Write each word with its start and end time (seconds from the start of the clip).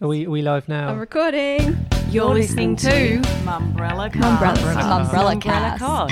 Are 0.00 0.08
we, 0.08 0.26
are 0.26 0.30
we 0.30 0.42
live 0.42 0.68
now? 0.68 0.88
I'm 0.88 0.98
recording. 0.98 1.86
You're, 2.10 2.34
listening, 2.34 2.74
to 2.74 2.88
Mumbrella 3.44 4.12
Cast. 4.12 4.42
Mumbrella 4.42 5.40
Cast. 5.40 5.40
Mumbrella 5.40 5.40
Mumbrella 5.40 6.10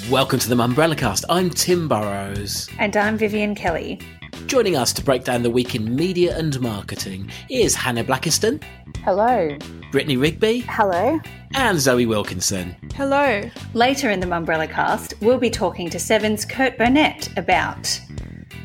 Cast. 0.00 0.10
Welcome 0.10 0.38
to 0.38 0.48
the 0.48 0.54
Mumbrella 0.54 0.96
Cast. 0.96 1.26
I'm 1.28 1.50
Tim 1.50 1.88
Burrowes. 1.88 2.70
And 2.78 2.96
I'm 2.96 3.18
Vivienne 3.18 3.54
Kelly. 3.54 4.00
Joining 4.46 4.76
us 4.76 4.92
to 4.94 5.04
break 5.04 5.24
down 5.24 5.42
the 5.42 5.50
week 5.50 5.74
in 5.74 5.94
media 5.94 6.36
and 6.36 6.58
marketing 6.60 7.30
is 7.48 7.74
Hannah 7.74 8.04
Blackiston, 8.04 8.62
Hello. 9.04 9.56
Brittany 9.90 10.16
Rigby, 10.16 10.60
Hello. 10.68 11.20
and 11.54 11.78
Zoe 11.78 12.06
Wilkinson. 12.06 12.74
Hello. 12.94 13.42
Later 13.74 14.10
in 14.10 14.20
the 14.20 14.26
Mumbrella 14.26 14.68
cast, 14.70 15.14
we'll 15.20 15.38
be 15.38 15.50
talking 15.50 15.88
to 15.90 15.98
Seven's 15.98 16.44
Kurt 16.44 16.76
Burnett 16.78 17.28
about 17.36 18.00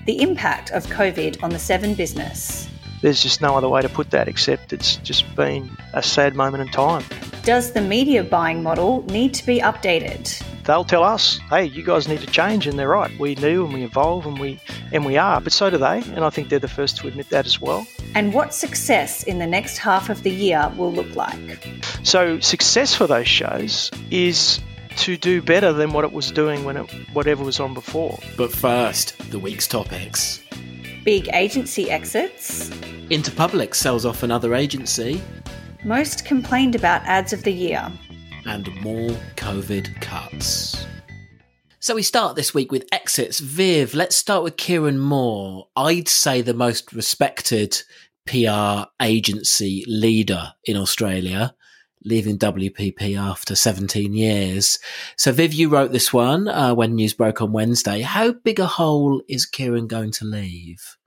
the 0.05 0.21
impact 0.21 0.71
of 0.71 0.85
COVID 0.87 1.43
on 1.43 1.49
the 1.51 1.59
Seven 1.59 1.93
business. 1.93 2.69
There's 3.01 3.21
just 3.21 3.41
no 3.41 3.55
other 3.55 3.69
way 3.69 3.81
to 3.81 3.89
put 3.89 4.09
that 4.11 4.27
except 4.27 4.73
it's 4.73 4.95
just 4.97 5.35
been 5.35 5.69
a 5.93 6.01
sad 6.01 6.35
moment 6.35 6.63
in 6.63 6.69
time. 6.69 7.03
Does 7.43 7.73
the 7.73 7.81
media 7.81 8.23
buying 8.23 8.63
model 8.63 9.03
need 9.05 9.33
to 9.35 9.45
be 9.45 9.59
updated? 9.59 10.43
They'll 10.67 10.83
tell 10.83 11.03
us, 11.03 11.39
hey, 11.49 11.63
you 11.63 11.81
guys 11.81 12.09
need 12.09 12.19
to 12.19 12.27
change, 12.27 12.67
and 12.67 12.77
they're 12.77 12.89
right. 12.89 13.17
We 13.17 13.35
do 13.35 13.63
and 13.63 13.73
we 13.73 13.85
evolve 13.85 14.25
and 14.25 14.37
we 14.37 14.59
and 14.91 15.05
we 15.05 15.15
are, 15.15 15.39
but 15.39 15.53
so 15.53 15.69
do 15.69 15.77
they, 15.77 15.99
and 15.99 16.25
I 16.25 16.29
think 16.29 16.49
they're 16.49 16.59
the 16.59 16.67
first 16.67 16.97
to 16.97 17.07
admit 17.07 17.29
that 17.29 17.45
as 17.45 17.61
well. 17.61 17.87
And 18.15 18.33
what 18.33 18.53
success 18.53 19.23
in 19.23 19.39
the 19.39 19.47
next 19.47 19.77
half 19.77 20.09
of 20.09 20.23
the 20.23 20.29
year 20.29 20.69
will 20.75 20.91
look 20.91 21.15
like? 21.15 21.73
So 22.03 22.41
success 22.41 22.93
for 22.93 23.07
those 23.07 23.29
shows 23.29 23.91
is 24.11 24.59
to 24.97 25.15
do 25.15 25.41
better 25.41 25.71
than 25.71 25.93
what 25.93 26.03
it 26.03 26.11
was 26.11 26.31
doing 26.31 26.65
when 26.65 26.75
it 26.75 26.91
whatever 27.13 27.45
was 27.45 27.61
on 27.61 27.73
before. 27.73 28.19
But 28.35 28.51
first, 28.51 29.17
the 29.31 29.39
week's 29.39 29.67
topics. 29.67 30.43
Big 31.05 31.29
agency 31.33 31.89
exits, 31.89 32.69
Interpublic 33.09 33.73
sells 33.73 34.05
off 34.05 34.21
another 34.21 34.53
agency, 34.53 35.21
most 35.85 36.25
complained 36.25 36.75
about 36.75 37.03
ads 37.05 37.31
of 37.31 37.43
the 37.43 37.53
year. 37.53 37.89
And 38.47 38.73
more 38.81 39.09
COVID 39.35 40.01
cuts. 40.01 40.85
So 41.79 41.95
we 41.95 42.01
start 42.01 42.35
this 42.35 42.53
week 42.53 42.71
with 42.71 42.87
exits. 42.91 43.39
Viv, 43.39 43.93
let's 43.93 44.15
start 44.15 44.43
with 44.43 44.57
Kieran 44.57 44.97
Moore. 44.97 45.67
I'd 45.75 46.07
say 46.07 46.41
the 46.41 46.53
most 46.53 46.91
respected 46.91 47.81
PR 48.25 48.85
agency 49.01 49.85
leader 49.87 50.53
in 50.65 50.75
Australia, 50.75 51.53
leaving 52.03 52.39
WPP 52.39 53.17
after 53.17 53.55
17 53.55 54.13
years. 54.13 54.79
So 55.17 55.31
Viv, 55.31 55.53
you 55.53 55.69
wrote 55.69 55.91
this 55.91 56.11
one 56.11 56.47
uh, 56.47 56.73
when 56.73 56.95
news 56.95 57.13
broke 57.13 57.41
on 57.41 57.51
Wednesday. 57.51 58.01
How 58.01 58.31
big 58.31 58.59
a 58.59 58.65
hole 58.65 59.21
is 59.29 59.45
Kieran 59.45 59.87
going 59.87 60.11
to 60.13 60.25
leave? 60.25 60.97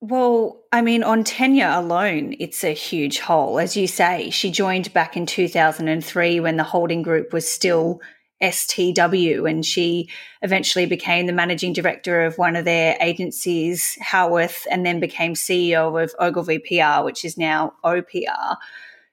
Well, 0.00 0.62
I 0.72 0.80
mean, 0.80 1.02
on 1.02 1.24
tenure 1.24 1.70
alone, 1.70 2.36
it's 2.38 2.62
a 2.62 2.72
huge 2.72 3.18
hole. 3.18 3.58
As 3.58 3.76
you 3.76 3.88
say, 3.88 4.30
she 4.30 4.50
joined 4.52 4.92
back 4.92 5.16
in 5.16 5.26
2003 5.26 6.38
when 6.38 6.56
the 6.56 6.62
holding 6.62 7.02
group 7.02 7.32
was 7.32 7.50
still 7.50 8.00
STW, 8.40 9.50
and 9.50 9.66
she 9.66 10.08
eventually 10.42 10.86
became 10.86 11.26
the 11.26 11.32
managing 11.32 11.72
director 11.72 12.22
of 12.22 12.38
one 12.38 12.54
of 12.54 12.64
their 12.64 12.96
agencies, 13.00 13.98
Howorth, 14.00 14.68
and 14.70 14.86
then 14.86 15.00
became 15.00 15.34
CEO 15.34 16.00
of 16.00 16.14
Ogilvy 16.20 16.60
PR, 16.60 17.04
which 17.04 17.24
is 17.24 17.36
now 17.36 17.74
OPR. 17.84 18.56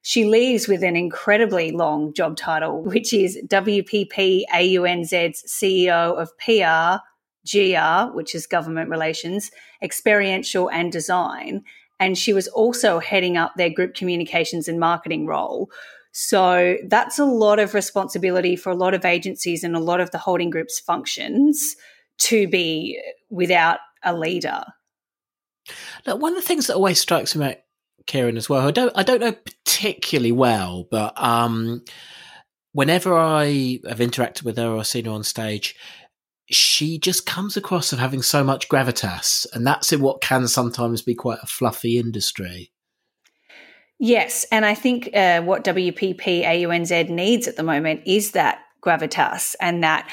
She 0.03 0.25
leaves 0.25 0.67
with 0.67 0.83
an 0.83 0.95
incredibly 0.95 1.71
long 1.71 2.13
job 2.13 2.37
title, 2.37 2.83
which 2.83 3.11
is 3.11 3.39
WPP 3.47 4.43
AUNZ's 4.53 5.43
CEO 5.47 6.15
of 6.15 6.37
PR, 6.37 7.03
GR, 7.51 8.15
which 8.15 8.35
is 8.35 8.47
government 8.47 8.89
relations, 8.89 9.51
experiential 9.81 10.69
and 10.69 10.91
design. 10.91 11.63
And 11.99 12.17
she 12.17 12.33
was 12.33 12.47
also 12.49 12.99
heading 12.99 13.37
up 13.37 13.53
their 13.55 13.69
group 13.69 13.93
communications 13.93 14.67
and 14.67 14.79
marketing 14.79 15.27
role. 15.27 15.69
So 16.11 16.77
that's 16.87 17.19
a 17.19 17.25
lot 17.25 17.59
of 17.59 17.73
responsibility 17.73 18.55
for 18.55 18.69
a 18.69 18.75
lot 18.75 18.93
of 18.93 19.05
agencies 19.05 19.63
and 19.63 19.75
a 19.75 19.81
lot 19.81 19.99
of 19.99 20.11
the 20.11 20.17
holding 20.17 20.49
group's 20.49 20.79
functions 20.79 21.75
to 22.19 22.47
be 22.47 23.01
without 23.29 23.79
a 24.03 24.15
leader. 24.15 24.63
Now, 26.05 26.15
one 26.15 26.33
of 26.33 26.37
the 26.37 26.47
things 26.47 26.67
that 26.67 26.75
always 26.75 27.01
strikes 27.01 27.35
me 27.35 27.45
about 27.45 27.57
Kieran 28.07 28.37
as 28.37 28.49
well, 28.49 28.65
I 28.67 28.71
don't, 28.71 28.93
I 28.95 29.03
don't 29.03 29.19
know 29.19 29.33
particularly 29.33 30.31
well, 30.31 30.87
but 30.89 31.21
um, 31.21 31.83
whenever 32.71 33.17
I 33.17 33.79
have 33.87 33.99
interacted 33.99 34.43
with 34.43 34.57
her 34.57 34.67
or 34.67 34.83
seen 34.83 35.05
her 35.05 35.11
on 35.11 35.23
stage, 35.23 35.75
she 36.49 36.99
just 36.99 37.25
comes 37.25 37.57
across 37.57 37.91
of 37.91 37.99
having 37.99 38.21
so 38.21 38.43
much 38.43 38.69
gravitas, 38.69 39.45
and 39.53 39.65
that's 39.65 39.91
in 39.91 40.01
what 40.01 40.21
can 40.21 40.47
sometimes 40.47 41.01
be 41.01 41.15
quite 41.15 41.39
a 41.41 41.47
fluffy 41.47 41.97
industry. 41.97 42.71
Yes, 43.97 44.45
and 44.51 44.65
I 44.65 44.75
think 44.75 45.09
uh, 45.13 45.41
what 45.41 45.63
WPP 45.63 46.43
AUNZ 46.43 47.09
needs 47.09 47.47
at 47.47 47.55
the 47.55 47.63
moment 47.63 48.01
is 48.05 48.31
that 48.31 48.59
gravitas 48.81 49.55
and 49.61 49.83
that 49.83 50.11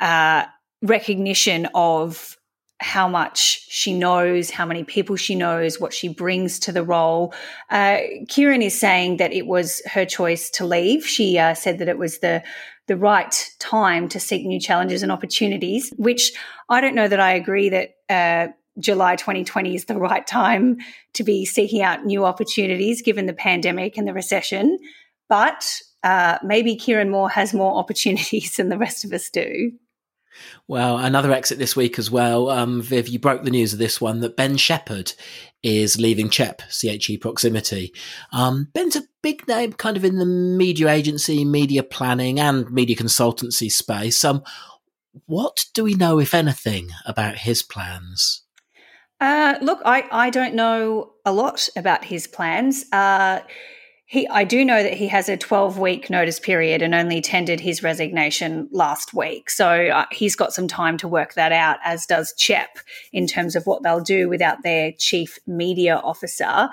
uh, 0.00 0.44
recognition 0.82 1.68
of 1.74 2.38
how 2.80 3.08
much 3.08 3.66
she 3.70 3.94
knows, 3.94 4.50
how 4.50 4.66
many 4.66 4.84
people 4.84 5.16
she 5.16 5.34
knows, 5.34 5.80
what 5.80 5.94
she 5.94 6.08
brings 6.08 6.58
to 6.58 6.72
the 6.72 6.82
role. 6.82 7.32
Uh, 7.70 7.98
Kieran 8.28 8.62
is 8.62 8.78
saying 8.78 9.16
that 9.16 9.32
it 9.32 9.46
was 9.46 9.80
her 9.86 10.04
choice 10.04 10.50
to 10.50 10.66
leave. 10.66 11.06
She 11.06 11.38
uh, 11.38 11.54
said 11.54 11.78
that 11.78 11.88
it 11.88 11.98
was 11.98 12.18
the 12.18 12.42
the 12.86 12.96
right 12.96 13.50
time 13.58 14.08
to 14.10 14.20
seek 14.20 14.44
new 14.44 14.60
challenges 14.60 15.02
and 15.02 15.10
opportunities. 15.10 15.92
Which 15.96 16.32
I 16.68 16.80
don't 16.80 16.94
know 16.94 17.08
that 17.08 17.20
I 17.20 17.32
agree 17.32 17.68
that. 17.70 17.94
Uh, 18.08 18.52
July 18.80 19.14
2020 19.14 19.76
is 19.76 19.84
the 19.84 19.96
right 19.96 20.26
time 20.26 20.78
to 21.12 21.22
be 21.22 21.44
seeking 21.44 21.80
out 21.80 22.04
new 22.04 22.24
opportunities 22.24 23.02
given 23.02 23.26
the 23.26 23.32
pandemic 23.32 23.96
and 23.96 24.08
the 24.08 24.12
recession. 24.12 24.78
But 25.28 25.80
uh, 26.02 26.38
maybe 26.42 26.76
Kieran 26.76 27.10
Moore 27.10 27.30
has 27.30 27.54
more 27.54 27.74
opportunities 27.78 28.56
than 28.56 28.68
the 28.68 28.78
rest 28.78 29.04
of 29.04 29.12
us 29.12 29.30
do. 29.30 29.72
Well, 30.66 30.98
another 30.98 31.32
exit 31.32 31.58
this 31.58 31.76
week 31.76 31.98
as 31.98 32.10
well. 32.10 32.50
Um, 32.50 32.82
Viv, 32.82 33.08
you 33.08 33.18
broke 33.18 33.44
the 33.44 33.50
news 33.50 33.72
of 33.72 33.78
this 33.78 34.00
one 34.00 34.20
that 34.20 34.36
Ben 34.36 34.56
Shepherd 34.56 35.12
is 35.64 35.98
leaving 35.98 36.28
CHEP, 36.28 36.62
CHE 36.70 37.16
Proximity. 37.16 37.92
Um, 38.32 38.68
Ben's 38.74 38.94
a 38.94 39.02
big 39.22 39.48
name 39.48 39.72
kind 39.72 39.96
of 39.96 40.04
in 40.04 40.18
the 40.18 40.26
media 40.26 40.88
agency, 40.88 41.44
media 41.44 41.82
planning, 41.82 42.38
and 42.38 42.70
media 42.70 42.94
consultancy 42.94 43.72
space. 43.72 44.24
Um, 44.24 44.44
what 45.26 45.64
do 45.72 45.82
we 45.82 45.94
know, 45.94 46.20
if 46.20 46.34
anything, 46.34 46.90
about 47.06 47.38
his 47.38 47.62
plans? 47.62 48.42
Uh, 49.20 49.54
look, 49.62 49.80
I, 49.86 50.06
I 50.12 50.30
don't 50.30 50.54
know 50.54 51.14
a 51.24 51.32
lot 51.32 51.68
about 51.76 52.04
his 52.04 52.26
plans. 52.26 52.84
Uh, 52.92 53.40
he, 54.06 54.28
I 54.28 54.44
do 54.44 54.64
know 54.64 54.82
that 54.82 54.94
he 54.94 55.08
has 55.08 55.28
a 55.28 55.36
12 55.36 55.78
week 55.78 56.10
notice 56.10 56.38
period 56.38 56.82
and 56.82 56.94
only 56.94 57.20
tendered 57.20 57.60
his 57.60 57.82
resignation 57.82 58.68
last 58.70 59.14
week. 59.14 59.48
So 59.48 59.66
uh, 59.66 60.04
he's 60.12 60.36
got 60.36 60.52
some 60.52 60.68
time 60.68 60.98
to 60.98 61.08
work 61.08 61.34
that 61.34 61.52
out, 61.52 61.78
as 61.82 62.04
does 62.04 62.34
CHEP, 62.36 62.78
in 63.12 63.26
terms 63.26 63.56
of 63.56 63.66
what 63.66 63.82
they'll 63.82 64.00
do 64.00 64.28
without 64.28 64.62
their 64.62 64.92
chief 64.98 65.38
media 65.46 65.96
officer. 65.96 66.68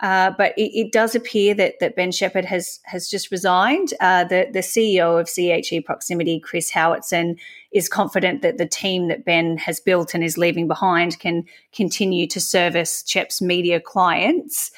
Uh, 0.00 0.32
but 0.36 0.52
it, 0.58 0.76
it, 0.76 0.90
does 0.90 1.14
appear 1.14 1.54
that, 1.54 1.74
that 1.78 1.94
Ben 1.94 2.10
Shepherd 2.10 2.44
has 2.44 2.80
has 2.82 3.08
just 3.08 3.30
resigned. 3.30 3.94
Uh, 4.00 4.24
the 4.24 4.48
the 4.52 4.58
CEO 4.58 5.20
of 5.20 5.28
CHE 5.28 5.86
Proximity, 5.86 6.40
Chris 6.40 6.72
Howatson, 6.72 7.38
is 7.72 7.88
confident 7.88 8.42
that 8.42 8.58
the 8.58 8.66
team 8.66 9.06
that 9.06 9.24
Ben 9.24 9.56
has 9.58 9.78
built 9.78 10.12
and 10.12 10.24
is 10.24 10.36
leaving 10.36 10.66
behind 10.66 11.20
can 11.20 11.44
continue 11.72 12.26
to 12.26 12.40
service 12.40 13.04
CHEP's 13.04 13.40
media 13.40 13.78
clients. 13.78 14.72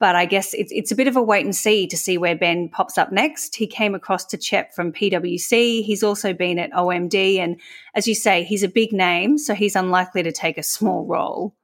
But 0.00 0.16
I 0.16 0.24
guess 0.24 0.54
it's, 0.54 0.72
it's 0.72 0.90
a 0.90 0.96
bit 0.96 1.08
of 1.08 1.16
a 1.16 1.22
wait 1.22 1.44
and 1.44 1.54
see 1.54 1.86
to 1.86 1.96
see 1.96 2.16
where 2.16 2.34
Ben 2.34 2.70
pops 2.70 2.96
up 2.96 3.12
next. 3.12 3.54
He 3.54 3.66
came 3.66 3.94
across 3.94 4.24
to 4.26 4.38
CHEP 4.38 4.74
from 4.74 4.92
PwC. 4.92 5.84
He's 5.84 6.02
also 6.02 6.32
been 6.32 6.58
at 6.58 6.72
OMD. 6.72 7.38
And 7.38 7.60
as 7.94 8.08
you 8.08 8.14
say, 8.14 8.42
he's 8.42 8.62
a 8.62 8.68
big 8.68 8.92
name, 8.92 9.36
so 9.36 9.54
he's 9.54 9.76
unlikely 9.76 10.22
to 10.22 10.32
take 10.32 10.56
a 10.56 10.62
small 10.62 11.04
role. 11.04 11.54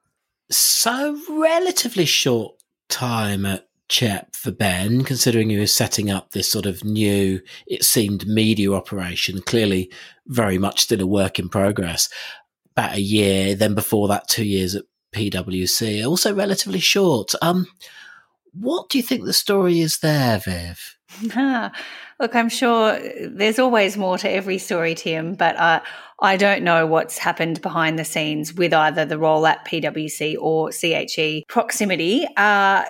So, 0.50 1.18
relatively 1.30 2.04
short 2.04 2.62
time 2.88 3.46
at 3.46 3.66
CHEP 3.88 4.36
for 4.36 4.50
Ben, 4.50 5.02
considering 5.02 5.48
he 5.48 5.58
was 5.58 5.74
setting 5.74 6.10
up 6.10 6.30
this 6.30 6.50
sort 6.50 6.66
of 6.66 6.84
new, 6.84 7.40
it 7.66 7.84
seemed, 7.84 8.26
media 8.26 8.72
operation, 8.72 9.40
clearly 9.40 9.90
very 10.26 10.58
much 10.58 10.82
still 10.82 11.00
a 11.00 11.06
work 11.06 11.38
in 11.38 11.48
progress. 11.48 12.10
About 12.72 12.96
a 12.96 13.00
year, 13.00 13.54
then 13.54 13.74
before 13.74 14.08
that, 14.08 14.28
two 14.28 14.44
years 14.44 14.74
at 14.74 14.84
PwC, 15.12 16.06
also 16.06 16.34
relatively 16.34 16.80
short. 16.80 17.34
Um, 17.40 17.66
what 18.60 18.88
do 18.88 18.98
you 18.98 19.04
think 19.04 19.24
the 19.24 19.32
story 19.32 19.80
is 19.80 19.98
there, 19.98 20.38
Viv? 20.38 20.96
Look, 22.20 22.34
I'm 22.34 22.48
sure 22.48 22.98
there's 23.28 23.58
always 23.58 23.96
more 23.96 24.18
to 24.18 24.30
every 24.30 24.58
story, 24.58 24.94
Tim, 24.94 25.34
but 25.34 25.56
uh, 25.56 25.80
I 26.20 26.36
don't 26.36 26.62
know 26.62 26.86
what's 26.86 27.18
happened 27.18 27.60
behind 27.62 27.98
the 27.98 28.04
scenes 28.04 28.54
with 28.54 28.72
either 28.72 29.04
the 29.04 29.18
role 29.18 29.46
at 29.46 29.66
PwC 29.66 30.36
or 30.38 30.70
CHE 30.72 31.44
proximity. 31.48 32.26
Uh, 32.36 32.84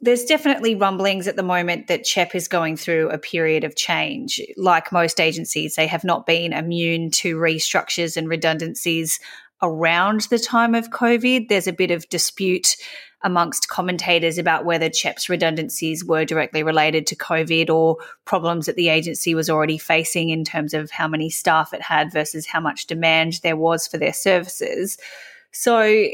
there's 0.00 0.24
definitely 0.24 0.74
rumblings 0.74 1.26
at 1.26 1.36
the 1.36 1.42
moment 1.42 1.86
that 1.86 2.04
CHEP 2.04 2.34
is 2.34 2.48
going 2.48 2.76
through 2.76 3.08
a 3.10 3.18
period 3.18 3.64
of 3.64 3.76
change. 3.76 4.40
Like 4.56 4.92
most 4.92 5.20
agencies, 5.20 5.76
they 5.76 5.86
have 5.86 6.04
not 6.04 6.26
been 6.26 6.52
immune 6.52 7.10
to 7.12 7.36
restructures 7.36 8.16
and 8.16 8.28
redundancies 8.28 9.18
around 9.62 10.22
the 10.30 10.38
time 10.38 10.74
of 10.74 10.90
COVID. 10.90 11.48
There's 11.48 11.66
a 11.66 11.72
bit 11.72 11.90
of 11.90 12.08
dispute 12.08 12.76
amongst 13.24 13.68
commentators 13.68 14.36
about 14.36 14.66
whether 14.66 14.90
CHEP's 14.90 15.30
redundancies 15.30 16.04
were 16.04 16.26
directly 16.26 16.62
related 16.62 17.06
to 17.08 17.16
COVID 17.16 17.70
or 17.70 17.96
problems 18.26 18.66
that 18.66 18.76
the 18.76 18.90
agency 18.90 19.34
was 19.34 19.48
already 19.48 19.78
facing 19.78 20.28
in 20.28 20.44
terms 20.44 20.74
of 20.74 20.90
how 20.90 21.08
many 21.08 21.30
staff 21.30 21.72
it 21.72 21.80
had 21.80 22.12
versus 22.12 22.46
how 22.46 22.60
much 22.60 22.86
demand 22.86 23.40
there 23.42 23.56
was 23.56 23.88
for 23.88 23.96
their 23.96 24.12
services. 24.12 24.98
So 25.52 26.06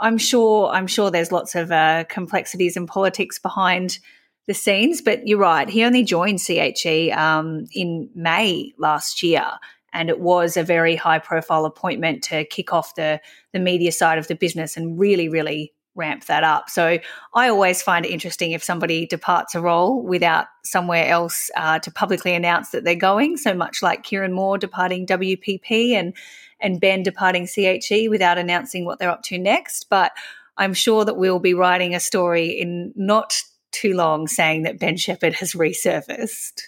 I'm 0.00 0.18
sure 0.18 0.68
I'm 0.68 0.86
sure 0.86 1.10
there's 1.10 1.32
lots 1.32 1.54
of 1.54 1.72
uh, 1.72 2.04
complexities 2.08 2.76
and 2.76 2.86
politics 2.86 3.38
behind 3.38 3.98
the 4.46 4.54
scenes, 4.54 5.00
but 5.00 5.26
you're 5.26 5.38
right. 5.38 5.68
He 5.68 5.84
only 5.84 6.04
joined 6.04 6.40
CHE 6.40 7.10
um, 7.12 7.66
in 7.72 8.10
May 8.14 8.72
last 8.78 9.22
year, 9.22 9.46
and 9.94 10.10
it 10.10 10.20
was 10.20 10.56
a 10.56 10.62
very 10.62 10.96
high 10.96 11.18
profile 11.18 11.64
appointment 11.64 12.22
to 12.24 12.44
kick 12.44 12.74
off 12.74 12.94
the 12.94 13.20
the 13.54 13.58
media 13.58 13.90
side 13.90 14.18
of 14.18 14.28
the 14.28 14.34
business 14.34 14.76
and 14.76 14.98
really, 14.98 15.30
really 15.30 15.72
ramp 15.98 16.24
that 16.26 16.44
up. 16.44 16.70
So 16.70 16.98
I 17.34 17.48
always 17.48 17.82
find 17.82 18.06
it 18.06 18.10
interesting 18.10 18.52
if 18.52 18.64
somebody 18.64 19.06
departs 19.06 19.54
a 19.54 19.60
role 19.60 20.02
without 20.02 20.46
somewhere 20.64 21.06
else 21.06 21.50
uh, 21.56 21.78
to 21.80 21.90
publicly 21.90 22.34
announce 22.34 22.70
that 22.70 22.84
they're 22.84 22.94
going. 22.94 23.36
So 23.36 23.52
much 23.52 23.82
like 23.82 24.04
Kieran 24.04 24.32
Moore 24.32 24.56
departing 24.56 25.06
WPP 25.06 25.92
and 25.92 26.14
and 26.60 26.80
Ben 26.80 27.02
departing 27.02 27.46
CHE 27.46 28.08
without 28.08 28.38
announcing 28.38 28.84
what 28.84 28.98
they're 28.98 29.10
up 29.10 29.22
to 29.24 29.38
next. 29.38 29.88
But 29.88 30.12
I'm 30.56 30.74
sure 30.74 31.04
that 31.04 31.16
we'll 31.16 31.38
be 31.38 31.54
writing 31.54 31.94
a 31.94 32.00
story 32.00 32.48
in 32.48 32.92
not 32.96 33.40
too 33.70 33.94
long 33.94 34.26
saying 34.26 34.62
that 34.62 34.80
Ben 34.80 34.96
Shepherd 34.96 35.34
has 35.34 35.52
resurfaced. 35.52 36.62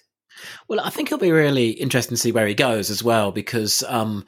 Well, 0.68 0.80
I 0.80 0.90
think 0.90 1.08
it'll 1.08 1.18
be 1.18 1.32
really 1.32 1.70
interesting 1.70 2.14
to 2.14 2.20
see 2.20 2.32
where 2.32 2.46
he 2.46 2.54
goes 2.54 2.90
as 2.90 3.02
well, 3.02 3.32
because 3.32 3.82
um, 3.88 4.24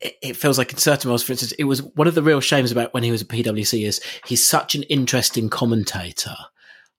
it, 0.00 0.36
feels 0.36 0.58
like 0.58 0.72
in 0.72 0.78
certain 0.78 1.08
roles, 1.08 1.22
for 1.22 1.32
instance, 1.32 1.52
it 1.52 1.64
was 1.64 1.82
one 1.82 2.06
of 2.06 2.14
the 2.14 2.22
real 2.22 2.40
shames 2.40 2.70
about 2.70 2.92
when 2.92 3.02
he 3.02 3.10
was 3.10 3.22
at 3.22 3.28
PwC 3.28 3.86
is 3.86 4.00
he's 4.26 4.46
such 4.46 4.74
an 4.74 4.82
interesting 4.84 5.48
commentator 5.48 6.36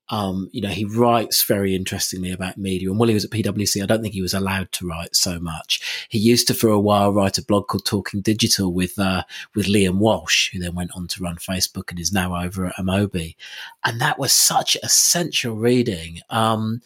um, 0.09 0.49
you 0.53 0.61
know, 0.61 0.69
he 0.69 0.85
writes 0.85 1.43
very 1.43 1.75
interestingly 1.75 2.31
about 2.31 2.57
media. 2.57 2.89
And 2.89 2.97
while 2.97 3.09
he 3.09 3.13
was 3.13 3.25
at 3.25 3.31
PwC, 3.31 3.83
I 3.83 3.85
don't 3.85 4.01
think 4.01 4.13
he 4.13 4.21
was 4.21 4.33
allowed 4.33 4.71
to 4.73 4.87
write 4.87 5.15
so 5.15 5.39
much. 5.39 6.07
He 6.09 6.17
used 6.17 6.47
to, 6.47 6.53
for 6.53 6.69
a 6.69 6.79
while, 6.79 7.11
write 7.11 7.37
a 7.37 7.43
blog 7.43 7.67
called 7.67 7.85
Talking 7.85 8.21
Digital 8.21 8.73
with 8.73 8.97
uh, 8.97 9.23
with 9.53 9.67
Liam 9.67 9.97
Walsh, 9.97 10.51
who 10.51 10.59
then 10.59 10.75
went 10.75 10.91
on 10.95 11.07
to 11.07 11.23
run 11.23 11.35
Facebook 11.35 11.89
and 11.89 11.99
is 11.99 12.13
now 12.13 12.41
over 12.41 12.67
at 12.67 12.75
Amobee. 12.77 13.35
And 13.83 13.99
that 13.99 14.17
was 14.17 14.31
such 14.31 14.77
essential 14.81 15.55
reading. 15.55 16.21
Um, 16.29 16.81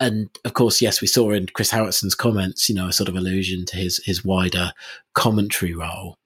and 0.00 0.30
of 0.44 0.54
course, 0.54 0.80
yes, 0.80 1.00
we 1.00 1.06
saw 1.06 1.30
in 1.30 1.46
Chris 1.46 1.70
Howatson's 1.70 2.14
comments, 2.14 2.68
you 2.68 2.74
know, 2.74 2.88
a 2.88 2.92
sort 2.92 3.08
of 3.08 3.16
allusion 3.16 3.66
to 3.66 3.76
his 3.76 4.00
his 4.04 4.24
wider 4.24 4.72
commentary 5.14 5.74
role. 5.74 6.16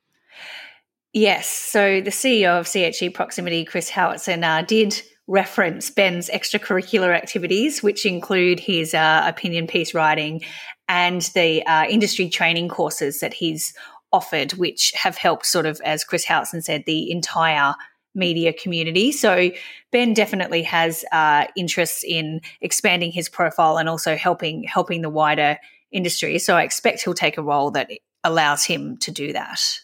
Yes. 1.12 1.48
So 1.48 2.00
the 2.00 2.10
CEO 2.10 2.58
of 2.58 2.68
CHE 2.68 3.10
Proximity, 3.10 3.64
Chris 3.64 3.90
Howatson, 3.90 4.42
uh, 4.42 4.62
did 4.62 5.00
reference 5.26 5.90
Ben's 5.90 6.28
extracurricular 6.28 7.14
activities, 7.14 7.82
which 7.82 8.04
include 8.04 8.60
his 8.60 8.94
uh, 8.94 9.22
opinion 9.24 9.66
piece 9.66 9.94
writing 9.94 10.42
and 10.88 11.22
the 11.34 11.64
uh, 11.66 11.86
industry 11.88 12.28
training 12.28 12.68
courses 12.68 13.20
that 13.20 13.32
he's 13.32 13.72
offered, 14.12 14.52
which 14.52 14.92
have 14.94 15.16
helped 15.16 15.46
sort 15.46 15.66
of, 15.66 15.80
as 15.84 16.04
Chris 16.04 16.26
Howatson 16.26 16.62
said, 16.62 16.84
the 16.84 17.10
entire 17.10 17.74
media 18.14 18.52
community. 18.52 19.12
So 19.12 19.50
Ben 19.90 20.14
definitely 20.14 20.62
has 20.62 21.04
uh, 21.12 21.46
interests 21.56 22.04
in 22.06 22.40
expanding 22.60 23.12
his 23.12 23.28
profile 23.28 23.76
and 23.76 23.88
also 23.88 24.16
helping 24.16 24.64
helping 24.64 25.02
the 25.02 25.10
wider 25.10 25.58
industry. 25.92 26.38
So 26.38 26.56
I 26.56 26.62
expect 26.62 27.02
he'll 27.02 27.14
take 27.14 27.38
a 27.38 27.42
role 27.42 27.70
that 27.72 27.90
allows 28.22 28.64
him 28.64 28.96
to 28.98 29.10
do 29.10 29.32
that. 29.32 29.80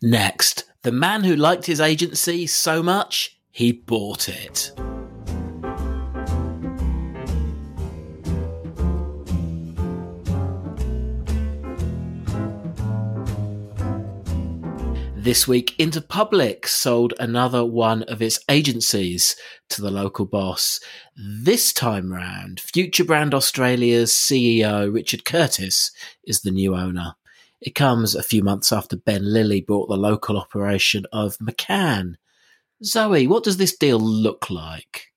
Next, 0.00 0.64
the 0.82 0.92
man 0.92 1.24
who 1.24 1.34
liked 1.34 1.66
his 1.66 1.80
agency 1.80 2.46
so 2.46 2.82
much 2.82 3.38
he 3.50 3.72
bought 3.72 4.28
it. 4.28 4.72
This 15.28 15.46
week, 15.46 15.74
Interpublic 15.78 16.66
sold 16.66 17.12
another 17.20 17.62
one 17.62 18.02
of 18.04 18.22
its 18.22 18.40
agencies 18.48 19.36
to 19.68 19.82
the 19.82 19.90
local 19.90 20.24
boss. 20.24 20.80
This 21.14 21.70
time 21.70 22.10
round, 22.10 22.60
Future 22.60 23.04
Brand 23.04 23.34
Australia's 23.34 24.10
CEO, 24.10 24.90
Richard 24.90 25.26
Curtis, 25.26 25.92
is 26.24 26.40
the 26.40 26.50
new 26.50 26.74
owner. 26.74 27.14
It 27.60 27.74
comes 27.74 28.14
a 28.14 28.22
few 28.22 28.42
months 28.42 28.72
after 28.72 28.96
Ben 28.96 29.30
Lilley 29.30 29.60
bought 29.60 29.90
the 29.90 29.98
local 29.98 30.38
operation 30.38 31.04
of 31.12 31.36
McCann, 31.36 32.14
Zoe, 32.82 33.26
what 33.26 33.44
does 33.44 33.58
this 33.58 33.76
deal 33.76 34.00
look 34.00 34.48
like? 34.48 35.08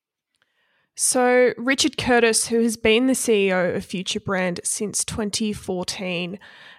So, 0.97 1.53
Richard 1.55 1.97
Curtis, 1.97 2.49
who 2.49 2.59
has 2.59 2.75
been 2.75 3.07
the 3.07 3.13
CEO 3.13 3.73
of 3.73 3.85
Future 3.85 4.19
Brand 4.19 4.59
since 4.65 5.05
2014, 5.05 6.37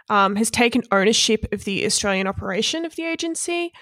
um, 0.08 0.36
has 0.36 0.50
taken 0.50 0.82
ownership 0.90 1.46
of 1.52 1.64
the 1.64 1.84
Australian 1.84 2.26
operation 2.26 2.84
of 2.84 2.96
the 2.96 3.04
agency. 3.04 3.72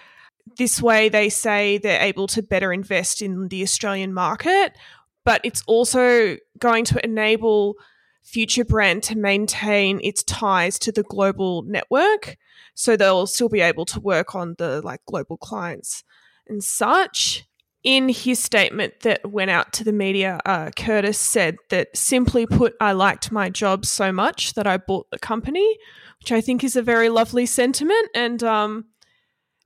This 0.56 0.80
way, 0.82 1.08
they 1.08 1.28
say 1.28 1.78
they're 1.78 2.02
able 2.02 2.26
to 2.28 2.42
better 2.42 2.72
invest 2.72 3.22
in 3.22 3.48
the 3.48 3.62
Australian 3.62 4.12
market, 4.12 4.76
but 5.24 5.40
it's 5.44 5.62
also 5.66 6.36
going 6.58 6.84
to 6.86 7.04
enable 7.04 7.76
Future 8.22 8.64
Brand 8.64 9.02
to 9.04 9.18
maintain 9.18 10.00
its 10.02 10.22
ties 10.22 10.78
to 10.80 10.92
the 10.92 11.02
global 11.02 11.62
network. 11.62 12.36
So 12.74 12.96
they'll 12.96 13.26
still 13.26 13.48
be 13.48 13.60
able 13.60 13.84
to 13.86 14.00
work 14.00 14.34
on 14.34 14.54
the 14.58 14.80
like 14.82 15.00
global 15.06 15.36
clients 15.36 16.04
and 16.46 16.62
such. 16.62 17.44
In 17.82 18.10
his 18.10 18.38
statement 18.38 19.00
that 19.00 19.30
went 19.30 19.50
out 19.50 19.72
to 19.74 19.84
the 19.84 19.92
media, 19.92 20.38
uh, 20.44 20.70
Curtis 20.76 21.18
said 21.18 21.56
that 21.70 21.96
simply 21.96 22.46
put, 22.46 22.74
I 22.78 22.92
liked 22.92 23.32
my 23.32 23.48
job 23.48 23.86
so 23.86 24.12
much 24.12 24.52
that 24.52 24.66
I 24.66 24.76
bought 24.76 25.10
the 25.10 25.18
company, 25.18 25.78
which 26.18 26.30
I 26.30 26.42
think 26.42 26.62
is 26.62 26.76
a 26.76 26.82
very 26.82 27.08
lovely 27.08 27.46
sentiment. 27.46 28.08
And 28.14 28.42
um, 28.42 28.84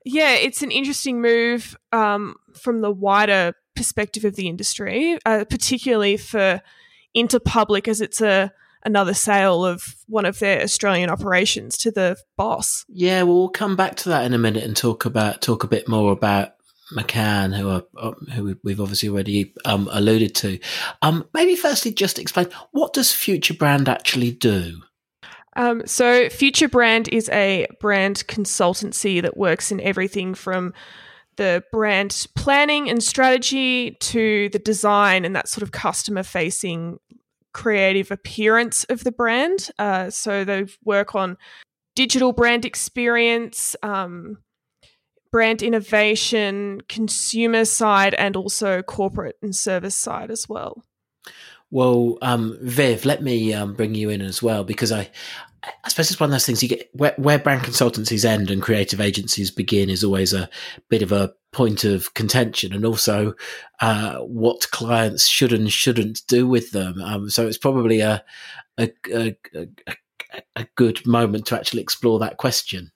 yeah, 0.04 0.34
it's 0.34 0.62
an 0.62 0.70
interesting 0.70 1.20
move 1.20 1.76
um, 1.90 2.36
from 2.54 2.82
the 2.82 2.92
wider 2.92 3.54
perspective 3.74 4.24
of 4.24 4.36
the 4.36 4.48
industry, 4.48 5.18
uh, 5.26 5.44
particularly 5.50 6.16
for 6.16 6.62
Interpublic, 7.16 7.88
as 7.88 8.00
it's 8.00 8.20
a 8.20 8.52
another 8.84 9.14
sale 9.14 9.64
of 9.64 9.96
one 10.06 10.26
of 10.26 10.38
their 10.38 10.62
Australian 10.62 11.08
operations 11.08 11.76
to 11.78 11.90
the 11.90 12.16
boss. 12.36 12.84
Yeah, 12.88 13.22
well, 13.22 13.36
we'll 13.36 13.48
come 13.48 13.76
back 13.76 13.96
to 13.96 14.10
that 14.10 14.26
in 14.26 14.34
a 14.34 14.38
minute 14.38 14.62
and 14.62 14.76
talk 14.76 15.04
about 15.04 15.40
talk 15.40 15.64
a 15.64 15.68
bit 15.68 15.88
more 15.88 16.12
about 16.12 16.50
McCann, 16.92 17.56
who 17.56 17.70
are 17.70 18.14
who 18.32 18.56
we've 18.62 18.80
obviously 18.80 19.08
already 19.08 19.54
um, 19.64 19.88
alluded 19.92 20.34
to. 20.36 20.58
Um, 21.02 21.28
maybe 21.32 21.56
firstly, 21.56 21.92
just 21.92 22.18
explain 22.18 22.48
what 22.72 22.92
does 22.92 23.12
Future 23.12 23.54
Brand 23.54 23.88
actually 23.88 24.32
do. 24.32 24.82
Um, 25.56 25.86
so, 25.86 26.28
Future 26.28 26.68
Brand 26.68 27.08
is 27.08 27.28
a 27.30 27.66
brand 27.80 28.24
consultancy 28.26 29.22
that 29.22 29.36
works 29.36 29.70
in 29.70 29.80
everything 29.80 30.34
from 30.34 30.74
the 31.36 31.64
brand 31.72 32.26
planning 32.36 32.88
and 32.88 33.02
strategy 33.02 33.96
to 34.00 34.48
the 34.50 34.58
design 34.58 35.24
and 35.24 35.34
that 35.34 35.48
sort 35.48 35.62
of 35.62 35.72
customer 35.72 36.22
facing 36.22 36.98
creative 37.52 38.10
appearance 38.10 38.84
of 38.84 39.04
the 39.04 39.12
brand. 39.12 39.70
Uh, 39.78 40.10
so, 40.10 40.44
they 40.44 40.66
work 40.84 41.14
on 41.14 41.36
digital 41.94 42.32
brand 42.32 42.64
experience. 42.64 43.76
Um, 43.82 44.38
brand 45.34 45.64
innovation, 45.64 46.80
consumer 46.88 47.64
side, 47.64 48.14
and 48.14 48.36
also 48.36 48.82
corporate 48.82 49.36
and 49.42 49.56
service 49.56 49.96
side 49.96 50.30
as 50.30 50.48
well. 50.48 50.84
Well, 51.72 52.18
um, 52.22 52.56
Viv, 52.62 53.04
let 53.04 53.20
me 53.20 53.52
um, 53.52 53.74
bring 53.74 53.96
you 53.96 54.10
in 54.10 54.22
as 54.22 54.44
well 54.44 54.62
because 54.62 54.92
I, 54.92 55.10
I 55.64 55.88
suppose 55.88 56.12
it's 56.12 56.20
one 56.20 56.28
of 56.28 56.30
those 56.30 56.46
things 56.46 56.62
you 56.62 56.68
get 56.68 56.88
where, 56.92 57.14
where 57.16 57.40
brand 57.40 57.62
consultancies 57.62 58.24
end 58.24 58.48
and 58.48 58.62
creative 58.62 59.00
agencies 59.00 59.50
begin 59.50 59.90
is 59.90 60.04
always 60.04 60.32
a 60.32 60.48
bit 60.88 61.02
of 61.02 61.10
a 61.10 61.32
point 61.50 61.82
of 61.82 62.14
contention, 62.14 62.72
and 62.72 62.86
also 62.86 63.34
uh, 63.80 64.18
what 64.18 64.70
clients 64.70 65.26
should 65.26 65.52
and 65.52 65.72
shouldn't 65.72 66.20
do 66.28 66.46
with 66.46 66.70
them. 66.70 67.02
Um, 67.02 67.28
so 67.28 67.44
it's 67.48 67.58
probably 67.58 68.02
a 68.02 68.22
a, 68.78 68.88
a 69.12 69.36
a, 69.52 69.66
a 70.54 70.66
good 70.76 71.04
moment 71.04 71.46
to 71.46 71.56
actually 71.56 71.82
explore 71.82 72.20
that 72.20 72.36
question. 72.36 72.92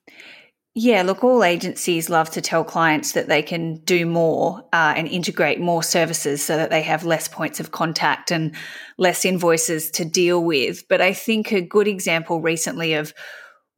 Yeah, 0.74 1.02
look, 1.02 1.24
all 1.24 1.42
agencies 1.42 2.08
love 2.08 2.30
to 2.30 2.40
tell 2.40 2.62
clients 2.62 3.12
that 3.12 3.26
they 3.26 3.42
can 3.42 3.76
do 3.84 4.06
more 4.06 4.60
uh, 4.72 4.94
and 4.96 5.08
integrate 5.08 5.58
more 5.58 5.82
services 5.82 6.44
so 6.44 6.56
that 6.56 6.70
they 6.70 6.82
have 6.82 7.04
less 7.04 7.26
points 7.26 7.58
of 7.58 7.72
contact 7.72 8.30
and 8.30 8.54
less 8.96 9.24
invoices 9.24 9.90
to 9.92 10.04
deal 10.04 10.44
with. 10.44 10.86
But 10.88 11.00
I 11.00 11.14
think 11.14 11.52
a 11.52 11.60
good 11.60 11.88
example 11.88 12.40
recently 12.40 12.94
of 12.94 13.12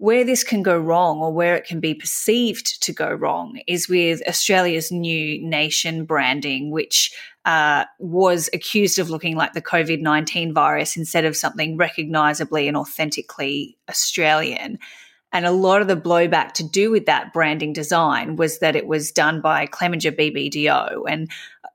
where 0.00 0.24
this 0.24 0.42
can 0.42 0.62
go 0.62 0.78
wrong 0.78 1.18
or 1.18 1.32
where 1.32 1.54
it 1.56 1.66
can 1.66 1.78
be 1.78 1.94
perceived 1.94 2.82
to 2.82 2.92
go 2.92 3.10
wrong 3.10 3.60
is 3.66 3.88
with 3.88 4.26
Australia's 4.26 4.90
new 4.90 5.46
nation 5.46 6.06
branding, 6.06 6.70
which 6.70 7.14
uh, 7.44 7.84
was 7.98 8.48
accused 8.52 8.98
of 8.98 9.10
looking 9.10 9.36
like 9.36 9.52
the 9.52 9.62
COVID 9.62 10.00
19 10.00 10.52
virus 10.52 10.96
instead 10.96 11.24
of 11.24 11.36
something 11.36 11.76
recognisably 11.76 12.66
and 12.66 12.76
authentically 12.76 13.76
Australian. 13.88 14.78
And 15.32 15.46
a 15.46 15.52
lot 15.52 15.80
of 15.80 15.88
the 15.88 15.96
blowback 15.96 16.52
to 16.54 16.64
do 16.64 16.90
with 16.90 17.06
that 17.06 17.32
branding 17.32 17.72
design 17.72 18.36
was 18.36 18.58
that 18.58 18.76
it 18.76 18.86
was 18.86 19.12
done 19.12 19.40
by 19.40 19.66
Clemenger 19.66 20.12
BBDO, 20.12 21.04
and 21.08 21.30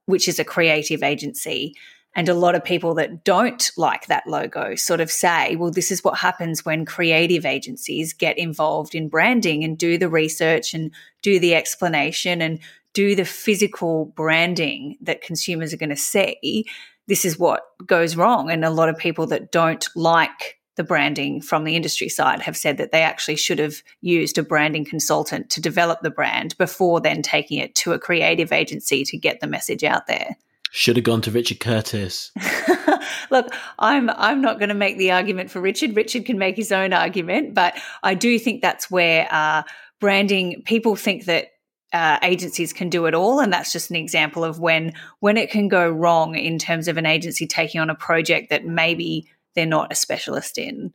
which 0.05 0.27
is 0.27 0.39
a 0.39 0.43
creative 0.43 1.03
agency. 1.03 1.73
And 2.17 2.29
a 2.29 2.33
lot 2.33 2.55
of 2.55 2.63
people 2.63 2.93
that 2.95 3.25
don't 3.25 3.69
like 3.75 4.07
that 4.07 4.25
logo 4.25 4.75
sort 4.75 5.01
of 5.01 5.11
say, 5.11 5.57
well, 5.57 5.71
this 5.71 5.91
is 5.91 6.03
what 6.03 6.17
happens 6.17 6.63
when 6.63 6.85
creative 6.85 7.45
agencies 7.45 8.13
get 8.13 8.37
involved 8.37 8.95
in 8.95 9.09
branding 9.09 9.63
and 9.63 9.77
do 9.77 9.97
the 9.97 10.09
research 10.09 10.73
and 10.73 10.91
do 11.21 11.39
the 11.39 11.55
explanation 11.55 12.41
and 12.41 12.59
do 12.93 13.15
the 13.15 13.25
physical 13.25 14.05
branding 14.15 14.97
that 15.01 15.21
consumers 15.21 15.73
are 15.73 15.77
going 15.77 15.89
to 15.89 15.95
see. 15.97 16.65
This 17.07 17.25
is 17.25 17.37
what 17.37 17.63
goes 17.85 18.15
wrong. 18.15 18.49
And 18.49 18.63
a 18.63 18.69
lot 18.69 18.87
of 18.87 18.97
people 18.97 19.27
that 19.27 19.51
don't 19.51 19.85
like 19.95 20.57
the 20.75 20.83
branding 20.83 21.41
from 21.41 21.63
the 21.63 21.75
industry 21.75 22.09
side 22.09 22.41
have 22.41 22.57
said 22.57 22.77
that 22.77 22.91
they 22.91 23.01
actually 23.01 23.35
should 23.35 23.59
have 23.59 23.81
used 24.01 24.37
a 24.37 24.43
branding 24.43 24.85
consultant 24.85 25.49
to 25.51 25.61
develop 25.61 26.01
the 26.01 26.09
brand 26.09 26.57
before 26.57 26.99
then 26.99 27.21
taking 27.21 27.59
it 27.59 27.75
to 27.75 27.93
a 27.93 27.99
creative 27.99 28.51
agency 28.51 29.03
to 29.03 29.17
get 29.17 29.39
the 29.39 29.47
message 29.47 29.83
out 29.83 30.07
there. 30.07 30.35
Should 30.71 30.97
have 30.97 31.05
gone 31.05 31.21
to 31.21 31.31
Richard 31.31 31.61
Curtis. 31.61 32.31
Look, 33.31 33.53
I'm 33.79 34.09
I'm 34.09 34.41
not 34.41 34.59
going 34.59 34.69
to 34.69 34.75
make 34.75 34.97
the 34.97 35.11
argument 35.11 35.49
for 35.49 35.61
Richard. 35.61 35.95
Richard 35.95 36.25
can 36.25 36.37
make 36.37 36.57
his 36.57 36.71
own 36.71 36.91
argument, 36.91 37.53
but 37.53 37.75
I 38.03 38.13
do 38.13 38.37
think 38.37 38.61
that's 38.61 38.91
where 38.91 39.27
uh, 39.31 39.63
branding. 40.01 40.63
People 40.65 40.97
think 40.97 41.25
that 41.25 41.47
uh, 41.93 42.19
agencies 42.23 42.73
can 42.73 42.89
do 42.89 43.05
it 43.05 43.13
all, 43.13 43.39
and 43.39 43.53
that's 43.53 43.71
just 43.71 43.89
an 43.89 43.95
example 43.95 44.43
of 44.43 44.59
when 44.59 44.91
when 45.21 45.37
it 45.37 45.49
can 45.49 45.69
go 45.69 45.89
wrong 45.89 46.35
in 46.35 46.59
terms 46.59 46.89
of 46.89 46.97
an 46.97 47.05
agency 47.05 47.47
taking 47.47 47.79
on 47.79 47.89
a 47.89 47.95
project 47.95 48.49
that 48.49 48.65
maybe 48.65 49.29
they're 49.55 49.65
not 49.65 49.91
a 49.91 49.95
specialist 49.95 50.57
in. 50.57 50.93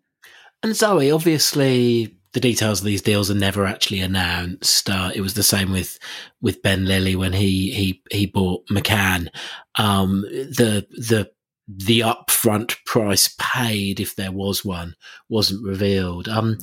And 0.63 0.77
Zoe, 0.77 1.11
obviously, 1.11 2.17
the 2.33 2.41
details 2.41 2.81
of 2.81 2.85
these 2.85 3.03
deals 3.03 3.31
are 3.31 3.35
never 3.35 3.65
actually 3.65 4.01
announced. 4.01 4.89
Uh, 4.89 5.11
it 5.15 5.21
was 5.21 5.35
the 5.35 5.43
same 5.43 5.73
with 5.73 5.99
with 6.41 6.63
Ben 6.63 6.85
Lilley 6.85 7.17
when 7.17 7.33
he 7.33 7.73
he 7.73 8.03
he 8.11 8.27
bought 8.27 8.67
McCann. 8.69 9.29
Um, 9.77 10.23
the 10.23 10.87
the 10.91 11.31
the 11.67 12.01
upfront 12.01 12.77
price 12.85 13.35
paid, 13.39 14.01
if 14.01 14.17
there 14.17 14.33
was 14.33 14.65
one, 14.65 14.97
wasn't 15.29 15.65
revealed. 15.65 16.29
Um, 16.29 16.59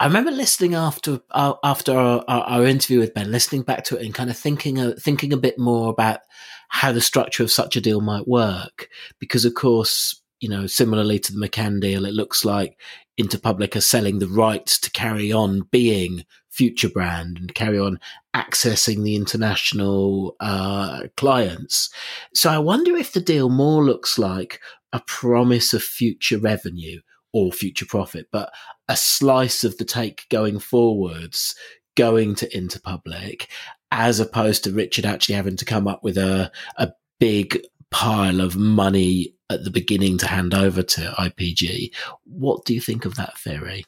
I 0.00 0.06
remember 0.06 0.30
listening 0.30 0.74
after 0.74 1.20
uh, 1.30 1.54
after 1.62 1.96
our, 1.96 2.24
our, 2.26 2.42
our, 2.44 2.66
interview 2.66 2.98
with 2.98 3.14
Ben, 3.14 3.30
listening 3.30 3.62
back 3.62 3.84
to 3.84 3.96
it 3.96 4.04
and 4.04 4.14
kind 4.14 4.30
of 4.30 4.36
thinking 4.36 4.80
uh, 4.80 4.94
thinking 4.98 5.32
a 5.32 5.36
bit 5.36 5.58
more 5.58 5.90
about 5.90 6.20
how 6.68 6.90
the 6.90 7.00
structure 7.00 7.42
of 7.42 7.52
such 7.52 7.76
a 7.76 7.80
deal 7.80 8.00
might 8.00 8.26
work, 8.26 8.88
because 9.20 9.44
of 9.44 9.54
course 9.54 10.21
you 10.42 10.48
know, 10.48 10.66
similarly 10.66 11.20
to 11.20 11.32
the 11.32 11.38
McCann 11.38 11.80
deal, 11.80 12.04
it 12.04 12.14
looks 12.14 12.44
like 12.44 12.76
Interpublic 13.18 13.76
are 13.76 13.80
selling 13.80 14.18
the 14.18 14.26
rights 14.26 14.76
to 14.80 14.90
carry 14.90 15.32
on 15.32 15.68
being 15.70 16.24
future 16.50 16.88
brand 16.88 17.38
and 17.38 17.54
carry 17.54 17.78
on 17.78 18.00
accessing 18.34 19.04
the 19.04 19.14
international 19.14 20.34
uh, 20.40 21.02
clients. 21.16 21.90
So 22.34 22.50
I 22.50 22.58
wonder 22.58 22.96
if 22.96 23.12
the 23.12 23.20
deal 23.20 23.50
more 23.50 23.84
looks 23.84 24.18
like 24.18 24.60
a 24.92 25.00
promise 25.06 25.72
of 25.72 25.82
future 25.82 26.38
revenue 26.38 27.00
or 27.32 27.52
future 27.52 27.86
profit, 27.86 28.26
but 28.32 28.52
a 28.88 28.96
slice 28.96 29.62
of 29.62 29.78
the 29.78 29.84
take 29.84 30.26
going 30.28 30.58
forwards 30.58 31.54
going 31.96 32.34
to 32.34 32.48
Interpublic 32.50 33.46
as 33.92 34.18
opposed 34.18 34.64
to 34.64 34.72
Richard 34.72 35.06
actually 35.06 35.36
having 35.36 35.56
to 35.56 35.64
come 35.64 35.86
up 35.86 36.02
with 36.02 36.18
a, 36.18 36.50
a 36.78 36.90
big 37.20 37.62
pile 37.92 38.40
of 38.40 38.56
money 38.56 39.34
at 39.52 39.64
the 39.64 39.70
beginning 39.70 40.18
to 40.18 40.26
hand 40.26 40.54
over 40.54 40.82
to 40.82 41.14
IPG. 41.18 41.92
What 42.24 42.64
do 42.64 42.74
you 42.74 42.80
think 42.80 43.04
of 43.04 43.14
that 43.16 43.38
theory? 43.38 43.84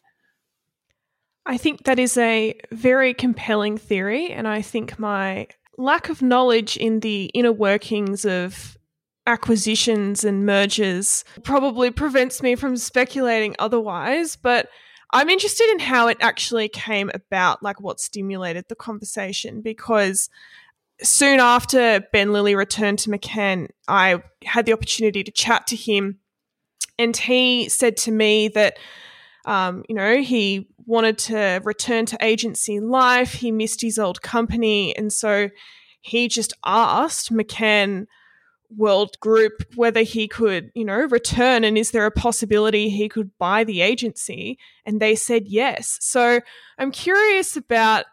I 1.47 1.59
think 1.59 1.85
that 1.85 1.99
is 1.99 2.16
a 2.16 2.59
very 2.73 3.12
compelling 3.12 3.76
theory, 3.76 4.30
and 4.30 4.49
I 4.49 4.62
think 4.62 4.99
my 4.99 5.49
lack 5.76 6.09
of 6.09 6.23
knowledge 6.23 6.76
in 6.76 7.00
the 7.00 7.25
inner 7.35 7.52
workings 7.52 8.25
of 8.25 8.78
acquisitions 9.26 10.25
and 10.25 10.47
mergers 10.47 11.25
probably 11.42 11.90
prevents 11.90 12.42
me 12.42 12.54
from 12.54 12.76
speculating 12.76 13.54
otherwise, 13.59 14.37
but 14.37 14.68
I'm 15.12 15.30
interested 15.30 15.71
in 15.71 15.78
how 15.78 16.09
it 16.09 16.18
actually 16.21 16.68
came 16.68 17.11
about, 17.14 17.62
like 17.62 17.80
what 17.80 18.00
stimulated 18.00 18.66
the 18.68 18.75
conversation, 18.75 19.61
because 19.61 20.28
soon 21.02 21.40
after 21.40 22.04
Ben 22.12 22.32
Lilley 22.32 22.54
returned 22.54 22.98
to 23.00 23.10
McCann, 23.10 23.68
I 23.88 24.22
had 24.44 24.66
the 24.66 24.72
opportunity 24.72 25.24
to 25.24 25.30
chat 25.30 25.66
to 25.68 25.76
him, 25.76 26.18
and 26.98 27.16
he 27.16 27.68
said 27.68 27.96
to 27.98 28.12
me 28.12 28.48
that, 28.48 28.78
um, 29.46 29.84
you 29.88 29.94
know, 29.94 30.22
he 30.22 30.68
wanted 30.86 31.18
to 31.18 31.60
return 31.64 32.06
to 32.06 32.18
agency 32.20 32.80
life. 32.80 33.34
He 33.34 33.50
missed 33.50 33.80
his 33.80 33.98
old 33.98 34.22
company, 34.22 34.96
and 34.96 35.12
so 35.12 35.50
he 36.00 36.28
just 36.28 36.52
asked 36.64 37.32
McCann 37.32 38.06
World 38.76 39.18
Group 39.20 39.64
whether 39.74 40.02
he 40.02 40.28
could, 40.28 40.70
you 40.74 40.84
know, 40.84 41.06
return 41.06 41.64
and 41.64 41.78
is 41.78 41.90
there 41.90 42.06
a 42.06 42.10
possibility 42.10 42.88
he 42.88 43.08
could 43.08 43.30
buy 43.38 43.64
the 43.64 43.80
agency? 43.80 44.58
And 44.84 45.00
they 45.00 45.14
said 45.14 45.46
yes. 45.46 45.98
So 46.00 46.40
I'm 46.78 46.90
curious 46.90 47.56
about 47.56 48.06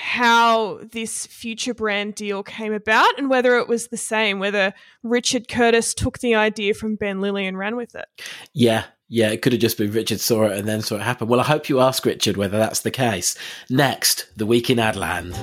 how 0.00 0.78
this 0.92 1.26
future 1.26 1.74
brand 1.74 2.14
deal 2.14 2.44
came 2.44 2.72
about 2.72 3.18
and 3.18 3.28
whether 3.28 3.58
it 3.58 3.66
was 3.66 3.88
the 3.88 3.96
same, 3.96 4.38
whether 4.38 4.72
Richard 5.02 5.48
Curtis 5.48 5.92
took 5.92 6.20
the 6.20 6.36
idea 6.36 6.72
from 6.74 6.94
Ben 6.94 7.20
Lilley 7.20 7.48
and 7.48 7.58
ran 7.58 7.74
with 7.74 7.96
it. 7.96 8.06
Yeah, 8.52 8.84
yeah, 9.08 9.30
it 9.30 9.42
could 9.42 9.52
have 9.52 9.60
just 9.60 9.76
been 9.76 9.90
Richard 9.90 10.20
saw 10.20 10.44
it 10.44 10.56
and 10.56 10.68
then 10.68 10.82
saw 10.82 10.94
it 10.96 11.02
happen. 11.02 11.26
Well, 11.26 11.40
I 11.40 11.44
hope 11.44 11.68
you 11.68 11.80
ask 11.80 12.06
Richard 12.06 12.36
whether 12.36 12.58
that's 12.58 12.82
the 12.82 12.92
case. 12.92 13.36
Next, 13.68 14.28
the 14.36 14.46
week 14.46 14.70
in 14.70 14.78
Adland. 14.78 15.34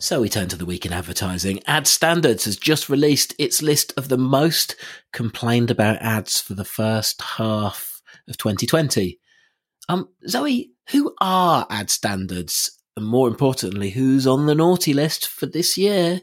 So 0.00 0.20
we 0.20 0.28
turn 0.28 0.46
to 0.48 0.56
the 0.56 0.64
week 0.64 0.86
in 0.86 0.92
advertising. 0.92 1.60
Ad 1.66 1.88
Standards 1.88 2.44
has 2.44 2.56
just 2.56 2.88
released 2.88 3.34
its 3.36 3.62
list 3.62 3.92
of 3.96 4.08
the 4.08 4.16
most 4.16 4.76
complained 5.12 5.72
about 5.72 6.00
ads 6.00 6.40
for 6.40 6.54
the 6.54 6.64
first 6.64 7.20
half 7.20 8.00
of 8.28 8.38
2020. 8.38 9.18
Um, 9.88 10.08
Zoe, 10.28 10.70
who 10.90 11.14
are 11.20 11.66
Ad 11.68 11.90
Standards? 11.90 12.78
And 12.96 13.06
more 13.06 13.26
importantly, 13.26 13.90
who's 13.90 14.24
on 14.24 14.46
the 14.46 14.54
naughty 14.54 14.92
list 14.92 15.26
for 15.26 15.46
this 15.46 15.76
year? 15.76 16.20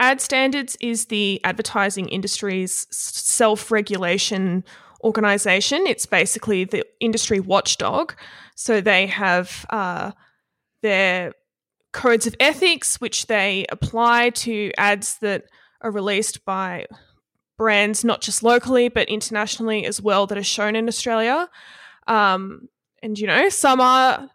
Ad 0.00 0.20
Standards 0.20 0.76
is 0.80 1.06
the 1.06 1.40
advertising 1.44 2.08
industry's 2.08 2.88
self 2.90 3.70
regulation 3.70 4.64
organization. 5.04 5.86
It's 5.86 6.06
basically 6.06 6.64
the 6.64 6.84
industry 6.98 7.38
watchdog. 7.38 8.14
So 8.56 8.80
they 8.80 9.06
have 9.06 9.64
uh, 9.70 10.12
their 10.82 11.32
codes 11.94 12.26
of 12.26 12.34
ethics, 12.38 13.00
which 13.00 13.26
they 13.26 13.64
apply 13.70 14.30
to 14.30 14.70
ads 14.76 15.18
that 15.18 15.44
are 15.80 15.90
released 15.90 16.44
by 16.44 16.86
brands, 17.56 18.04
not 18.04 18.20
just 18.20 18.42
locally, 18.42 18.88
but 18.88 19.08
internationally 19.08 19.86
as 19.86 20.02
well, 20.02 20.26
that 20.26 20.36
are 20.36 20.42
shown 20.42 20.76
in 20.76 20.88
Australia. 20.88 21.48
Um, 22.06 22.68
and, 23.02 23.18
you 23.18 23.26
know, 23.26 23.48
some 23.48 23.80
are 23.80 24.28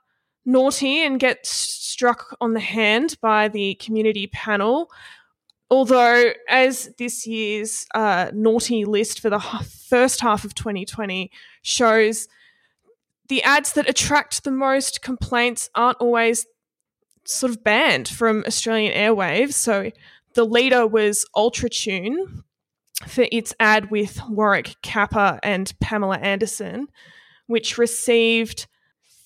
naughty 0.45 1.03
and 1.05 1.19
get 1.19 1.45
struck 1.45 2.35
on 2.41 2.53
the 2.53 2.59
hand 2.59 3.17
by 3.21 3.49
the 3.49 3.75
community 3.75 4.27
panel. 4.27 4.89
Although, 5.69 6.31
as 6.47 6.89
this 6.97 7.27
year's 7.27 7.85
uh, 7.93 8.31
naughty 8.33 8.85
list 8.85 9.19
for 9.19 9.29
the 9.29 9.39
first 9.39 10.21
half 10.21 10.45
of 10.45 10.55
2020 10.55 11.29
shows, 11.61 12.27
the 13.27 13.43
ads 13.43 13.73
that 13.73 13.87
attract 13.87 14.43
the 14.43 14.51
most 14.51 15.01
complaints 15.01 15.69
aren't 15.75 15.97
always 15.97 16.47
sort 17.29 17.51
of 17.51 17.63
banned 17.63 18.07
from 18.07 18.43
Australian 18.48 18.93
airwaves. 18.93 19.53
So 19.53 19.91
the 20.33 20.45
leader 20.45 20.88
was 20.88 21.25
Ultratune 21.36 22.43
for 23.07 23.25
its 23.31 23.53
ad 23.59 23.91
with 23.91 24.19
Warwick 24.27 24.75
Capper 24.81 25.39
and 25.43 25.71
Pamela 25.79 26.17
Anderson, 26.17 26.88
which 27.48 27.77
received 27.77 28.67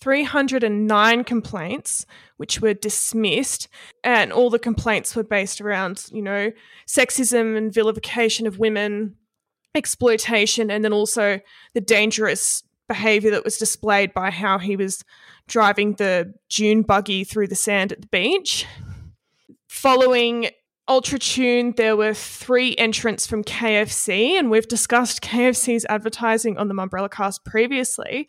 309 0.01 1.23
complaints, 1.23 2.05
which 2.37 2.61
were 2.61 2.73
dismissed. 2.73 3.69
And 4.03 4.33
all 4.33 4.49
the 4.49 4.59
complaints 4.59 5.15
were 5.15 5.23
based 5.23 5.61
around, 5.61 6.05
you 6.11 6.21
know, 6.21 6.51
sexism 6.87 7.57
and 7.57 7.73
vilification 7.73 8.45
of 8.45 8.59
women, 8.59 9.15
exploitation, 9.73 10.69
and 10.69 10.83
then 10.83 10.93
also 10.93 11.39
the 11.73 11.81
dangerous 11.81 12.63
behavior 12.87 13.31
that 13.31 13.43
was 13.43 13.57
displayed 13.57 14.13
by 14.13 14.29
how 14.29 14.57
he 14.57 14.75
was 14.75 15.03
driving 15.47 15.93
the 15.93 16.33
dune 16.49 16.81
buggy 16.81 17.23
through 17.23 17.47
the 17.47 17.55
sand 17.55 17.91
at 17.91 18.01
the 18.01 18.07
beach. 18.07 18.65
Following 19.67 20.49
Ultratune, 20.89 21.75
there 21.75 21.95
were 21.95 22.13
three 22.13 22.75
entrants 22.75 23.25
from 23.25 23.43
KFC, 23.43 24.31
and 24.31 24.51
we've 24.51 24.67
discussed 24.67 25.21
KFC's 25.21 25.85
advertising 25.89 26.57
on 26.57 26.67
the 26.67 26.73
Mumbrella 26.73 27.09
cast 27.09 27.45
previously. 27.45 28.27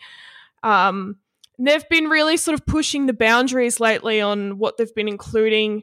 Um, 0.62 1.16
they've 1.58 1.88
been 1.88 2.06
really 2.06 2.36
sort 2.36 2.58
of 2.58 2.64
pushing 2.66 3.06
the 3.06 3.12
boundaries 3.12 3.80
lately 3.80 4.20
on 4.20 4.58
what 4.58 4.76
they've 4.76 4.94
been 4.94 5.08
including 5.08 5.82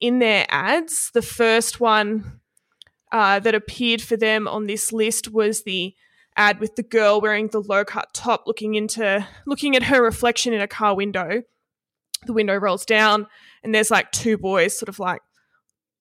in 0.00 0.18
their 0.18 0.46
ads. 0.48 1.10
The 1.14 1.22
first 1.22 1.80
one 1.80 2.40
uh, 3.12 3.38
that 3.40 3.54
appeared 3.54 4.02
for 4.02 4.16
them 4.16 4.48
on 4.48 4.66
this 4.66 4.92
list 4.92 5.32
was 5.32 5.62
the 5.62 5.94
ad 6.38 6.60
with 6.60 6.76
the 6.76 6.82
girl 6.82 7.20
wearing 7.20 7.48
the 7.48 7.60
low 7.60 7.84
cut 7.84 8.14
top 8.14 8.44
looking 8.46 8.74
into 8.74 9.26
looking 9.44 9.76
at 9.76 9.82
her 9.82 10.02
reflection 10.02 10.54
in 10.54 10.60
a 10.60 10.68
car 10.68 10.94
window. 10.94 11.42
The 12.26 12.32
window 12.32 12.56
rolls 12.56 12.86
down 12.86 13.26
and 13.62 13.74
there's 13.74 13.90
like 13.90 14.10
two 14.12 14.38
boys 14.38 14.78
sort 14.78 14.88
of 14.88 14.98
like 14.98 15.20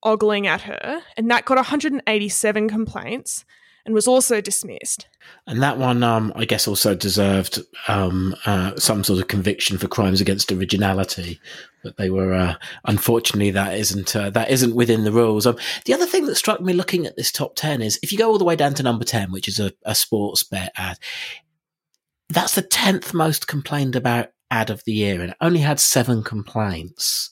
ogling 0.04 0.48
at 0.48 0.62
her 0.62 1.02
and 1.18 1.30
that 1.30 1.46
got 1.46 1.58
187 1.58 2.70
complaints 2.70 3.44
and 3.88 3.96
was 3.96 4.08
also 4.08 4.42
dismissed. 4.42 5.08
And 5.48 5.64
that 5.64 5.78
one, 5.78 6.04
um, 6.04 6.34
I 6.36 6.44
guess, 6.44 6.68
also 6.68 6.94
deserved 6.94 7.60
um, 7.88 8.36
uh, 8.46 8.76
some 8.76 9.02
sort 9.06 9.22
of 9.22 9.30
conviction 9.30 9.78
for 9.78 9.88
crimes 9.88 10.20
against 10.20 10.52
originality. 10.52 11.40
But 11.84 11.96
they 11.96 12.10
were, 12.10 12.34
uh, 12.34 12.56
unfortunately, 12.84 13.52
that 13.52 13.78
isn't 13.78 14.14
uh, 14.14 14.30
that 14.32 14.52
isn't 14.52 14.76
within 14.76 15.06
the 15.06 15.12
rules. 15.12 15.48
Um, 15.48 15.58
the 15.86 15.94
other 15.94 16.06
thing 16.06 16.26
that 16.26 16.36
struck 16.36 16.60
me 16.60 16.74
looking 16.74 17.06
at 17.06 17.16
this 17.16 17.32
top 17.32 17.56
ten 17.56 17.82
is 17.82 17.98
if 18.04 18.12
you 18.12 18.18
go 18.18 18.30
all 18.30 18.38
the 18.38 18.44
way 18.44 18.58
down 18.58 18.74
to 18.76 18.84
number 18.84 19.06
ten, 19.06 19.32
which 19.32 19.48
is 19.48 19.60
a, 19.60 19.72
a 19.84 19.96
sports 19.96 20.44
bet 20.44 20.74
ad, 20.76 20.98
that's 22.30 22.56
the 22.56 22.62
tenth 22.62 23.14
most 23.14 23.48
complained 23.48 23.96
about 23.96 24.32
ad 24.52 24.70
of 24.70 24.84
the 24.84 24.94
year, 24.94 25.22
and 25.22 25.32
it 25.32 25.38
only 25.40 25.62
had 25.62 25.80
seven 25.80 26.24
complaints. 26.24 27.32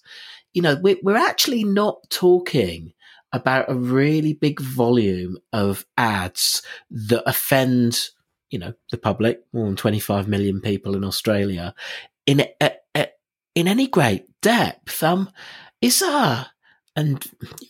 You 0.53 0.61
know, 0.61 0.79
we're, 0.81 0.95
we're 1.03 1.17
actually 1.17 1.65
not 1.65 1.97
talking 2.09 2.93
about 3.35 3.69
a 3.69 3.75
really 3.75 4.33
big 4.33 4.59
volume 4.59 5.37
of 5.51 5.85
ads 5.97 6.61
that 6.89 7.23
offend, 7.25 8.09
you 8.49 8.57
know, 8.57 8.73
the 8.91 8.97
public, 8.97 9.41
more 9.53 9.65
than 9.65 9.75
25 9.75 10.27
million 10.27 10.61
people 10.61 10.95
in 10.95 11.03
Australia, 11.03 11.75
in 12.25 12.45
in 13.55 13.67
any 13.67 13.87
great 13.87 14.25
depth. 14.41 15.03
Um, 15.03 15.29
is 15.81 16.01
uh, 16.01 16.45
and 16.95 17.23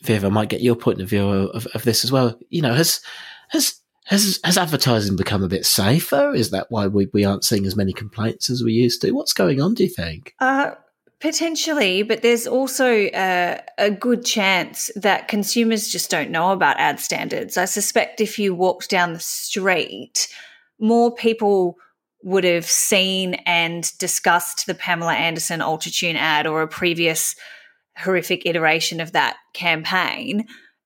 Viv, 0.04 0.24
I 0.24 0.30
might 0.30 0.50
get 0.50 0.62
your 0.62 0.76
point 0.76 1.02
of 1.02 1.10
view 1.10 1.28
of, 1.28 1.66
of 1.68 1.84
this 1.84 2.04
as 2.04 2.12
well. 2.12 2.40
You 2.50 2.62
know, 2.62 2.74
has 2.74 3.02
has 3.50 3.80
has 4.06 4.40
has 4.44 4.58
advertising 4.58 5.16
become 5.16 5.44
a 5.44 5.48
bit 5.48 5.66
safer? 5.66 6.34
Is 6.34 6.52
that 6.52 6.68
why 6.70 6.88
we, 6.88 7.08
we 7.14 7.26
aren't 7.26 7.44
seeing 7.44 7.66
as 7.66 7.76
many 7.76 7.94
complaints 7.94 8.50
as 8.50 8.64
we 8.64 8.74
used 8.74 9.02
to? 9.02 9.12
What's 9.12 9.34
going 9.34 9.62
on? 9.62 9.74
Do 9.74 9.84
you 9.84 9.90
think? 9.90 10.36
Uh, 10.40 10.72
Potentially, 11.26 12.04
but 12.04 12.22
there's 12.22 12.46
also 12.46 12.86
a, 12.86 13.60
a, 13.80 13.90
good 13.90 14.24
chance 14.24 14.92
that 14.96 15.28
consumers 15.28 15.90
just 15.90 16.12
don't 16.12 16.30
know 16.30 16.52
about 16.52 16.80
ad 16.80 17.00
standards. 17.00 17.58
I 17.58 17.66
suspect 17.66 18.22
if 18.22 18.38
you 18.38 18.54
walked 18.54 18.92
down 18.92 19.14
the 19.14 19.20
street, 19.20 20.28
more 20.80 21.12
people 21.12 21.78
would 22.22 22.44
have 22.44 22.68
seen 22.68 23.34
and 23.48 23.92
discussed 23.98 24.68
the 24.68 24.76
Pamela 24.76 25.16
Anderson 25.16 25.62
Ultratune 25.62 26.14
ad 26.14 26.46
or 26.46 26.62
a 26.62 26.68
previous 26.68 27.36
horrific 27.98 28.46
iteration 28.46 29.02
of 29.02 29.14
that 29.14 29.38
campaign 29.56 30.46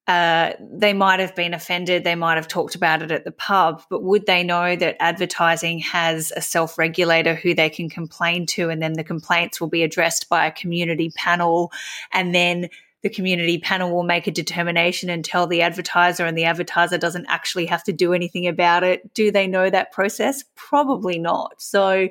uh, 0.10 0.54
they 0.60 0.92
might 0.92 1.20
have 1.20 1.36
been 1.36 1.54
offended, 1.54 2.04
they 2.04 2.16
might 2.16 2.34
have 2.34 2.48
talked 2.48 2.74
about 2.74 3.04
it 3.04 3.12
at 3.12 3.26
the 3.26 3.32
pub, 3.32 3.84
but 3.92 4.02
would 4.02 4.26
they 4.26 4.42
know 4.42 4.76
that 4.76 4.98
advertising 5.00 5.78
has 5.78 6.34
a 6.36 6.42
self 6.42 6.80
regulator 6.80 7.36
who 7.36 7.54
they 7.54 7.70
can 7.70 7.90
complain 7.90 8.48
to, 8.48 8.72
and 8.72 8.82
then 8.82 8.94
the 8.94 9.04
complaints 9.04 9.62
will 9.62 9.68
be 9.68 9.84
addressed 9.84 10.28
by 10.28 10.48
a 10.48 10.52
community 10.52 11.12
panel, 11.12 11.72
and 12.12 12.34
then 12.34 12.70
the 13.04 13.10
community 13.12 13.60
panel 13.60 13.94
will 13.94 14.02
make 14.02 14.26
a 14.26 14.32
determination 14.32 15.12
and 15.12 15.24
tell 15.24 15.46
the 15.46 15.62
advertiser, 15.62 16.26
and 16.26 16.36
the 16.36 16.46
advertiser 16.46 16.98
doesn't 16.98 17.28
actually 17.30 17.68
have 17.68 17.84
to 17.84 17.94
do 17.94 18.12
anything 18.12 18.48
about 18.48 18.84
it. 18.84 19.14
Do 19.14 19.30
they 19.30 19.46
know 19.46 19.70
that 19.70 19.92
process? 19.92 20.44
Probably 20.56 21.20
not. 21.20 21.62
So 21.62 22.10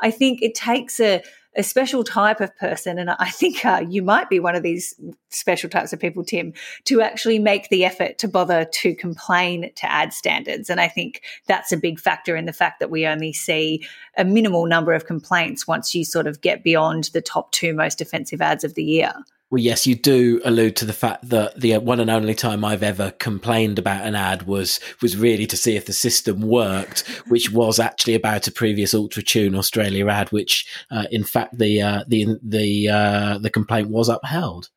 I 0.00 0.10
think 0.10 0.42
it 0.42 0.54
takes 0.54 1.00
a 1.00 1.22
a 1.58 1.62
special 1.64 2.04
type 2.04 2.40
of 2.40 2.56
person, 2.56 2.98
and 2.98 3.10
I 3.10 3.30
think 3.30 3.64
uh, 3.64 3.84
you 3.86 4.00
might 4.00 4.30
be 4.30 4.38
one 4.38 4.54
of 4.54 4.62
these 4.62 4.94
special 5.28 5.68
types 5.68 5.92
of 5.92 5.98
people, 5.98 6.24
Tim, 6.24 6.54
to 6.84 7.02
actually 7.02 7.40
make 7.40 7.68
the 7.68 7.84
effort 7.84 8.16
to 8.18 8.28
bother 8.28 8.64
to 8.64 8.94
complain 8.94 9.72
to 9.74 9.92
ad 9.92 10.12
standards. 10.12 10.70
And 10.70 10.80
I 10.80 10.86
think 10.86 11.22
that's 11.46 11.72
a 11.72 11.76
big 11.76 11.98
factor 11.98 12.36
in 12.36 12.46
the 12.46 12.52
fact 12.52 12.78
that 12.78 12.90
we 12.90 13.06
only 13.06 13.32
see 13.32 13.84
a 14.16 14.24
minimal 14.24 14.66
number 14.66 14.92
of 14.92 15.06
complaints 15.06 15.66
once 15.66 15.94
you 15.96 16.04
sort 16.04 16.28
of 16.28 16.40
get 16.40 16.62
beyond 16.62 17.10
the 17.12 17.20
top 17.20 17.50
two 17.50 17.74
most 17.74 18.00
offensive 18.00 18.40
ads 18.40 18.62
of 18.62 18.74
the 18.74 18.84
year. 18.84 19.12
Well, 19.50 19.62
yes, 19.62 19.86
you 19.86 19.94
do 19.94 20.42
allude 20.44 20.76
to 20.76 20.84
the 20.84 20.92
fact 20.92 21.30
that 21.30 21.58
the 21.58 21.78
one 21.78 22.00
and 22.00 22.10
only 22.10 22.34
time 22.34 22.66
I've 22.66 22.82
ever 22.82 23.12
complained 23.12 23.78
about 23.78 24.04
an 24.04 24.14
ad 24.14 24.42
was 24.42 24.78
was 25.00 25.16
really 25.16 25.46
to 25.46 25.56
see 25.56 25.74
if 25.74 25.86
the 25.86 25.94
system 25.94 26.42
worked, 26.42 27.00
which 27.28 27.50
was 27.50 27.80
actually 27.80 28.14
about 28.14 28.46
a 28.46 28.52
previous 28.52 28.92
Ultra 28.92 29.22
Tune 29.22 29.54
Australia 29.54 30.06
ad, 30.08 30.30
which 30.32 30.66
uh, 30.90 31.04
in 31.10 31.24
fact 31.24 31.56
the 31.56 31.80
uh, 31.80 32.04
the 32.06 32.38
the 32.42 32.88
uh, 32.90 33.38
the 33.38 33.48
complaint 33.48 33.88
was 33.88 34.10
upheld. 34.10 34.68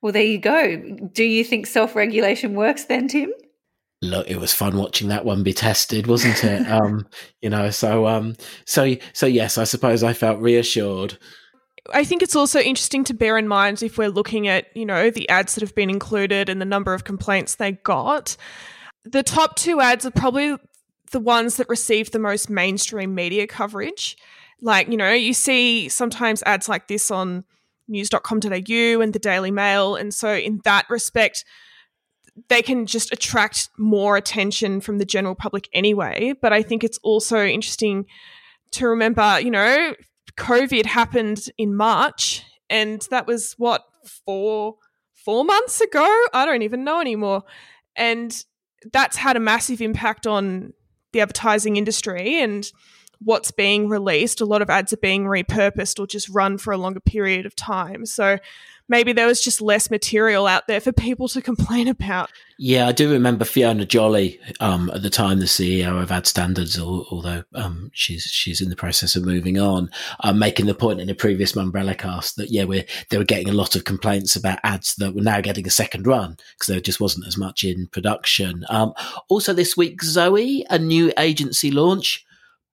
Well, 0.00 0.12
there 0.12 0.22
you 0.22 0.38
go. 0.38 0.76
Do 1.12 1.24
you 1.24 1.42
think 1.42 1.66
self 1.66 1.96
regulation 1.96 2.54
works 2.54 2.84
then, 2.84 3.08
Tim? 3.08 3.32
Look, 4.00 4.28
it 4.28 4.38
was 4.38 4.54
fun 4.54 4.76
watching 4.76 5.08
that 5.08 5.24
one 5.24 5.42
be 5.42 5.52
tested, 5.52 6.06
wasn't 6.06 6.42
it? 6.44 6.68
um, 6.70 7.06
you 7.40 7.50
know, 7.50 7.70
so 7.70 8.06
um, 8.06 8.36
so 8.64 8.94
so 9.12 9.26
yes, 9.26 9.58
I 9.58 9.64
suppose 9.64 10.04
I 10.04 10.12
felt 10.12 10.40
reassured. 10.40 11.18
I 11.92 12.04
think 12.04 12.22
it's 12.22 12.36
also 12.36 12.60
interesting 12.60 13.04
to 13.04 13.14
bear 13.14 13.36
in 13.36 13.48
mind 13.48 13.82
if 13.82 13.98
we're 13.98 14.08
looking 14.08 14.46
at, 14.46 14.66
you 14.76 14.86
know, 14.86 15.10
the 15.10 15.28
ads 15.28 15.54
that 15.54 15.62
have 15.62 15.74
been 15.74 15.90
included 15.90 16.48
and 16.48 16.60
the 16.60 16.66
number 16.66 16.94
of 16.94 17.04
complaints 17.04 17.56
they 17.56 17.72
got. 17.72 18.36
The 19.04 19.22
top 19.22 19.56
two 19.56 19.80
ads 19.80 20.06
are 20.06 20.12
probably 20.12 20.56
the 21.10 21.20
ones 21.20 21.56
that 21.56 21.68
receive 21.68 22.10
the 22.10 22.18
most 22.18 22.48
mainstream 22.48 23.14
media 23.14 23.46
coverage. 23.46 24.16
Like, 24.60 24.88
you 24.88 24.96
know, 24.96 25.12
you 25.12 25.34
see 25.34 25.88
sometimes 25.88 26.42
ads 26.44 26.68
like 26.68 26.86
this 26.86 27.10
on 27.10 27.44
news.com.au 27.88 29.00
and 29.00 29.12
the 29.12 29.18
Daily 29.18 29.50
Mail. 29.50 29.96
And 29.96 30.14
so, 30.14 30.32
in 30.34 30.60
that 30.64 30.88
respect, 30.88 31.44
they 32.48 32.62
can 32.62 32.86
just 32.86 33.12
attract 33.12 33.68
more 33.76 34.16
attention 34.16 34.80
from 34.80 34.98
the 34.98 35.04
general 35.04 35.34
public 35.34 35.68
anyway. 35.72 36.34
But 36.40 36.52
I 36.52 36.62
think 36.62 36.84
it's 36.84 36.98
also 37.02 37.44
interesting 37.44 38.06
to 38.72 38.88
remember, 38.88 39.40
you 39.40 39.50
know, 39.50 39.94
COVID 40.36 40.86
happened 40.86 41.50
in 41.58 41.74
March, 41.74 42.44
and 42.70 43.06
that 43.10 43.26
was 43.26 43.54
what 43.58 43.84
four 44.24 44.76
four 45.12 45.44
months 45.44 45.80
ago. 45.80 46.06
I 46.32 46.44
don't 46.44 46.62
even 46.62 46.84
know 46.84 47.00
anymore, 47.00 47.42
and 47.96 48.44
that's 48.92 49.16
had 49.16 49.36
a 49.36 49.40
massive 49.40 49.80
impact 49.80 50.26
on 50.26 50.72
the 51.12 51.20
advertising 51.20 51.76
industry 51.76 52.40
and 52.40 52.70
what's 53.20 53.50
being 53.50 53.88
released. 53.88 54.40
A 54.40 54.44
lot 54.46 54.62
of 54.62 54.70
ads 54.70 54.92
are 54.92 54.98
being 54.98 55.24
repurposed 55.24 56.00
or 56.00 56.06
just 56.06 56.28
run 56.28 56.58
for 56.58 56.72
a 56.72 56.78
longer 56.78 57.00
period 57.00 57.46
of 57.46 57.54
time. 57.54 58.04
So 58.06 58.38
maybe 58.88 59.12
there 59.12 59.26
was 59.26 59.42
just 59.42 59.60
less 59.60 59.90
material 59.90 60.46
out 60.46 60.66
there 60.66 60.80
for 60.80 60.92
people 60.92 61.28
to 61.28 61.42
complain 61.42 61.88
about. 61.88 62.30
Yeah, 62.58 62.86
I 62.86 62.92
do 62.92 63.10
remember 63.10 63.44
Fiona 63.44 63.84
Jolly 63.84 64.38
um, 64.60 64.90
at 64.94 65.02
the 65.02 65.10
time, 65.10 65.40
the 65.40 65.46
CEO 65.46 66.00
of 66.00 66.12
Ad 66.12 66.26
Standards, 66.26 66.78
although 66.78 67.42
um, 67.54 67.90
she's 67.92 68.22
she's 68.24 68.60
in 68.60 68.68
the 68.68 68.76
process 68.76 69.16
of 69.16 69.24
moving 69.24 69.58
on, 69.58 69.90
uh, 70.20 70.32
making 70.32 70.66
the 70.66 70.74
point 70.74 71.00
in 71.00 71.08
a 71.08 71.14
previous 71.14 71.52
Mumbrella 71.52 71.98
cast 71.98 72.36
that 72.36 72.50
yeah, 72.50 72.64
we 72.64 72.84
they 73.10 73.18
were 73.18 73.24
getting 73.24 73.48
a 73.48 73.54
lot 73.54 73.74
of 73.74 73.84
complaints 73.84 74.36
about 74.36 74.60
ads 74.62 74.94
that 74.96 75.14
were 75.14 75.22
now 75.22 75.40
getting 75.40 75.66
a 75.66 75.70
second 75.70 76.06
run 76.06 76.36
because 76.52 76.68
there 76.68 76.80
just 76.80 77.00
wasn't 77.00 77.26
as 77.26 77.36
much 77.36 77.64
in 77.64 77.88
production. 77.88 78.64
Um, 78.68 78.92
also, 79.28 79.52
this 79.52 79.76
week, 79.76 80.02
Zoe, 80.02 80.64
a 80.70 80.78
new 80.78 81.12
agency 81.18 81.70
launch, 81.70 82.24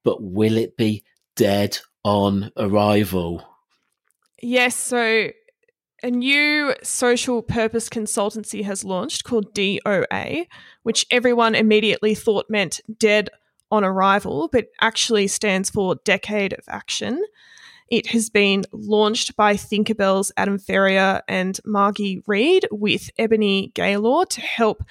but 0.03 0.21
will 0.21 0.57
it 0.57 0.77
be 0.77 1.03
dead 1.35 1.79
on 2.03 2.51
arrival? 2.57 3.43
Yes, 4.41 4.75
so 4.75 5.29
a 6.03 6.11
new 6.11 6.73
social 6.83 7.41
purpose 7.41 7.89
consultancy 7.89 8.63
has 8.63 8.83
launched 8.83 9.23
called 9.23 9.53
DOA, 9.53 10.47
which 10.83 11.05
everyone 11.11 11.55
immediately 11.55 12.15
thought 12.15 12.49
meant 12.49 12.81
dead 12.97 13.29
on 13.71 13.83
arrival, 13.83 14.49
but 14.51 14.67
actually 14.81 15.27
stands 15.27 15.69
for 15.69 15.95
Decade 16.03 16.53
of 16.53 16.63
Action. 16.67 17.23
It 17.89 18.07
has 18.07 18.29
been 18.29 18.65
launched 18.71 19.35
by 19.35 19.55
Thinkerbell's 19.55 20.31
Adam 20.37 20.59
Ferrier 20.59 21.21
and 21.27 21.59
Margie 21.65 22.21
Reid 22.27 22.67
with 22.71 23.09
Ebony 23.17 23.71
Gaylor 23.73 24.25
to 24.25 24.41
help 24.41 24.83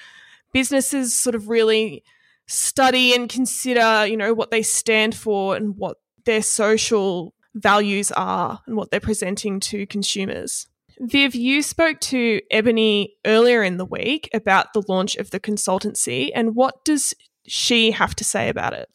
businesses 0.52 1.16
sort 1.16 1.34
of 1.34 1.48
really 1.48 2.02
study 2.46 3.14
and 3.14 3.28
consider, 3.28 4.06
you 4.06 4.16
know, 4.16 4.34
what 4.34 4.50
they 4.50 4.62
stand 4.62 5.14
for 5.14 5.54
and 5.54 5.76
what 5.76 5.98
their 6.24 6.42
social 6.42 7.34
values 7.54 8.10
are 8.12 8.60
and 8.66 8.76
what 8.76 8.90
they're 8.90 9.00
presenting 9.00 9.60
to 9.60 9.86
consumers. 9.86 10.66
Viv, 11.00 11.34
you 11.34 11.62
spoke 11.62 12.00
to 12.00 12.40
Ebony 12.50 13.14
earlier 13.24 13.62
in 13.62 13.76
the 13.76 13.84
week 13.84 14.28
about 14.34 14.72
the 14.72 14.82
launch 14.88 15.16
of 15.16 15.30
the 15.30 15.40
consultancy, 15.40 16.30
and 16.34 16.54
what 16.54 16.84
does 16.84 17.14
she 17.46 17.92
have 17.92 18.14
to 18.16 18.24
say 18.24 18.48
about 18.48 18.72
it? 18.72 18.88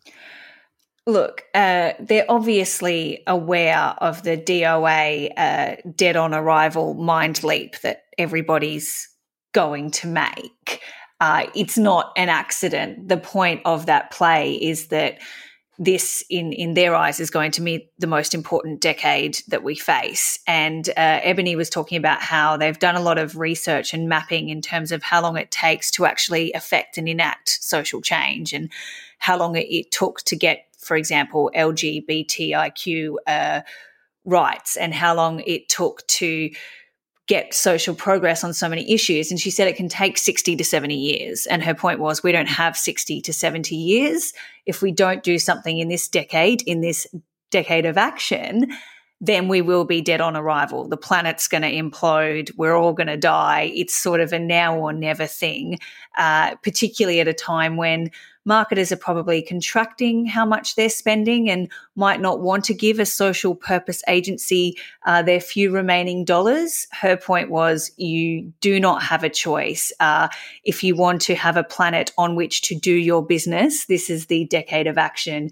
Look, 1.06 1.44
uh, 1.54 1.94
they're 2.00 2.26
obviously 2.30 3.24
aware 3.28 3.78
of 3.98 4.24
the 4.24 4.38
DOA 4.38 5.32
uh, 5.36 5.76
dead 5.96 6.16
on 6.16 6.34
arrival 6.34 6.94
mind 6.94 7.44
leap 7.44 7.80
that 7.82 8.04
everybody's 8.18 9.10
going 9.54 9.92
to 9.92 10.08
make. 10.08 10.82
Uh, 11.20 11.48
it's 11.56 11.78
not 11.78 12.12
an 12.16 12.30
accident. 12.30 13.08
The 13.08 13.18
point 13.18 13.62
of 13.66 13.86
that 13.86 14.12
play 14.12 14.54
is 14.54 14.88
that 14.88 15.20
this 15.80 16.24
in 16.30 16.54
in 16.54 16.76
their 16.76 16.96
eyes 16.96 17.20
is 17.20 17.32
going 17.32 17.52
to 17.52 17.62
be 17.62 17.90
the 17.98 18.08
most 18.08 18.36
important 18.36 18.80
decade 18.80 19.42
that 19.48 19.64
we 19.64 19.76
face. 19.76 20.40
And 20.46 20.88
uh, 20.90 21.20
ebony 21.24 21.56
was 21.56 21.70
talking 21.70 21.98
about 21.98 22.22
how 22.22 22.58
they've 22.58 22.78
done 22.78 22.96
a 22.96 23.02
lot 23.02 23.18
of 23.18 23.38
research 23.38 23.94
and 23.94 24.08
mapping 24.08 24.50
in 24.50 24.62
terms 24.62 24.92
of 24.92 25.02
how 25.02 25.22
long 25.22 25.36
it 25.38 25.50
takes 25.50 25.90
to 25.92 26.06
actually 26.06 26.54
affect 26.54 26.98
and 26.98 27.10
enact 27.10 27.58
social 27.62 28.02
change 28.02 28.54
and 28.54 28.72
how 29.18 29.38
long 29.38 29.56
it, 29.56 29.92
took 29.92 30.22
to 30.24 30.36
get 30.36 30.66
for 30.78 30.98
example 30.98 31.50
lgbtiq 31.56 33.16
uh, 33.26 33.62
rights 34.26 34.76
and 34.76 34.94
how 34.94 35.16
long 35.16 35.40
it 35.42 35.70
took 35.70 36.06
to 36.08 36.50
get 37.28 37.54
social 37.54 37.96
progress 37.96 38.44
on 38.44 38.54
so 38.54 38.68
many 38.68 38.92
issues. 38.92 39.32
And 39.32 39.40
she 39.40 39.50
said 39.50 39.68
it 39.68 39.78
can 39.78 39.88
take 39.88 40.18
60 40.18 40.56
to 40.58 40.64
70 40.64 40.94
years. 40.94 41.46
And 41.46 41.64
her 41.64 41.74
point 41.74 42.00
was 42.00 42.22
we 42.22 42.32
don't 42.32 42.50
have 42.50 42.76
60 42.76 43.22
to 43.22 43.34
70 43.34 43.76
years. 43.76 44.34
If 44.66 44.82
we 44.82 44.92
don't 44.92 45.24
do 45.24 45.40
something 45.40 45.78
in 45.78 45.88
this 45.88 46.08
decade, 46.08 46.62
in 46.64 46.82
this 46.82 47.08
decade 47.50 47.86
of 47.86 47.98
action, 47.98 48.74
then 49.22 49.48
we 49.48 49.62
will 49.62 49.86
be 49.86 50.02
dead 50.02 50.20
on 50.20 50.36
arrival. 50.36 50.88
The 50.88 50.98
planet's 50.98 51.48
going 51.48 51.62
to 51.62 51.72
implode. 51.72 52.52
We're 52.58 52.76
all 52.76 52.94
going 52.94 53.08
to 53.08 53.18
die. 53.18 53.72
It's 53.74 53.94
sort 53.94 54.20
of 54.20 54.34
a 54.34 54.40
now 54.40 54.78
or 54.78 54.92
never 54.92 55.26
thing, 55.26 55.80
uh, 56.18 56.56
particularly 56.58 57.22
at 57.22 57.28
a 57.28 57.34
time 57.34 57.78
when 57.78 58.12
marketers 58.46 58.92
are 58.92 58.98
probably 58.98 59.42
contracting 59.42 60.26
how 60.26 60.46
much 60.46 60.76
they're 60.76 60.90
spending 60.90 61.50
and 61.50 61.72
might 61.96 62.20
not 62.20 62.42
want 62.42 62.66
to 62.66 62.74
give 62.74 63.00
a 63.00 63.06
social 63.06 63.56
purpose 63.56 64.04
agency 64.08 64.78
uh, 65.06 65.22
their 65.22 65.40
few 65.40 65.72
remaining 65.72 66.26
dollars. 66.26 66.88
Her 66.92 67.16
point 67.16 67.50
was 67.50 67.92
you 67.98 68.52
do 68.60 68.80
not 68.80 69.02
have 69.04 69.24
a 69.24 69.30
choice. 69.30 69.92
Uh, 70.00 70.28
if 70.64 70.84
you 70.84 70.96
want 70.96 71.22
to 71.22 71.36
have 71.36 71.58
a 71.58 71.64
planet 71.64 72.12
on 72.18 72.36
which 72.36 72.62
to 72.64 72.76
do 72.76 72.94
your 72.94 73.26
business, 73.26 73.86
this 73.86 74.10
is 74.10 74.26
the 74.26 74.46
decade 74.46 74.88
of 74.88 74.98
action 74.98 75.50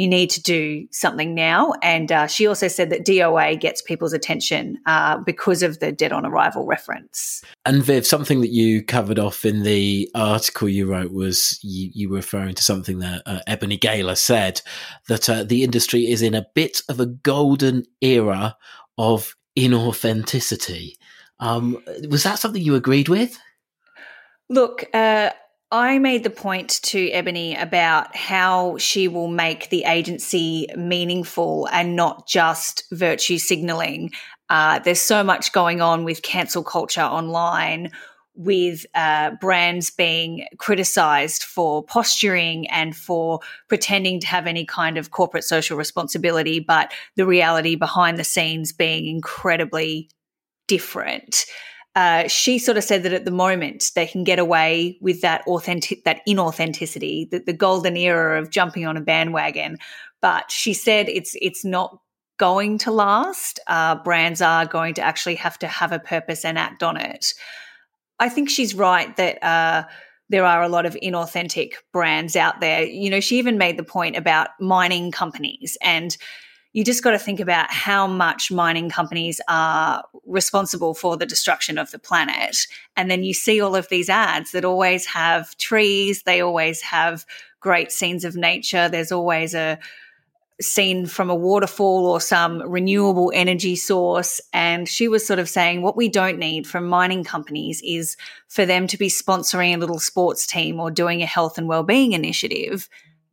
you 0.00 0.08
need 0.08 0.30
to 0.30 0.42
do 0.42 0.88
something 0.90 1.34
now. 1.34 1.74
And 1.82 2.10
uh, 2.10 2.26
she 2.26 2.46
also 2.46 2.68
said 2.68 2.88
that 2.88 3.04
DOA 3.04 3.60
gets 3.60 3.82
people's 3.82 4.14
attention 4.14 4.78
uh, 4.86 5.18
because 5.18 5.62
of 5.62 5.78
the 5.78 5.92
dead 5.92 6.10
on 6.10 6.24
arrival 6.24 6.64
reference. 6.64 7.44
And 7.66 7.82
Viv, 7.82 8.06
something 8.06 8.40
that 8.40 8.48
you 8.48 8.82
covered 8.82 9.18
off 9.18 9.44
in 9.44 9.62
the 9.62 10.10
article 10.14 10.70
you 10.70 10.86
wrote 10.86 11.12
was 11.12 11.58
you, 11.62 11.90
you 11.92 12.08
were 12.08 12.16
referring 12.16 12.54
to 12.54 12.62
something 12.62 13.00
that 13.00 13.22
uh, 13.26 13.40
Ebony 13.46 13.76
Gaylor 13.76 14.14
said 14.14 14.62
that 15.08 15.28
uh, 15.28 15.44
the 15.44 15.62
industry 15.62 16.10
is 16.10 16.22
in 16.22 16.34
a 16.34 16.46
bit 16.54 16.80
of 16.88 16.98
a 16.98 17.04
golden 17.04 17.84
era 18.00 18.56
of 18.96 19.36
inauthenticity. 19.54 20.94
Um, 21.40 21.76
was 22.08 22.22
that 22.22 22.38
something 22.38 22.62
you 22.62 22.74
agreed 22.74 23.10
with? 23.10 23.38
Look, 24.48 24.86
uh, 24.94 25.30
I 25.72 25.98
made 26.00 26.24
the 26.24 26.30
point 26.30 26.80
to 26.84 27.10
Ebony 27.10 27.54
about 27.54 28.16
how 28.16 28.76
she 28.78 29.06
will 29.06 29.28
make 29.28 29.70
the 29.70 29.84
agency 29.84 30.66
meaningful 30.76 31.68
and 31.70 31.94
not 31.94 32.26
just 32.26 32.84
virtue 32.90 33.38
signaling. 33.38 34.10
Uh, 34.48 34.80
there's 34.80 35.00
so 35.00 35.22
much 35.22 35.52
going 35.52 35.80
on 35.80 36.04
with 36.04 36.22
cancel 36.22 36.64
culture 36.64 37.02
online, 37.02 37.92
with 38.34 38.84
uh, 38.96 39.30
brands 39.40 39.90
being 39.90 40.46
criticized 40.58 41.44
for 41.44 41.84
posturing 41.84 42.68
and 42.70 42.96
for 42.96 43.38
pretending 43.68 44.18
to 44.20 44.26
have 44.26 44.48
any 44.48 44.64
kind 44.64 44.98
of 44.98 45.12
corporate 45.12 45.44
social 45.44 45.76
responsibility, 45.76 46.58
but 46.58 46.92
the 47.14 47.26
reality 47.26 47.76
behind 47.76 48.18
the 48.18 48.24
scenes 48.24 48.72
being 48.72 49.06
incredibly 49.06 50.08
different 50.66 51.44
uh, 51.96 52.28
she 52.28 52.58
sort 52.58 52.76
of 52.76 52.84
said 52.84 53.02
that 53.02 53.12
at 53.12 53.24
the 53.24 53.30
moment 53.30 53.90
they 53.94 54.06
can 54.06 54.22
get 54.22 54.38
away 54.38 54.98
with 55.00 55.20
that 55.22 55.42
authentic, 55.46 56.04
that 56.04 56.20
inauthenticity, 56.26 57.28
the, 57.30 57.40
the 57.40 57.52
golden 57.52 57.96
era 57.96 58.40
of 58.40 58.50
jumping 58.50 58.86
on 58.86 58.96
a 58.96 59.00
bandwagon. 59.00 59.76
But 60.22 60.50
she 60.50 60.72
said 60.72 61.08
it's 61.08 61.36
it's 61.40 61.64
not 61.64 61.98
going 62.38 62.78
to 62.78 62.90
last. 62.90 63.58
Uh, 63.66 63.96
brands 63.96 64.40
are 64.40 64.66
going 64.66 64.94
to 64.94 65.02
actually 65.02 65.34
have 65.36 65.58
to 65.58 65.66
have 65.66 65.92
a 65.92 65.98
purpose 65.98 66.44
and 66.44 66.58
act 66.58 66.82
on 66.82 66.96
it. 66.96 67.34
I 68.18 68.28
think 68.28 68.50
she's 68.50 68.74
right 68.74 69.14
that 69.16 69.42
uh, 69.42 69.84
there 70.28 70.44
are 70.44 70.62
a 70.62 70.68
lot 70.68 70.86
of 70.86 70.96
inauthentic 71.02 71.74
brands 71.92 72.36
out 72.36 72.60
there. 72.60 72.84
You 72.84 73.10
know, 73.10 73.20
she 73.20 73.38
even 73.38 73.58
made 73.58 73.76
the 73.76 73.82
point 73.82 74.16
about 74.16 74.50
mining 74.60 75.10
companies 75.10 75.76
and 75.82 76.16
you 76.72 76.84
just 76.84 77.02
got 77.02 77.10
to 77.10 77.18
think 77.18 77.40
about 77.40 77.70
how 77.70 78.06
much 78.06 78.52
mining 78.52 78.90
companies 78.90 79.40
are 79.48 80.04
responsible 80.24 80.94
for 80.94 81.16
the 81.16 81.26
destruction 81.26 81.78
of 81.78 81.90
the 81.90 81.98
planet. 81.98 82.66
And 82.96 83.10
then 83.10 83.24
you 83.24 83.34
see 83.34 83.60
all 83.60 83.74
of 83.74 83.88
these 83.88 84.08
ads 84.08 84.52
that 84.52 84.64
always 84.64 85.06
have 85.06 85.56
trees, 85.56 86.22
they 86.22 86.40
always 86.40 86.80
have 86.82 87.26
great 87.58 87.90
scenes 87.90 88.24
of 88.24 88.36
nature. 88.36 88.88
There's 88.88 89.12
always 89.12 89.54
a 89.54 89.78
scene 90.60 91.06
from 91.06 91.30
a 91.30 91.34
waterfall 91.34 92.06
or 92.06 92.20
some 92.20 92.62
renewable 92.62 93.32
energy 93.34 93.74
source. 93.74 94.40
And 94.52 94.88
she 94.88 95.08
was 95.08 95.26
sort 95.26 95.38
of 95.38 95.48
saying 95.48 95.82
what 95.82 95.96
we 95.96 96.08
don't 96.08 96.38
need 96.38 96.66
from 96.66 96.86
mining 96.86 97.24
companies 97.24 97.82
is 97.84 98.16
for 98.46 98.66
them 98.66 98.86
to 98.88 98.98
be 98.98 99.08
sponsoring 99.08 99.74
a 99.74 99.78
little 99.78 99.98
sports 99.98 100.46
team 100.46 100.78
or 100.78 100.90
doing 100.90 101.22
a 101.22 101.26
health 101.26 101.58
and 101.58 101.66
well-being 101.66 102.12
initiative 102.12 102.88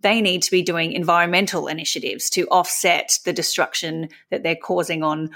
they 0.07 0.21
need 0.21 0.41
to 0.41 0.51
be 0.51 0.61
doing 0.61 0.93
environmental 0.93 1.67
initiatives 1.67 2.29
to 2.29 2.47
offset 2.47 3.19
the 3.25 3.33
destruction 3.33 4.07
that 4.31 4.41
they're 4.41 4.55
causing 4.55 5.03
on 5.03 5.29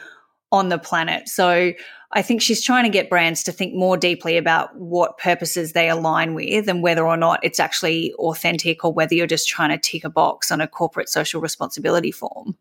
on 0.53 0.69
the 0.69 0.77
planet. 0.77 1.29
So 1.29 1.71
I 2.11 2.21
think 2.21 2.41
she's 2.41 2.61
trying 2.61 2.83
to 2.83 2.89
get 2.89 3.09
brands 3.09 3.43
to 3.43 3.51
think 3.53 3.73
more 3.73 3.95
deeply 3.95 4.37
about 4.37 4.75
what 4.75 5.17
purposes 5.17 5.71
they 5.71 5.89
align 5.89 6.33
with 6.33 6.67
and 6.67 6.83
whether 6.83 7.05
or 7.05 7.15
not 7.15 7.39
it's 7.41 7.59
actually 7.59 8.13
authentic 8.13 8.83
or 8.83 8.91
whether 8.91 9.15
you're 9.15 9.27
just 9.27 9.47
trying 9.47 9.69
to 9.69 9.77
tick 9.77 10.03
a 10.03 10.09
box 10.09 10.51
on 10.51 10.59
a 10.59 10.67
corporate 10.67 11.07
social 11.07 11.39
responsibility 11.39 12.11
form. 12.11 12.57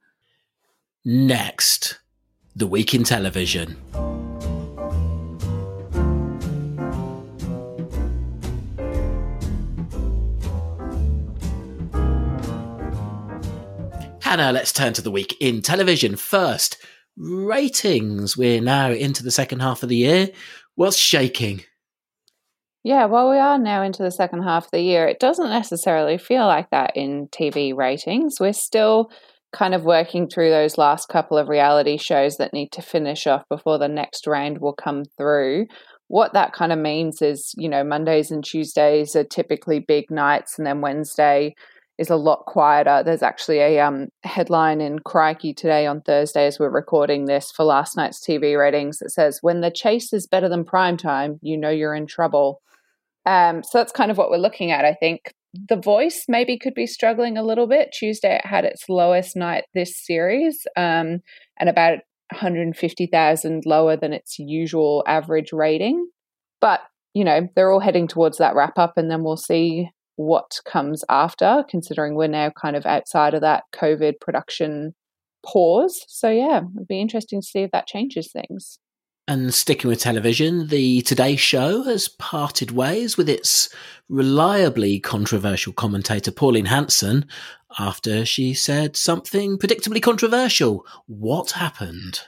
Next, 1.04 1.98
the 2.54 2.66
week 2.66 2.94
in 2.94 3.02
television. 3.02 3.76
Hannah, 14.30 14.52
let's 14.52 14.72
turn 14.72 14.92
to 14.92 15.02
the 15.02 15.10
week 15.10 15.36
in 15.40 15.60
television 15.60 16.14
first. 16.14 16.76
Ratings. 17.16 18.36
We're 18.36 18.60
now 18.60 18.92
into 18.92 19.24
the 19.24 19.32
second 19.32 19.58
half 19.58 19.82
of 19.82 19.88
the 19.88 19.96
year. 19.96 20.28
What's 20.76 20.96
shaking? 20.96 21.64
Yeah, 22.84 23.06
well, 23.06 23.28
we 23.28 23.38
are 23.38 23.58
now 23.58 23.82
into 23.82 24.04
the 24.04 24.12
second 24.12 24.44
half 24.44 24.66
of 24.66 24.70
the 24.70 24.82
year. 24.82 25.08
It 25.08 25.18
doesn't 25.18 25.50
necessarily 25.50 26.16
feel 26.16 26.46
like 26.46 26.70
that 26.70 26.96
in 26.96 27.26
TV 27.32 27.74
ratings. 27.74 28.36
We're 28.38 28.52
still 28.52 29.10
kind 29.52 29.74
of 29.74 29.82
working 29.82 30.28
through 30.28 30.50
those 30.50 30.78
last 30.78 31.08
couple 31.08 31.36
of 31.36 31.48
reality 31.48 31.96
shows 31.96 32.36
that 32.36 32.52
need 32.52 32.70
to 32.70 32.82
finish 32.82 33.26
off 33.26 33.42
before 33.48 33.78
the 33.78 33.88
next 33.88 34.28
round 34.28 34.58
will 34.58 34.74
come 34.74 35.06
through. 35.18 35.66
What 36.06 36.34
that 36.34 36.52
kind 36.52 36.70
of 36.70 36.78
means 36.78 37.20
is, 37.20 37.52
you 37.56 37.68
know, 37.68 37.82
Mondays 37.82 38.30
and 38.30 38.44
Tuesdays 38.44 39.16
are 39.16 39.24
typically 39.24 39.80
big 39.80 40.08
nights, 40.08 40.56
and 40.56 40.64
then 40.64 40.82
Wednesday 40.82 41.56
is 42.00 42.08
a 42.08 42.16
lot 42.16 42.46
quieter. 42.46 43.02
There's 43.04 43.22
actually 43.22 43.58
a 43.58 43.80
um, 43.80 44.08
headline 44.24 44.80
in 44.80 45.00
Crikey 45.00 45.52
today 45.52 45.86
on 45.86 46.00
Thursday 46.00 46.46
as 46.46 46.58
we're 46.58 46.70
recording 46.70 47.26
this 47.26 47.52
for 47.54 47.62
last 47.62 47.94
night's 47.94 48.26
TV 48.26 48.58
ratings 48.58 48.98
that 48.98 49.10
says, 49.10 49.40
When 49.42 49.60
the 49.60 49.70
chase 49.70 50.10
is 50.14 50.26
better 50.26 50.48
than 50.48 50.64
prime 50.64 50.96
time, 50.96 51.38
you 51.42 51.58
know 51.58 51.68
you're 51.68 51.94
in 51.94 52.06
trouble. 52.06 52.62
Um, 53.26 53.62
so 53.62 53.76
that's 53.76 53.92
kind 53.92 54.10
of 54.10 54.16
what 54.16 54.30
we're 54.30 54.38
looking 54.38 54.70
at, 54.70 54.86
I 54.86 54.94
think. 54.94 55.34
The 55.68 55.76
voice 55.76 56.24
maybe 56.26 56.58
could 56.58 56.72
be 56.72 56.86
struggling 56.86 57.36
a 57.36 57.42
little 57.42 57.66
bit. 57.66 57.92
Tuesday 57.92 58.36
it 58.36 58.46
had 58.46 58.64
its 58.64 58.88
lowest 58.88 59.36
night 59.36 59.64
this 59.74 59.94
series 59.94 60.66
um, 60.78 61.20
and 61.58 61.68
about 61.68 61.98
150,000 62.30 63.62
lower 63.66 63.96
than 63.96 64.14
its 64.14 64.38
usual 64.38 65.04
average 65.06 65.52
rating. 65.52 66.08
But, 66.62 66.80
you 67.12 67.24
know, 67.24 67.48
they're 67.54 67.70
all 67.70 67.80
heading 67.80 68.08
towards 68.08 68.38
that 68.38 68.54
wrap 68.54 68.78
up, 68.78 68.94
and 68.96 69.10
then 69.10 69.22
we'll 69.22 69.36
see 69.36 69.90
what 70.20 70.60
comes 70.66 71.02
after, 71.08 71.64
considering 71.68 72.14
we're 72.14 72.28
now 72.28 72.50
kind 72.50 72.76
of 72.76 72.84
outside 72.84 73.32
of 73.32 73.40
that 73.40 73.64
COVID 73.74 74.20
production 74.20 74.94
pause. 75.44 76.04
So, 76.08 76.28
yeah, 76.28 76.60
it'd 76.76 76.88
be 76.88 77.00
interesting 77.00 77.40
to 77.40 77.46
see 77.46 77.60
if 77.60 77.70
that 77.70 77.86
changes 77.86 78.30
things. 78.30 78.78
And 79.26 79.54
sticking 79.54 79.88
with 79.88 80.00
television, 80.00 80.68
the 80.68 81.02
Today 81.02 81.36
Show 81.36 81.84
has 81.84 82.08
parted 82.08 82.72
ways 82.72 83.16
with 83.16 83.28
its 83.28 83.74
reliably 84.08 84.98
controversial 85.00 85.72
commentator 85.72 86.32
Pauline 86.32 86.66
Hanson 86.66 87.26
after 87.78 88.26
she 88.26 88.52
said 88.52 88.96
something 88.96 89.56
predictably 89.56 90.02
controversial. 90.02 90.84
What 91.06 91.52
happened? 91.52 92.20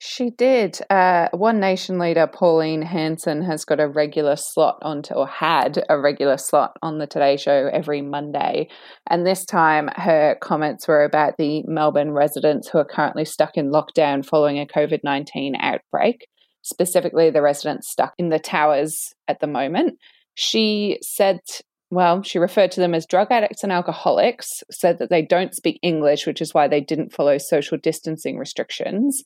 She 0.00 0.30
did. 0.30 0.78
Uh, 0.90 1.28
One 1.32 1.58
Nation 1.58 1.98
leader 1.98 2.28
Pauline 2.28 2.82
Hanson 2.82 3.42
has 3.42 3.64
got 3.64 3.80
a 3.80 3.88
regular 3.88 4.36
slot 4.36 4.78
onto, 4.82 5.14
or 5.14 5.26
had 5.26 5.84
a 5.88 5.98
regular 5.98 6.38
slot 6.38 6.76
on 6.82 6.98
the 6.98 7.06
Today 7.08 7.36
Show 7.36 7.68
every 7.72 8.00
Monday. 8.00 8.68
And 9.08 9.26
this 9.26 9.44
time 9.44 9.90
her 9.96 10.36
comments 10.40 10.86
were 10.86 11.02
about 11.02 11.36
the 11.36 11.64
Melbourne 11.66 12.12
residents 12.12 12.68
who 12.68 12.78
are 12.78 12.84
currently 12.84 13.24
stuck 13.24 13.56
in 13.56 13.72
lockdown 13.72 14.24
following 14.24 14.60
a 14.60 14.66
COVID 14.66 15.00
19 15.02 15.56
outbreak, 15.56 16.28
specifically 16.62 17.30
the 17.30 17.42
residents 17.42 17.90
stuck 17.90 18.14
in 18.18 18.28
the 18.28 18.38
towers 18.38 19.12
at 19.26 19.40
the 19.40 19.48
moment. 19.48 19.98
She 20.34 21.00
said 21.02 21.40
well, 21.90 22.22
she 22.22 22.38
referred 22.38 22.70
to 22.72 22.80
them 22.80 22.94
as 22.94 23.06
drug 23.06 23.28
addicts 23.30 23.62
and 23.62 23.72
alcoholics, 23.72 24.62
said 24.70 24.98
that 24.98 25.08
they 25.08 25.22
don't 25.22 25.54
speak 25.54 25.80
English, 25.82 26.26
which 26.26 26.42
is 26.42 26.52
why 26.52 26.68
they 26.68 26.82
didn't 26.82 27.14
follow 27.14 27.38
social 27.38 27.78
distancing 27.78 28.36
restrictions. 28.36 29.24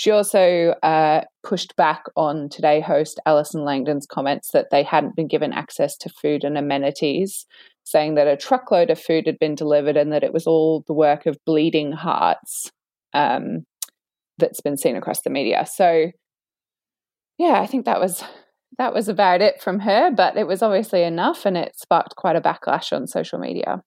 She 0.00 0.10
also 0.12 0.74
uh, 0.82 1.24
pushed 1.42 1.76
back 1.76 2.04
on 2.16 2.48
Today 2.48 2.80
host 2.80 3.20
Allison 3.26 3.66
Langdon's 3.66 4.06
comments 4.06 4.52
that 4.52 4.68
they 4.70 4.82
hadn't 4.82 5.14
been 5.14 5.28
given 5.28 5.52
access 5.52 5.94
to 5.98 6.08
food 6.08 6.42
and 6.42 6.56
amenities, 6.56 7.44
saying 7.84 8.14
that 8.14 8.26
a 8.26 8.34
truckload 8.34 8.88
of 8.88 8.98
food 8.98 9.26
had 9.26 9.38
been 9.38 9.54
delivered 9.54 9.98
and 9.98 10.10
that 10.10 10.22
it 10.24 10.32
was 10.32 10.46
all 10.46 10.84
the 10.86 10.94
work 10.94 11.26
of 11.26 11.36
bleeding 11.44 11.92
hearts 11.92 12.70
um, 13.12 13.66
that's 14.38 14.62
been 14.62 14.78
seen 14.78 14.96
across 14.96 15.20
the 15.20 15.28
media. 15.28 15.66
So, 15.70 16.12
yeah, 17.36 17.60
I 17.60 17.66
think 17.66 17.84
that 17.84 18.00
was 18.00 18.24
that 18.78 18.94
was 18.94 19.06
about 19.06 19.42
it 19.42 19.60
from 19.60 19.80
her, 19.80 20.10
but 20.10 20.38
it 20.38 20.46
was 20.46 20.62
obviously 20.62 21.02
enough 21.02 21.44
and 21.44 21.58
it 21.58 21.78
sparked 21.78 22.16
quite 22.16 22.36
a 22.36 22.40
backlash 22.40 22.90
on 22.96 23.06
social 23.06 23.38
media. 23.38 23.82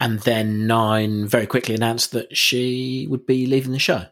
And 0.00 0.18
then 0.22 0.66
Nine 0.66 1.28
very 1.28 1.46
quickly 1.46 1.76
announced 1.76 2.10
that 2.10 2.36
she 2.36 3.06
would 3.08 3.26
be 3.26 3.46
leaving 3.46 3.70
the 3.70 3.78
show. 3.78 4.06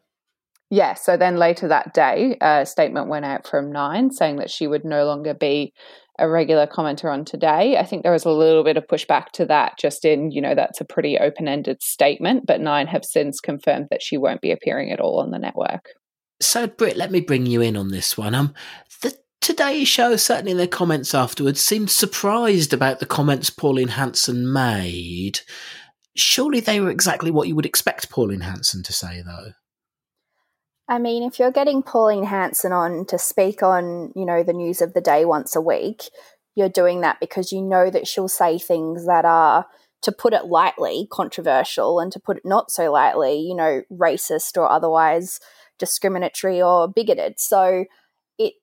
Yeah, 0.70 0.94
so 0.94 1.16
then 1.16 1.36
later 1.36 1.66
that 1.66 1.92
day, 1.92 2.36
a 2.40 2.64
statement 2.64 3.08
went 3.08 3.24
out 3.24 3.46
from 3.46 3.72
Nine 3.72 4.12
saying 4.12 4.36
that 4.36 4.50
she 4.50 4.68
would 4.68 4.84
no 4.84 5.04
longer 5.04 5.34
be 5.34 5.72
a 6.16 6.28
regular 6.28 6.66
commenter 6.66 7.12
on 7.12 7.24
Today. 7.24 7.76
I 7.76 7.84
think 7.84 8.02
there 8.02 8.12
was 8.12 8.24
a 8.24 8.30
little 8.30 8.62
bit 8.62 8.76
of 8.76 8.86
pushback 8.86 9.30
to 9.32 9.46
that, 9.46 9.78
just 9.78 10.04
in, 10.04 10.30
you 10.30 10.40
know, 10.40 10.54
that's 10.54 10.80
a 10.80 10.84
pretty 10.84 11.18
open 11.18 11.48
ended 11.48 11.82
statement, 11.82 12.46
but 12.46 12.60
Nine 12.60 12.86
have 12.86 13.04
since 13.04 13.40
confirmed 13.40 13.88
that 13.90 14.02
she 14.02 14.16
won't 14.16 14.42
be 14.42 14.52
appearing 14.52 14.92
at 14.92 15.00
all 15.00 15.18
on 15.18 15.32
the 15.32 15.38
network. 15.38 15.88
So, 16.40 16.68
Britt, 16.68 16.96
let 16.96 17.10
me 17.10 17.20
bring 17.20 17.46
you 17.46 17.60
in 17.60 17.76
on 17.76 17.88
this 17.88 18.16
one. 18.16 18.34
Um, 18.34 18.54
the 19.02 19.16
Today 19.40 19.84
Show, 19.84 20.16
certainly 20.16 20.52
in 20.52 20.58
their 20.58 20.66
comments 20.68 21.14
afterwards, 21.14 21.60
seemed 21.60 21.90
surprised 21.90 22.72
about 22.72 23.00
the 23.00 23.06
comments 23.06 23.50
Pauline 23.50 23.88
Hanson 23.88 24.52
made. 24.52 25.40
Surely 26.14 26.60
they 26.60 26.78
were 26.80 26.90
exactly 26.90 27.30
what 27.30 27.48
you 27.48 27.56
would 27.56 27.66
expect 27.66 28.10
Pauline 28.10 28.42
Hanson 28.42 28.82
to 28.84 28.92
say, 28.92 29.22
though. 29.24 29.52
I 30.90 30.98
mean, 30.98 31.22
if 31.22 31.38
you're 31.38 31.52
getting 31.52 31.84
Pauline 31.84 32.24
Hanson 32.24 32.72
on 32.72 33.06
to 33.06 33.16
speak 33.16 33.62
on, 33.62 34.12
you 34.16 34.26
know, 34.26 34.42
the 34.42 34.52
news 34.52 34.82
of 34.82 34.92
the 34.92 35.00
day 35.00 35.24
once 35.24 35.54
a 35.54 35.60
week, 35.60 36.10
you're 36.56 36.68
doing 36.68 37.00
that 37.02 37.20
because 37.20 37.52
you 37.52 37.62
know 37.62 37.90
that 37.90 38.08
she'll 38.08 38.28
say 38.28 38.58
things 38.58 39.06
that 39.06 39.24
are, 39.24 39.66
to 40.02 40.10
put 40.10 40.32
it 40.32 40.46
lightly, 40.46 41.06
controversial, 41.12 42.00
and 42.00 42.10
to 42.10 42.18
put 42.18 42.38
it 42.38 42.44
not 42.44 42.72
so 42.72 42.90
lightly, 42.90 43.38
you 43.38 43.54
know, 43.54 43.82
racist 43.92 44.56
or 44.56 44.68
otherwise 44.68 45.38
discriminatory 45.78 46.60
or 46.60 46.88
bigoted. 46.88 47.38
So 47.38 47.84
it 48.36 48.54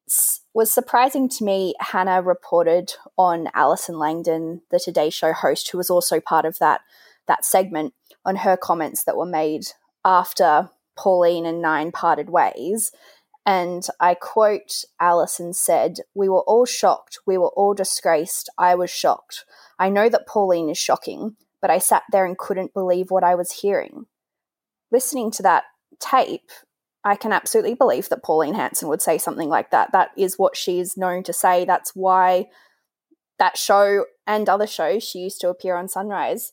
was 0.54 0.74
surprising 0.74 1.30
to 1.30 1.46
me. 1.46 1.76
Hannah 1.80 2.22
reported 2.22 2.94
on 3.18 3.48
Allison 3.54 4.00
Langdon, 4.00 4.64
the 4.70 4.82
Today 4.84 5.10
Show 5.10 5.32
host, 5.32 5.72
who 5.72 5.78
was 5.78 5.90
also 5.90 6.20
part 6.20 6.44
of 6.44 6.60
that 6.60 6.82
that 7.28 7.46
segment, 7.46 7.94
on 8.26 8.38
her 8.38 8.58
comments 8.58 9.04
that 9.04 9.16
were 9.16 9.26
made 9.26 9.68
after 10.04 10.70
Pauline 10.98 11.46
and 11.46 11.62
Nine 11.62 11.92
parted 11.92 12.30
ways. 12.30 12.92
And 13.46 13.88
I 14.00 14.14
quote 14.14 14.84
Alison 15.00 15.54
said, 15.54 16.00
We 16.14 16.28
were 16.28 16.42
all 16.42 16.66
shocked. 16.66 17.20
We 17.26 17.38
were 17.38 17.52
all 17.56 17.74
disgraced. 17.74 18.50
I 18.58 18.76
was 18.76 18.90
shocked. 18.90 19.46
I 19.80 19.90
know 19.90 20.10
that 20.10 20.28
Pauline 20.28 20.70
is 20.70 20.78
shocking, 20.78 21.38
but 21.62 21.72
I 21.72 21.78
sat 21.78 22.04
there 22.12 22.26
and 22.26 22.38
couldn't 22.38 22.74
believe 22.74 23.10
what 23.10 23.24
I 23.24 23.36
was 23.36 23.62
hearing. 23.62 24.06
Listening 24.92 25.32
to 25.32 25.44
that 25.44 25.64
tape, 26.00 26.50
I 27.04 27.16
can 27.16 27.32
absolutely 27.32 27.74
believe 27.74 28.10
that 28.10 28.24
Pauline 28.24 28.56
Hanson 28.56 28.90
would 28.90 29.02
say 29.02 29.18
something 29.18 29.48
like 29.48 29.72
that. 29.72 29.94
That 29.94 30.10
is 30.18 30.38
what 30.38 30.58
she 30.58 30.80
is 30.80 30.98
known 30.98 31.24
to 31.24 31.32
say. 31.32 31.64
That's 31.64 31.96
why 31.96 32.48
that 33.40 33.58
show 33.58 34.06
and 34.26 34.50
other 34.50 34.68
shows 34.68 35.04
she 35.04 35.20
used 35.20 35.40
to 35.42 35.50
appear 35.50 35.78
on 35.78 35.88
Sunrise 35.88 36.52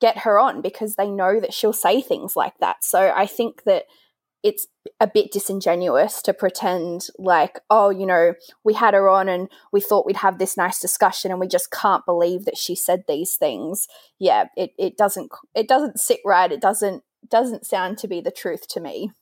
get 0.00 0.18
her 0.18 0.38
on 0.38 0.60
because 0.60 0.94
they 0.94 1.10
know 1.10 1.40
that 1.40 1.54
she'll 1.54 1.72
say 1.72 2.00
things 2.00 2.36
like 2.36 2.58
that. 2.58 2.84
So 2.84 3.12
I 3.14 3.26
think 3.26 3.64
that 3.64 3.84
it's 4.42 4.66
a 5.00 5.06
bit 5.06 5.32
disingenuous 5.32 6.20
to 6.20 6.34
pretend 6.34 7.06
like, 7.18 7.60
oh, 7.70 7.88
you 7.88 8.04
know, 8.04 8.34
we 8.62 8.74
had 8.74 8.92
her 8.92 9.08
on 9.08 9.26
and 9.26 9.48
we 9.72 9.80
thought 9.80 10.04
we'd 10.04 10.16
have 10.16 10.38
this 10.38 10.56
nice 10.56 10.78
discussion 10.78 11.30
and 11.30 11.40
we 11.40 11.48
just 11.48 11.70
can't 11.70 12.04
believe 12.04 12.44
that 12.44 12.58
she 12.58 12.74
said 12.74 13.04
these 13.08 13.36
things. 13.36 13.88
Yeah, 14.18 14.46
it, 14.54 14.72
it 14.78 14.98
doesn't 14.98 15.32
it 15.54 15.66
doesn't 15.66 15.98
sit 15.98 16.20
right. 16.26 16.52
It 16.52 16.60
doesn't 16.60 17.02
doesn't 17.30 17.64
sound 17.64 17.96
to 17.98 18.08
be 18.08 18.20
the 18.20 18.30
truth 18.30 18.68
to 18.68 18.80
me. 18.80 19.12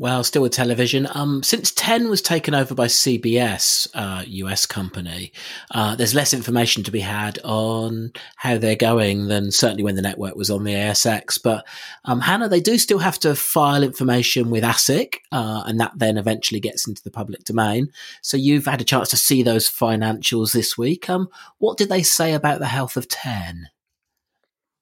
Well, 0.00 0.24
still 0.24 0.40
with 0.40 0.52
television. 0.52 1.06
Um, 1.12 1.42
since 1.42 1.72
Ten 1.72 2.08
was 2.08 2.22
taken 2.22 2.54
over 2.54 2.74
by 2.74 2.86
CBS, 2.86 3.86
uh, 3.92 4.24
US 4.26 4.64
company, 4.64 5.30
uh, 5.72 5.94
there's 5.94 6.14
less 6.14 6.32
information 6.32 6.82
to 6.84 6.90
be 6.90 7.00
had 7.00 7.38
on 7.44 8.14
how 8.36 8.56
they're 8.56 8.76
going 8.76 9.26
than 9.26 9.50
certainly 9.50 9.82
when 9.82 9.96
the 9.96 10.00
network 10.00 10.36
was 10.36 10.48
on 10.48 10.64
the 10.64 10.72
ASX. 10.72 11.38
But 11.44 11.66
um, 12.06 12.22
Hannah, 12.22 12.48
they 12.48 12.62
do 12.62 12.78
still 12.78 13.00
have 13.00 13.18
to 13.18 13.34
file 13.34 13.82
information 13.82 14.48
with 14.48 14.64
ASIC, 14.64 15.16
uh, 15.32 15.64
and 15.66 15.78
that 15.80 15.92
then 15.94 16.16
eventually 16.16 16.60
gets 16.60 16.88
into 16.88 17.02
the 17.02 17.10
public 17.10 17.44
domain. 17.44 17.92
So 18.22 18.38
you've 18.38 18.64
had 18.64 18.80
a 18.80 18.84
chance 18.84 19.10
to 19.10 19.18
see 19.18 19.42
those 19.42 19.68
financials 19.68 20.54
this 20.54 20.78
week. 20.78 21.10
Um, 21.10 21.28
what 21.58 21.76
did 21.76 21.90
they 21.90 22.02
say 22.02 22.32
about 22.32 22.60
the 22.60 22.68
health 22.68 22.96
of 22.96 23.06
Ten? 23.06 23.68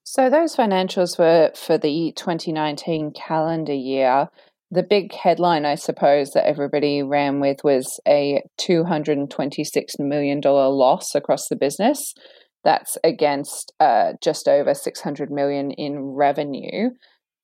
So 0.05 0.29
those 0.29 0.55
financials 0.55 1.19
were 1.19 1.51
for 1.55 1.77
the 1.77 2.13
2019 2.15 3.11
calendar 3.11 3.73
year 3.73 4.29
the 4.71 4.83
big 4.83 5.13
headline, 5.13 5.65
I 5.65 5.75
suppose, 5.75 6.31
that 6.31 6.47
everybody 6.47 7.01
ran 7.01 7.39
with 7.39 7.63
was 7.63 7.99
a 8.07 8.43
$226 8.59 9.99
million 9.99 10.41
loss 10.41 11.15
across 11.15 11.47
the 11.47 11.55
business. 11.55 12.13
That's 12.63 12.97
against 13.03 13.73
uh, 13.79 14.13
just 14.21 14.47
over 14.47 14.73
600 14.73 15.31
million 15.31 15.71
in 15.71 15.99
revenue. 15.99 16.89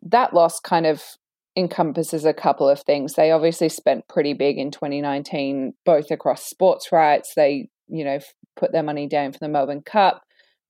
That 0.04 0.34
loss 0.34 0.60
kind 0.60 0.86
of 0.86 1.02
encompasses 1.56 2.26
a 2.26 2.34
couple 2.34 2.70
of 2.70 2.82
things. 2.82 3.14
They 3.14 3.32
obviously 3.32 3.70
spent 3.70 4.08
pretty 4.08 4.34
big 4.34 4.58
in 4.58 4.72
2019, 4.72 5.74
both 5.86 6.12
across 6.12 6.46
sports 6.46 6.92
rights. 6.92 7.34
They, 7.36 7.70
you 7.88 8.04
know, 8.04 8.20
put 8.56 8.72
their 8.72 8.84
money 8.84 9.08
down 9.08 9.32
for 9.32 9.40
the 9.40 9.48
Melbourne 9.48 9.84
Cup. 9.84 10.22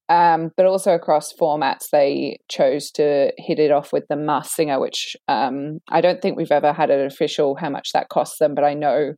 Um, 0.07 0.51
but 0.55 0.67
also 0.67 0.91
across 0.93 1.33
formats, 1.33 1.89
they 1.91 2.37
chose 2.47 2.91
to 2.91 3.31
hit 3.37 3.57
it 3.57 3.71
off 3.71 3.91
with 3.91 4.03
the 4.07 4.15
Masked 4.15 4.55
Singer, 4.55 4.79
which 4.79 5.15
um, 5.27 5.79
I 5.89 6.01
don't 6.01 6.21
think 6.21 6.37
we've 6.37 6.51
ever 6.51 6.73
had 6.73 6.91
an 6.91 7.05
official 7.05 7.55
how 7.55 7.69
much 7.69 7.91
that 7.93 8.09
cost 8.09 8.37
them, 8.39 8.53
but 8.53 8.63
I 8.63 8.75
know 8.75 9.13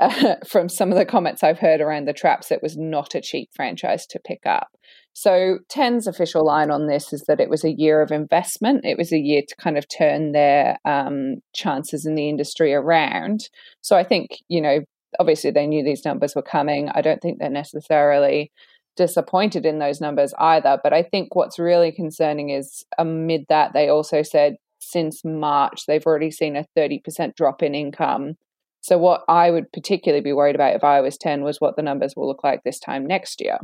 uh, 0.00 0.36
from 0.48 0.68
some 0.68 0.90
of 0.90 0.98
the 0.98 1.04
comments 1.04 1.42
I've 1.42 1.58
heard 1.58 1.80
around 1.80 2.06
the 2.06 2.12
traps, 2.12 2.50
it 2.50 2.62
was 2.62 2.76
not 2.76 3.14
a 3.14 3.20
cheap 3.20 3.50
franchise 3.54 4.06
to 4.08 4.20
pick 4.24 4.46
up. 4.46 4.68
So, 5.16 5.58
Ten's 5.68 6.08
official 6.08 6.44
line 6.44 6.72
on 6.72 6.88
this 6.88 7.12
is 7.12 7.22
that 7.28 7.40
it 7.40 7.48
was 7.48 7.62
a 7.64 7.72
year 7.72 8.02
of 8.02 8.10
investment. 8.10 8.84
It 8.84 8.98
was 8.98 9.12
a 9.12 9.18
year 9.18 9.42
to 9.46 9.56
kind 9.56 9.78
of 9.78 9.86
turn 9.88 10.32
their 10.32 10.76
um, 10.84 11.36
chances 11.54 12.04
in 12.04 12.16
the 12.16 12.28
industry 12.28 12.74
around. 12.74 13.48
So, 13.80 13.96
I 13.96 14.02
think, 14.02 14.30
you 14.48 14.60
know, 14.60 14.80
obviously 15.20 15.52
they 15.52 15.68
knew 15.68 15.84
these 15.84 16.04
numbers 16.04 16.34
were 16.34 16.42
coming. 16.42 16.88
I 16.88 17.00
don't 17.00 17.22
think 17.22 17.38
they're 17.38 17.48
necessarily 17.48 18.50
disappointed 18.96 19.66
in 19.66 19.78
those 19.78 20.00
numbers 20.00 20.34
either. 20.38 20.78
But 20.82 20.92
I 20.92 21.02
think 21.02 21.34
what's 21.34 21.58
really 21.58 21.92
concerning 21.92 22.50
is 22.50 22.84
amid 22.98 23.46
that, 23.48 23.72
they 23.72 23.88
also 23.88 24.22
said 24.22 24.56
since 24.80 25.24
March, 25.24 25.86
they've 25.86 26.06
already 26.06 26.30
seen 26.30 26.56
a 26.56 26.66
30% 26.76 27.34
drop 27.34 27.62
in 27.62 27.74
income. 27.74 28.36
So, 28.80 28.98
what 28.98 29.24
I 29.28 29.50
would 29.50 29.72
particularly 29.72 30.22
be 30.22 30.34
worried 30.34 30.54
about 30.54 30.76
if 30.76 30.84
I 30.84 31.00
was 31.00 31.16
10 31.16 31.42
was 31.42 31.60
what 31.60 31.76
the 31.76 31.82
numbers 31.82 32.14
will 32.14 32.28
look 32.28 32.44
like 32.44 32.62
this 32.62 32.78
time 32.78 33.06
next 33.06 33.40
year. 33.40 33.58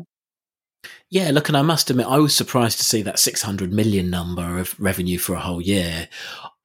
Yeah, 1.10 1.30
look, 1.30 1.48
and 1.48 1.58
I 1.58 1.62
must 1.62 1.90
admit, 1.90 2.06
I 2.06 2.18
was 2.18 2.34
surprised 2.34 2.78
to 2.78 2.84
see 2.84 3.02
that 3.02 3.18
600 3.18 3.72
million 3.72 4.08
number 4.08 4.58
of 4.58 4.78
revenue 4.80 5.18
for 5.18 5.34
a 5.34 5.40
whole 5.40 5.60
year. 5.60 6.08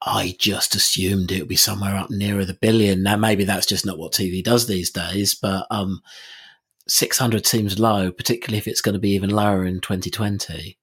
I 0.01 0.35
just 0.39 0.75
assumed 0.75 1.31
it 1.31 1.39
would 1.39 1.49
be 1.49 1.55
somewhere 1.55 1.95
up 1.95 2.11
nearer 2.11 2.45
the 2.45 2.53
billion. 2.53 3.03
Now, 3.03 3.17
maybe 3.17 3.43
that's 3.43 3.65
just 3.65 3.85
not 3.85 3.97
what 3.97 4.13
TV 4.13 4.43
does 4.43 4.67
these 4.67 4.91
days, 4.91 5.35
but 5.35 5.65
um, 5.71 6.01
600 6.87 7.45
seems 7.45 7.79
low, 7.79 8.11
particularly 8.11 8.57
if 8.57 8.67
it's 8.67 8.81
going 8.81 8.93
to 8.93 8.99
be 8.99 9.11
even 9.11 9.29
lower 9.29 9.65
in 9.65 9.81
2020. 9.81 10.77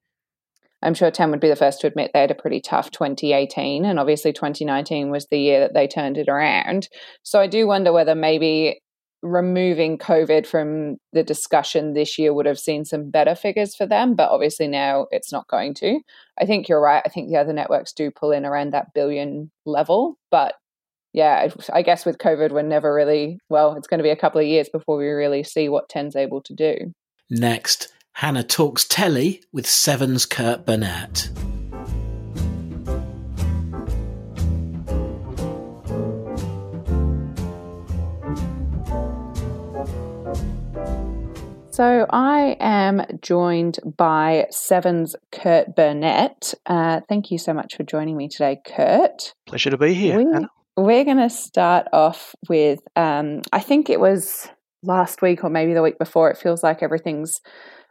I'm 0.83 0.95
sure 0.95 1.11
10 1.11 1.31
would 1.31 1.41
be 1.41 1.49
the 1.49 1.57
first 1.57 1.81
to 1.81 1.87
admit 1.87 2.11
they 2.13 2.21
had 2.21 2.31
a 2.31 2.35
pretty 2.35 2.61
tough 2.61 2.91
2018. 2.91 3.85
And 3.85 4.01
obviously, 4.01 4.33
2019 4.33 5.11
was 5.11 5.27
the 5.27 5.39
year 5.39 5.61
that 5.61 5.75
they 5.75 5.87
turned 5.87 6.19
it 6.19 6.29
around. 6.29 6.89
So 7.23 7.41
I 7.41 7.47
do 7.47 7.67
wonder 7.67 7.93
whether 7.93 8.15
maybe 8.15 8.81
removing 9.23 9.97
COVID 9.99 10.45
from 10.45 10.97
the 11.13 11.23
discussion 11.23 11.93
this 11.93 12.19
year 12.19 12.35
would 12.35 12.47
have 12.47 12.59
seen 12.59 12.85
some 12.85 13.11
better 13.11 13.37
figures 13.37 13.77
for 13.77 13.87
them. 13.87 14.17
But 14.17 14.31
obviously, 14.31 14.67
now 14.67 15.07
it's 15.13 15.31
not 15.31 15.47
going 15.47 15.75
to. 15.75 16.01
I 16.41 16.47
think 16.47 16.69
you're 16.69 16.81
right. 16.81 17.03
I 17.07 17.09
think 17.09 17.29
the 17.29 17.37
other 17.37 17.53
networks 17.53 17.93
do 17.93 18.11
pull 18.11 18.33
in 18.33 18.45
around 18.45 18.73
that 18.73 18.93
billion 18.93 19.53
level. 19.65 20.19
But 20.33 20.55
yeah, 21.13 21.49
I 21.73 21.83
guess 21.83 22.07
with 22.07 22.19
COVID, 22.19 22.53
we're 22.53 22.63
never 22.63 22.93
really, 22.93 23.39
well, 23.51 23.75
it's 23.75 23.87
going 23.87 23.99
to 23.99 24.05
be 24.05 24.11
a 24.11 24.17
couple 24.17 24.41
of 24.41 24.47
years 24.47 24.69
before 24.71 24.97
we 24.97 25.07
really 25.09 25.45
see 25.45 25.69
what 25.69 25.89
Ten's 25.89 26.17
able 26.17 26.43
to 26.43 26.55
do. 26.55 26.77
Next, 27.29 27.93
Hannah 28.13 28.43
talks 28.43 28.87
telly 28.87 29.43
with 29.53 29.67
Seven's 29.67 30.25
Kurt 30.25 30.65
Burnett. 30.65 31.31
So 41.71 42.07
I 42.11 42.57
am 42.61 43.03
joined 43.23 43.79
by 43.97 44.47
Seven's 44.51 45.17
Kurt 45.31 45.75
Burnett. 45.75 46.53
Uh, 46.67 47.01
thank 47.09 47.31
you 47.31 47.39
so 47.39 47.55
much 47.55 47.77
for 47.77 47.83
joining 47.83 48.17
me 48.17 48.29
today, 48.29 48.61
Kurt. 48.67 49.35
Pleasure 49.47 49.71
to 49.71 49.79
be 49.79 49.95
here, 49.95 50.19
we, 50.19 50.27
Anna. 50.27 50.51
We're 50.77 51.05
going 51.05 51.19
to 51.19 51.31
start 51.31 51.87
off 51.93 52.35
with, 52.49 52.81
um, 52.97 53.43
I 53.53 53.61
think 53.61 53.91
it 53.91 54.01
was 54.01 54.49
last 54.83 55.21
week 55.21 55.45
or 55.45 55.51
maybe 55.51 55.75
the 55.75 55.83
week 55.83 55.99
before. 55.99 56.31
It 56.31 56.39
feels 56.39 56.63
like 56.63 56.83
everything's 56.83 57.41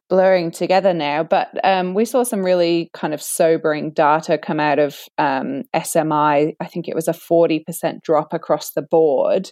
blurring 0.10 0.52
together 0.52 0.94
now, 0.94 1.24
but 1.24 1.50
um, 1.63 1.94
we 1.94 2.04
saw 2.04 2.24
some 2.24 2.44
really 2.44 2.89
kind 2.94 3.13
of 3.13 3.22
sobering 3.22 3.91
data 3.91 4.38
come 4.38 4.60
out 4.60 4.78
of 4.78 4.98
um, 5.17 5.63
SMI. 5.74 6.54
I 6.60 6.65
think 6.65 6.88
it 6.88 6.96
was 6.96 7.08
a 7.08 7.13
40% 7.13 8.02
drop 8.02 8.34
across 8.34 8.72
the 8.72 8.82
board. 8.82 9.52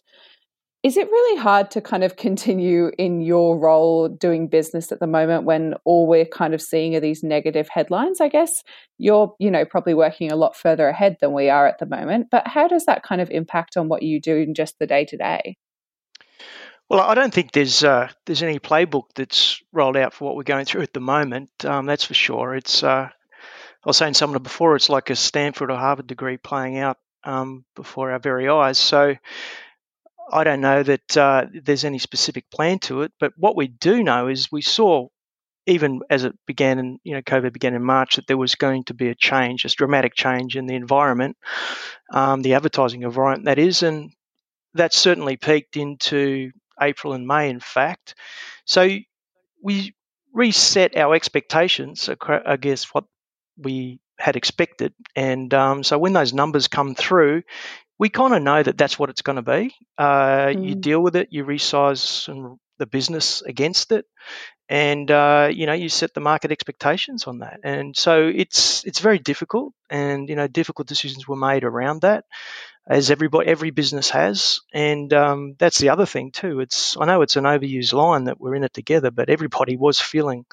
Is 0.82 0.96
it 0.96 1.10
really 1.10 1.42
hard 1.42 1.72
to 1.72 1.82
kind 1.82 2.06
of 2.06 2.16
continue 2.16 2.92
in 2.98 3.20
your 3.20 3.60
role 3.60 4.08
doing 4.08 4.48
business 4.48 4.94
at 4.94 5.02
the 5.02 5.08
moment 5.08 5.44
when 5.44 5.74
all 5.84 6.08
we're 6.08 6.26
kind 6.26 6.54
of 6.54 6.62
seeing 6.62 6.96
are 6.96 7.02
these 7.02 7.22
negative 7.22 7.68
headlines? 7.68 8.22
I 8.22 8.30
guess 8.30 8.64
you're, 8.98 9.36
you 9.40 9.52
know, 9.52 9.66
probably 9.66 9.94
working 9.94 10.32
a 10.32 10.38
lot 10.38 10.56
further 10.56 10.88
ahead 10.88 11.18
than 11.20 11.34
we 11.34 11.50
are 11.50 11.68
at 11.68 11.80
the 11.80 11.86
moment, 11.86 12.28
but 12.32 12.48
how 12.48 12.70
does 12.70 12.86
that 12.86 13.04
kind 13.04 13.20
of 13.20 13.30
impact 13.30 13.76
on 13.76 13.90
what 13.90 14.04
you 14.04 14.22
do 14.22 14.38
in 14.38 14.54
just 14.54 14.80
the 14.80 14.88
day 14.88 15.04
to 15.04 15.18
day? 15.18 15.58
Well, 16.90 17.02
I 17.02 17.14
don't 17.14 17.34
think 17.34 17.52
there's 17.52 17.84
uh, 17.84 18.10
there's 18.26 18.42
any 18.42 18.58
playbook 18.58 19.10
that's 19.16 19.62
rolled 19.74 19.98
out 19.98 20.14
for 20.14 20.26
what 20.26 20.38
we're 20.38 20.44
going 20.44 20.66
through 20.66 20.82
at 20.82 20.94
the 20.94 21.02
moment. 21.02 21.52
Um, 21.64 21.88
that's 21.88 22.06
for 22.06 22.16
sure. 22.16 22.56
It's 22.56 22.84
uh, 22.84 23.10
I 23.10 23.86
was 23.86 23.98
saying 23.98 24.16
something 24.16 24.42
before. 24.42 24.76
It's 24.78 24.90
like 24.90 25.10
a 25.10 25.16
Stanford 25.16 25.72
or 25.72 25.78
Harvard 25.78 26.08
degree 26.08 26.38
playing 26.38 26.80
out 26.80 26.98
um, 27.24 27.64
before 27.76 28.12
our 28.12 28.20
very 28.20 28.50
eyes. 28.50 28.78
So 28.78 29.16
I 30.32 30.44
don't 30.44 30.62
know 30.62 30.84
that 30.84 31.18
uh, 31.18 31.46
there's 31.52 31.86
any 31.86 32.00
specific 32.00 32.50
plan 32.52 32.80
to 32.80 33.02
it, 33.02 33.12
but 33.20 33.34
what 33.38 33.56
we 33.56 33.68
do 33.68 34.04
know 34.04 34.28
is 34.28 34.52
we 34.52 34.62
saw, 34.62 35.08
even 35.66 36.02
as 36.10 36.24
it 36.24 36.36
began 36.46 36.80
in, 36.80 37.00
you 37.04 37.14
know, 37.14 37.22
COVID 37.22 37.54
began 37.54 37.76
in 37.76 37.84
March, 37.84 38.16
that 38.16 38.28
there 38.28 38.38
was 38.38 38.56
going 38.56 38.84
to 38.86 38.94
be 38.94 39.10
a 39.10 39.16
change, 39.16 39.66
a 39.66 39.70
dramatic 39.70 40.16
change 40.16 40.56
in 40.56 40.66
the 40.66 40.76
environment, 40.76 41.38
um, 42.14 42.42
the 42.42 42.54
advertising 42.54 43.04
environment, 43.04 43.46
that 43.46 43.60
is, 43.60 43.84
and 43.84 44.12
that 44.76 44.94
certainly 44.94 45.38
peaked 45.38 45.78
into 45.78 46.52
April 46.82 47.14
and 47.14 47.28
May, 47.28 47.50
in 47.50 47.60
fact. 47.60 48.16
So 48.66 48.88
we 49.62 49.96
reset 50.34 50.96
our 50.96 51.16
expectations, 51.16 52.10
I 52.22 52.56
guess, 52.58 52.86
what 52.86 53.06
we 53.58 54.00
had 54.18 54.36
expected. 54.36 54.94
And 55.16 55.54
um, 55.54 55.84
so 55.84 55.98
when 55.98 56.14
those 56.14 56.34
numbers 56.34 56.68
come 56.68 56.94
through, 56.94 57.44
we 58.00 58.10
kind 58.10 58.34
of 58.34 58.42
know 58.42 58.64
that 58.64 58.78
that's 58.78 58.98
what 58.98 59.10
it's 59.10 59.22
going 59.22 59.36
to 59.36 59.42
be. 59.42 59.76
Uh, 59.98 60.48
mm. 60.48 60.68
You 60.68 60.76
deal 60.76 61.02
with 61.02 61.16
it, 61.18 61.28
you 61.32 61.44
resize 61.44 62.58
the 62.78 62.86
business 62.86 63.42
against 63.42 63.92
it, 63.92 64.06
and 64.70 65.12
uh, 65.12 65.50
you 65.52 65.66
know 65.66 65.74
you 65.74 65.90
set 65.90 66.14
the 66.14 66.22
market 66.22 66.52
expectations 66.52 67.26
on 67.26 67.40
that. 67.40 67.60
And 67.64 67.96
so 67.96 68.32
it's 68.34 68.86
it's 68.86 69.00
very 69.00 69.20
difficult, 69.20 69.74
and 69.90 70.30
you 70.30 70.36
know 70.36 70.48
difficult 70.48 70.88
decisions 70.88 71.28
were 71.28 71.36
made 71.36 71.66
around 71.66 72.02
that, 72.02 72.24
as 72.88 73.12
everybody 73.12 73.50
every 73.50 73.72
business 73.72 74.10
has. 74.12 74.62
And 74.74 75.14
um, 75.14 75.56
that's 75.60 75.78
the 75.78 75.90
other 75.90 76.06
thing 76.06 76.32
too. 76.32 76.62
It's 76.62 76.96
I 76.98 77.06
know 77.06 77.22
it's 77.22 77.36
an 77.36 77.44
overused 77.44 77.94
line 77.94 78.24
that 78.26 78.40
we're 78.40 78.56
in 78.56 78.64
it 78.64 78.74
together, 78.74 79.12
but 79.12 79.30
everybody 79.30 79.76
was 79.76 80.00
feeling 80.00 80.46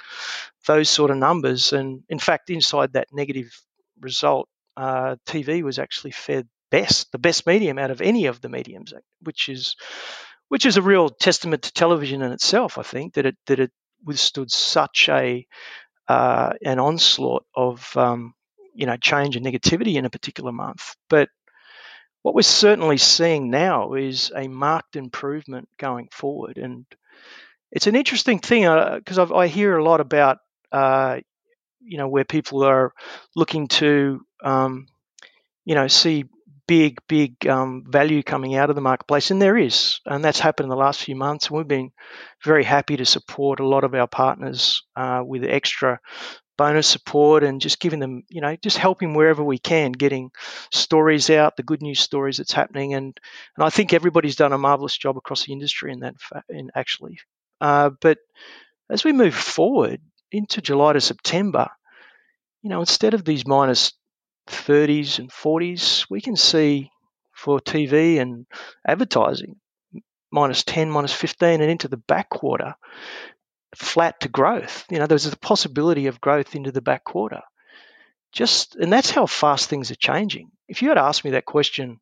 those 0.66 0.90
sort 0.90 1.12
of 1.12 1.16
numbers. 1.16 1.72
And 1.72 2.02
in 2.08 2.18
fact, 2.18 2.50
inside 2.50 2.94
that 2.94 3.08
negative 3.12 3.56
result, 4.00 4.48
uh, 4.76 5.14
TV 5.26 5.62
was 5.62 5.78
actually 5.78 6.10
fed 6.10 6.48
best, 6.70 7.12
the 7.12 7.18
best 7.18 7.46
medium 7.46 7.78
out 7.78 7.90
of 7.90 8.00
any 8.00 8.26
of 8.26 8.40
the 8.40 8.48
mediums, 8.48 8.92
which 9.20 9.48
is 9.48 9.76
which 10.48 10.66
is 10.66 10.76
a 10.76 10.82
real 10.82 11.08
testament 11.08 11.62
to 11.62 11.72
television 11.72 12.22
in 12.22 12.32
itself. 12.32 12.78
I 12.78 12.82
think 12.82 13.14
that 13.14 13.26
it 13.26 13.36
that 13.46 13.60
it 13.60 13.72
withstood 14.04 14.50
such 14.50 15.08
a 15.08 15.46
uh, 16.08 16.52
an 16.64 16.78
onslaught 16.78 17.44
of 17.54 17.96
um, 17.96 18.34
you 18.74 18.86
know 18.86 18.96
change 18.96 19.36
and 19.36 19.44
negativity 19.44 19.96
in 19.96 20.04
a 20.04 20.10
particular 20.10 20.52
month. 20.52 20.94
But 21.08 21.28
what 22.22 22.34
we're 22.34 22.42
certainly 22.42 22.98
seeing 22.98 23.50
now 23.50 23.94
is 23.94 24.32
a 24.34 24.48
marked 24.48 24.96
improvement 24.96 25.68
going 25.78 26.08
forward, 26.12 26.58
and 26.58 26.86
it's 27.72 27.86
an 27.86 27.96
interesting 27.96 28.38
thing 28.38 28.62
because 28.94 29.18
uh, 29.18 29.34
I 29.34 29.48
hear 29.48 29.76
a 29.76 29.84
lot 29.84 30.00
about 30.00 30.38
uh, 30.72 31.20
you 31.80 31.98
know 31.98 32.08
where 32.08 32.24
people 32.24 32.62
are 32.64 32.92
looking 33.34 33.68
to 33.68 34.24
um, 34.42 34.86
you 35.64 35.74
know 35.74 35.88
see 35.88 36.24
big, 36.66 36.98
big 37.08 37.46
um, 37.46 37.84
value 37.86 38.22
coming 38.22 38.56
out 38.56 38.70
of 38.70 38.76
the 38.76 38.82
marketplace, 38.82 39.30
and 39.30 39.40
there 39.40 39.56
is, 39.56 40.00
and 40.04 40.24
that's 40.24 40.40
happened 40.40 40.66
in 40.66 40.70
the 40.70 40.76
last 40.76 41.02
few 41.02 41.16
months. 41.16 41.48
And 41.48 41.56
we've 41.56 41.68
been 41.68 41.92
very 42.44 42.64
happy 42.64 42.96
to 42.96 43.06
support 43.06 43.60
a 43.60 43.66
lot 43.66 43.84
of 43.84 43.94
our 43.94 44.06
partners 44.06 44.82
uh, 44.96 45.22
with 45.24 45.44
extra 45.44 46.00
bonus 46.58 46.86
support 46.86 47.44
and 47.44 47.60
just 47.60 47.80
giving 47.80 48.00
them, 48.00 48.24
you 48.28 48.40
know, 48.40 48.56
just 48.56 48.78
helping 48.78 49.14
wherever 49.14 49.44
we 49.44 49.58
can, 49.58 49.92
getting 49.92 50.30
stories 50.72 51.28
out, 51.30 51.56
the 51.56 51.62
good 51.62 51.82
news 51.82 52.00
stories 52.00 52.38
that's 52.38 52.52
happening, 52.52 52.94
and 52.94 53.18
and 53.56 53.64
I 53.64 53.70
think 53.70 53.92
everybody's 53.92 54.36
done 54.36 54.52
a 54.52 54.58
marvelous 54.58 54.96
job 54.96 55.16
across 55.16 55.44
the 55.44 55.52
industry 55.52 55.92
in 55.92 56.00
that, 56.00 56.14
in 56.48 56.70
actually. 56.74 57.18
Uh, 57.60 57.90
but 58.00 58.18
as 58.90 59.04
we 59.04 59.12
move 59.12 59.34
forward 59.34 60.00
into 60.32 60.60
July 60.60 60.94
to 60.94 61.00
September, 61.00 61.68
you 62.62 62.70
know, 62.70 62.80
instead 62.80 63.14
of 63.14 63.24
these 63.24 63.46
minus 63.46 63.92
30s 64.46 65.18
and 65.18 65.30
40s, 65.30 66.06
we 66.10 66.20
can 66.20 66.36
see 66.36 66.90
for 67.32 67.60
TV 67.60 68.20
and 68.20 68.46
advertising 68.86 69.56
minus 70.30 70.64
10, 70.64 70.90
minus 70.90 71.12
15, 71.12 71.60
and 71.60 71.70
into 71.70 71.88
the 71.88 71.96
back 71.96 72.28
quarter, 72.28 72.74
flat 73.74 74.20
to 74.20 74.28
growth. 74.28 74.84
You 74.90 74.98
know, 74.98 75.06
there's 75.06 75.26
a 75.26 75.36
possibility 75.36 76.06
of 76.06 76.20
growth 76.20 76.54
into 76.54 76.72
the 76.72 76.82
back 76.82 77.04
quarter. 77.04 77.42
Just, 78.32 78.76
and 78.76 78.92
that's 78.92 79.10
how 79.10 79.26
fast 79.26 79.68
things 79.68 79.90
are 79.90 79.96
changing. 79.96 80.50
If 80.68 80.82
you 80.82 80.88
had 80.90 80.98
asked 80.98 81.24
me 81.24 81.32
that 81.32 81.46
question 81.46 82.00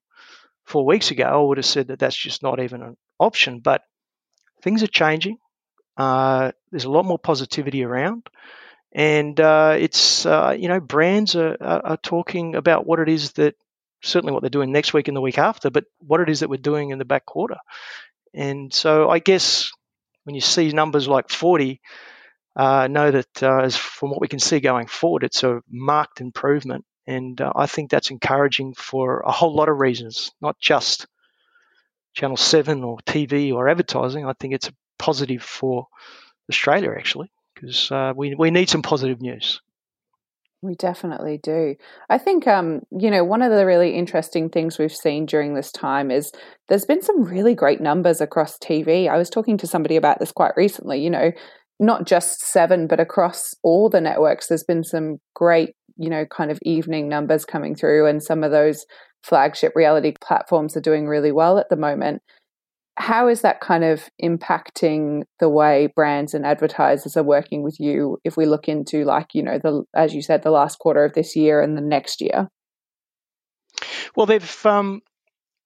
four 0.65 0.85
weeks 0.85 1.11
ago, 1.11 1.25
I 1.25 1.37
would 1.37 1.59
have 1.59 1.67
said 1.67 1.89
that 1.89 1.99
that's 1.99 2.17
just 2.17 2.43
not 2.43 2.61
even 2.61 2.83
an 2.83 2.97
option. 3.19 3.61
But 3.61 3.83
things 4.63 4.83
are 4.83 4.89
changing. 4.89 5.39
Uh, 5.97 6.53
there's 6.71 6.85
a 6.85 6.91
lot 6.91 7.05
more 7.05 7.19
positivity 7.19 7.85
around 7.85 8.29
and 8.95 9.39
uh, 9.41 9.77
it's 9.79 10.25
uh, 10.25 10.55
you 10.57 10.69
know 10.69 10.81
brands 10.81 11.35
are, 11.35 11.57
are, 11.61 11.97
talking 11.97 12.55
about 12.55 12.87
what 12.87 13.01
it 13.01 13.09
is 13.09 13.33
that 13.33 13.57
certainly 14.03 14.33
what 14.33 14.41
they're 14.41 14.51
doing 14.51 14.71
next 14.71 14.95
week 14.95 15.09
and 15.09 15.17
the 15.17 15.21
week 15.21 15.39
after, 15.39 15.71
but 15.71 15.85
what 15.99 16.21
it 16.21 16.29
is 16.29 16.41
that 16.41 16.49
we're 16.49 16.57
doing 16.57 16.91
in 16.91 16.99
the 16.99 17.05
back 17.05 17.27
quarter. 17.27 17.57
And 18.33 18.73
so 18.73 19.11
I 19.11 19.19
guess 19.19 19.73
when 20.25 20.35
you 20.35 20.41
see 20.41 20.71
numbers 20.71 21.09
like 21.09 21.31
40, 21.31 21.81
uh, 22.57 22.87
know 22.89 23.11
that 23.11 23.43
uh, 23.43 23.63
as 23.63 23.77
from 23.77 24.11
what 24.11 24.21
we 24.21 24.29
can 24.29 24.39
see 24.39 24.61
going 24.61 24.87
forward, 24.87 25.25
it's 25.25 25.43
a 25.43 25.61
marked 25.69 26.21
improvement. 26.21 26.85
And 27.07 27.41
uh, 27.41 27.53
I 27.57 27.67
think 27.67 27.91
that's 27.91 28.11
encouraging 28.11 28.75
for 28.75 29.21
a 29.21 29.33
whole 29.33 29.55
lot 29.55 29.69
of 29.69 29.79
reasons, 29.79 30.31
not 30.41 30.59
just 30.61 31.07
Channel 32.15 32.37
7 32.37 32.85
or 32.85 32.99
TV 33.07 33.53
or 33.53 33.69
advertising. 33.69 34.25
I 34.25 34.35
think 34.35 34.55
it's 34.55 34.69
a 34.69 34.75
positive 34.99 35.43
for 35.43 35.89
Australia, 36.49 36.95
actually 36.97 37.31
because 37.65 37.91
uh, 37.91 38.13
we 38.17 38.35
we 38.35 38.51
need 38.51 38.69
some 38.69 38.83
positive 38.83 39.21
news. 39.21 39.61
We 40.63 40.75
definitely 40.77 41.39
do. 41.43 41.75
I 42.09 42.17
think, 42.17 42.47
um, 42.47 42.81
you 42.91 43.11
know, 43.11 43.23
one 43.23 43.43
of 43.43 43.53
the 43.53 43.67
really 43.67 43.95
interesting 43.95 44.49
things 44.49 44.79
we've 44.79 44.91
seen 44.91 45.27
during 45.27 45.55
this 45.55 45.71
time 45.71 46.11
is 46.11 46.33
there's 46.69 46.87
been 46.87 47.03
some 47.03 47.23
really 47.23 47.55
great 47.55 47.83
numbers 47.83 48.23
across 48.23 48.57
TV. 48.59 49.07
I 49.07 49.19
was 49.19 49.29
talking 49.29 49.59
to 49.59 49.67
somebody 49.67 49.97
about 49.97 50.21
this 50.21 50.33
quite 50.33 50.53
recently, 50.57 51.03
you 51.03 51.11
know, 51.11 51.33
not 51.81 52.07
just 52.07 52.41
seven, 52.41 52.87
but 52.87 52.99
across 52.99 53.55
all 53.63 53.91
the 53.91 54.01
networks, 54.01 54.47
there's 54.47 54.65
been 54.65 54.85
some 54.85 55.19
great, 55.35 55.75
you 55.99 56.09
know, 56.09 56.25
kind 56.25 56.51
of 56.51 56.59
evening 56.63 57.11
numbers 57.11 57.45
coming 57.45 57.75
through, 57.75 58.07
and 58.07 58.23
some 58.23 58.43
of 58.43 58.51
those 58.51 58.87
flagship 59.23 59.73
reality 59.75 60.15
platforms 60.23 60.79
are 60.79 60.81
doing 60.81 61.07
really 61.07 61.33
well 61.33 61.59
at 61.59 61.69
the 61.69 61.77
moment 61.77 62.23
how 62.97 63.29
is 63.29 63.43
that 63.43 63.61
kind 63.61 63.85
of 63.85 64.09
impacting 64.23 65.25
the 65.41 65.49
way 65.49 65.89
brands 65.95 66.33
and 66.33 66.47
advertisers 66.47 67.17
are 67.17 67.25
working 67.25 67.63
with 67.63 67.81
you 67.81 68.19
if 68.25 68.37
we 68.37 68.47
look 68.47 68.69
into 68.69 69.05
like 69.05 69.35
you 69.35 69.43
know 69.43 69.59
the 69.59 69.85
as 69.95 70.15
you 70.15 70.23
said 70.23 70.43
the 70.43 70.51
last 70.51 70.79
quarter 70.79 71.05
of 71.05 71.13
this 71.13 71.35
year 71.35 71.61
and 71.61 71.77
the 71.77 71.83
next 71.83 72.21
year? 72.21 72.49
Well 74.15 74.27
they've 74.27 74.67
um, 74.67 75.03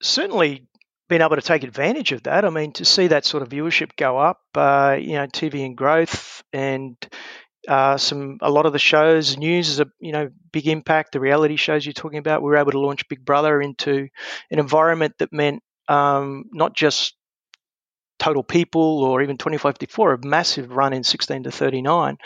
certainly 0.00 0.66
been 1.08 1.22
able 1.22 1.36
to 1.36 1.42
take 1.42 1.64
advantage 1.64 2.12
of 2.12 2.22
that. 2.22 2.44
I 2.44 2.50
mean 2.50 2.72
to 2.72 2.84
see 2.84 3.08
that 3.08 3.26
sort 3.26 3.42
of 3.42 3.50
viewership 3.50 3.90
go 3.96 4.18
up 4.18 4.40
uh, 4.54 4.96
you 4.98 5.14
know 5.14 5.26
tv 5.26 5.64
and 5.66 5.76
growth 5.76 6.42
and 6.52 6.96
uh, 7.68 7.98
some 7.98 8.38
a 8.40 8.50
lot 8.50 8.64
of 8.64 8.72
the 8.72 8.78
shows 8.78 9.36
news 9.36 9.68
is 9.68 9.80
a 9.80 9.86
you 10.00 10.12
know 10.12 10.30
big 10.52 10.66
impact. 10.66 11.12
The 11.12 11.20
reality 11.20 11.56
shows 11.56 11.84
you're 11.84 11.92
talking 11.92 12.18
about 12.18 12.42
we 12.42 12.48
were 12.48 12.56
able 12.56 12.72
to 12.72 12.80
launch 12.80 13.06
big 13.08 13.24
brother 13.24 13.60
into 13.60 14.08
an 14.50 14.58
environment 14.58 15.14
that 15.18 15.32
meant 15.32 15.62
um, 15.88 16.44
not 16.52 16.74
just 16.74 17.14
total 18.18 18.42
people 18.42 19.02
or 19.04 19.22
even 19.22 19.38
2554 19.38 20.14
a 20.14 20.26
massive 20.26 20.70
run 20.70 20.92
in 20.92 21.04
16 21.04 21.44
to 21.44 21.50
39 21.50 22.18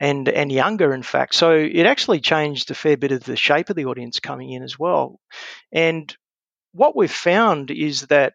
and 0.00 0.28
and 0.28 0.50
younger 0.50 0.92
in 0.92 1.02
fact 1.02 1.34
so 1.34 1.52
it 1.52 1.86
actually 1.86 2.20
changed 2.20 2.70
a 2.70 2.74
fair 2.74 2.96
bit 2.96 3.12
of 3.12 3.24
the 3.24 3.36
shape 3.36 3.70
of 3.70 3.76
the 3.76 3.86
audience 3.86 4.20
coming 4.20 4.50
in 4.50 4.62
as 4.62 4.78
well 4.78 5.20
and 5.72 6.16
what 6.72 6.96
we've 6.96 7.10
found 7.10 7.70
is 7.70 8.02
that 8.02 8.34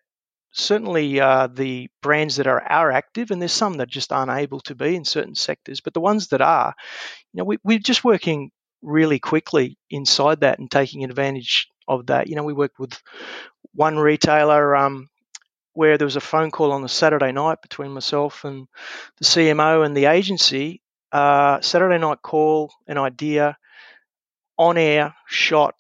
certainly 0.51 1.20
uh, 1.20 1.47
the 1.47 1.89
brands 2.01 2.38
that 2.38 2.47
are, 2.47 2.62
are 2.62 2.91
active, 2.91 3.32
and 3.32 3.41
there's 3.41 3.51
some 3.51 3.78
that 3.78 3.89
just 3.89 4.12
aren't 4.12 4.32
able 4.32 4.59
to 4.62 4.76
be 4.76 4.95
in 4.95 5.05
certain 5.05 5.36
sectors, 5.36 5.82
but 5.82 5.93
the 5.93 6.01
ones 6.01 6.28
that 6.30 6.41
are, 6.41 6.74
you 7.34 7.38
know, 7.38 7.43
we, 7.45 7.57
we're 7.64 7.80
just 7.80 8.03
working 8.03 8.51
really 8.82 9.20
quickly 9.20 9.78
inside 9.89 10.41
that 10.41 10.59
and 10.59 10.70
taking 10.70 11.03
advantage 11.03 11.68
of 11.88 12.07
that. 12.07 12.28
You 12.28 12.36
know, 12.36 12.43
we 12.43 12.53
worked 12.53 12.80
with 12.80 12.99
one 13.74 13.97
retailer 13.97 14.76
um, 14.76 15.07
where 15.74 15.97
there 15.97 16.05
was 16.05 16.15
a 16.15 16.22
phone 16.22 16.51
call 16.51 16.72
on 16.72 16.82
the 16.82 16.89
Saturday 16.89 17.32
night 17.32 17.61
between 17.61 17.91
myself 17.91 18.43
and 18.43 18.67
the 19.19 19.26
CMO 19.26 19.86
and 19.86 19.95
the 19.95 20.05
agency. 20.05 20.82
Uh, 21.11 21.59
Saturday 21.61 21.97
night 21.97 22.22
call, 22.22 22.72
an 22.88 22.97
idea, 22.97 23.57
on 24.57 24.78
air, 24.78 25.15
shot, 25.28 25.76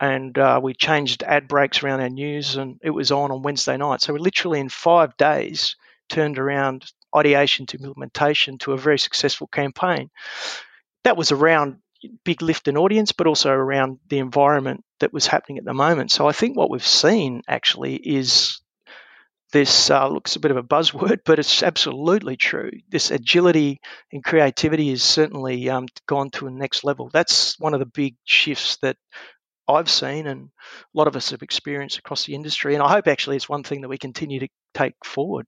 and 0.00 0.36
uh, 0.38 0.58
we 0.62 0.74
changed 0.74 1.22
ad 1.22 1.46
breaks 1.46 1.82
around 1.82 2.00
our 2.00 2.08
news, 2.08 2.56
and 2.56 2.78
it 2.82 2.90
was 2.90 3.12
on 3.12 3.30
on 3.30 3.42
Wednesday 3.42 3.76
night. 3.76 4.00
So 4.00 4.12
we 4.12 4.18
literally 4.18 4.60
in 4.60 4.68
five 4.68 5.16
days 5.16 5.76
turned 6.08 6.38
around 6.38 6.90
ideation 7.14 7.66
to 7.66 7.78
implementation 7.78 8.58
to 8.58 8.72
a 8.72 8.78
very 8.78 8.98
successful 8.98 9.46
campaign. 9.46 10.10
That 11.04 11.16
was 11.16 11.32
around 11.32 11.78
big 12.24 12.40
lift 12.42 12.68
in 12.68 12.76
audience, 12.76 13.12
but 13.12 13.26
also 13.26 13.50
around 13.50 13.98
the 14.08 14.18
environment 14.18 14.84
that 15.00 15.12
was 15.12 15.26
happening 15.26 15.58
at 15.58 15.64
the 15.64 15.74
moment. 15.74 16.10
So 16.10 16.26
I 16.26 16.32
think 16.32 16.56
what 16.56 16.70
we've 16.70 16.86
seen 16.86 17.42
actually 17.46 17.96
is 17.96 18.60
this 19.52 19.90
uh, 19.90 20.08
looks 20.08 20.36
a 20.36 20.40
bit 20.40 20.50
of 20.50 20.56
a 20.56 20.62
buzzword, 20.62 21.18
but 21.24 21.38
it's 21.38 21.62
absolutely 21.62 22.36
true. 22.36 22.70
This 22.88 23.10
agility 23.10 23.80
and 24.12 24.22
creativity 24.22 24.90
has 24.90 25.02
certainly 25.02 25.68
um, 25.68 25.86
gone 26.06 26.30
to 26.30 26.46
a 26.46 26.50
next 26.50 26.84
level. 26.84 27.10
That's 27.12 27.58
one 27.58 27.74
of 27.74 27.80
the 27.80 27.86
big 27.86 28.16
shifts 28.24 28.78
that 28.82 28.96
I've 29.68 29.90
seen 29.90 30.26
and 30.26 30.48
a 30.68 30.98
lot 30.98 31.06
of 31.06 31.16
us 31.16 31.30
have 31.30 31.42
experienced 31.42 31.98
across 31.98 32.24
the 32.24 32.34
industry. 32.34 32.74
And 32.74 32.82
I 32.82 32.90
hope 32.90 33.06
actually 33.06 33.36
it's 33.36 33.48
one 33.48 33.62
thing 33.62 33.82
that 33.82 33.88
we 33.88 33.98
continue 33.98 34.40
to 34.40 34.48
take 34.74 34.94
forward. 35.04 35.46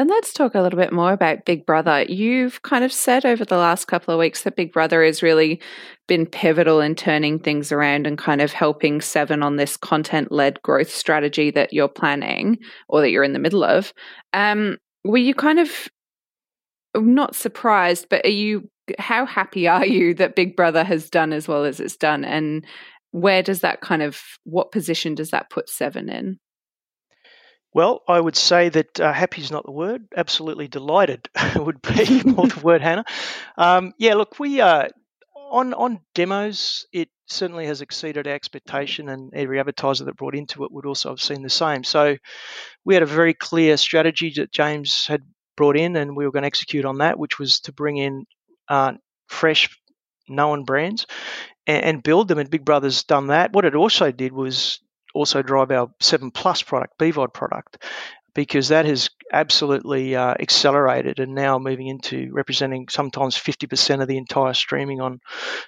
And 0.00 0.08
let's 0.08 0.32
talk 0.32 0.54
a 0.54 0.62
little 0.62 0.78
bit 0.78 0.94
more 0.94 1.12
about 1.12 1.44
Big 1.44 1.66
Brother. 1.66 2.04
You've 2.08 2.62
kind 2.62 2.84
of 2.84 2.90
said 2.90 3.26
over 3.26 3.44
the 3.44 3.58
last 3.58 3.84
couple 3.84 4.14
of 4.14 4.18
weeks 4.18 4.44
that 4.44 4.56
Big 4.56 4.72
Brother 4.72 5.04
has 5.04 5.22
really 5.22 5.60
been 6.08 6.24
pivotal 6.24 6.80
in 6.80 6.94
turning 6.94 7.38
things 7.38 7.70
around 7.70 8.06
and 8.06 8.16
kind 8.16 8.40
of 8.40 8.50
helping 8.50 9.02
Seven 9.02 9.42
on 9.42 9.56
this 9.56 9.76
content 9.76 10.32
led 10.32 10.62
growth 10.62 10.88
strategy 10.88 11.50
that 11.50 11.74
you're 11.74 11.86
planning 11.86 12.56
or 12.88 13.02
that 13.02 13.10
you're 13.10 13.24
in 13.24 13.34
the 13.34 13.38
middle 13.38 13.62
of. 13.62 13.92
Um, 14.32 14.78
were 15.04 15.18
you 15.18 15.34
kind 15.34 15.58
of 15.58 15.88
not 16.96 17.34
surprised, 17.34 18.06
but 18.08 18.24
are 18.24 18.30
you, 18.30 18.70
how 18.98 19.26
happy 19.26 19.68
are 19.68 19.84
you 19.84 20.14
that 20.14 20.34
Big 20.34 20.56
Brother 20.56 20.82
has 20.82 21.10
done 21.10 21.34
as 21.34 21.46
well 21.46 21.66
as 21.66 21.78
it's 21.78 21.98
done? 21.98 22.24
And 22.24 22.64
where 23.10 23.42
does 23.42 23.60
that 23.60 23.82
kind 23.82 24.00
of, 24.00 24.18
what 24.44 24.72
position 24.72 25.14
does 25.14 25.30
that 25.32 25.50
put 25.50 25.68
Seven 25.68 26.08
in? 26.08 26.38
Well, 27.72 28.02
I 28.08 28.20
would 28.20 28.36
say 28.36 28.68
that 28.68 28.98
uh, 28.98 29.12
happy 29.12 29.42
is 29.42 29.50
not 29.52 29.64
the 29.64 29.70
word. 29.72 30.06
Absolutely 30.16 30.68
delighted 30.68 31.28
would 31.56 31.80
be 31.82 32.22
more 32.24 32.48
the 32.48 32.60
word, 32.62 32.82
Hannah. 32.82 33.04
Um, 33.56 33.92
yeah, 33.98 34.14
look, 34.14 34.38
we 34.40 34.60
uh, 34.60 34.88
on 35.50 35.74
on 35.74 36.00
demos, 36.14 36.86
it 36.92 37.08
certainly 37.26 37.66
has 37.66 37.80
exceeded 37.80 38.26
our 38.26 38.34
expectation, 38.34 39.08
and 39.08 39.32
every 39.34 39.60
advertiser 39.60 40.04
that 40.04 40.16
brought 40.16 40.34
into 40.34 40.64
it 40.64 40.72
would 40.72 40.86
also 40.86 41.10
have 41.10 41.20
seen 41.20 41.42
the 41.42 41.50
same. 41.50 41.84
So 41.84 42.16
we 42.84 42.94
had 42.94 43.02
a 43.04 43.06
very 43.06 43.34
clear 43.34 43.76
strategy 43.76 44.32
that 44.36 44.52
James 44.52 45.06
had 45.06 45.22
brought 45.56 45.76
in, 45.76 45.96
and 45.96 46.16
we 46.16 46.24
were 46.24 46.32
going 46.32 46.42
to 46.42 46.48
execute 46.48 46.84
on 46.84 46.98
that, 46.98 47.18
which 47.18 47.38
was 47.38 47.60
to 47.60 47.72
bring 47.72 47.98
in 47.98 48.26
uh, 48.68 48.94
fresh, 49.28 49.68
known 50.28 50.64
brands 50.64 51.06
and, 51.66 51.84
and 51.84 52.02
build 52.02 52.28
them. 52.28 52.38
And 52.38 52.50
Big 52.50 52.64
Brother's 52.64 53.04
done 53.04 53.28
that. 53.28 53.52
What 53.52 53.64
it 53.64 53.74
also 53.74 54.10
did 54.10 54.32
was 54.32 54.80
also 55.14 55.42
drive 55.42 55.70
our 55.70 55.90
7 56.00 56.30
Plus 56.30 56.62
product, 56.62 56.98
BVOD 56.98 57.32
product, 57.32 57.82
because 58.34 58.68
that 58.68 58.86
has 58.86 59.10
absolutely 59.32 60.16
uh, 60.16 60.34
accelerated 60.38 61.20
and 61.20 61.34
now 61.34 61.58
moving 61.58 61.86
into 61.86 62.30
representing 62.32 62.88
sometimes 62.88 63.36
50% 63.36 64.02
of 64.02 64.08
the 64.08 64.18
entire 64.18 64.54
streaming 64.54 65.00
on 65.00 65.20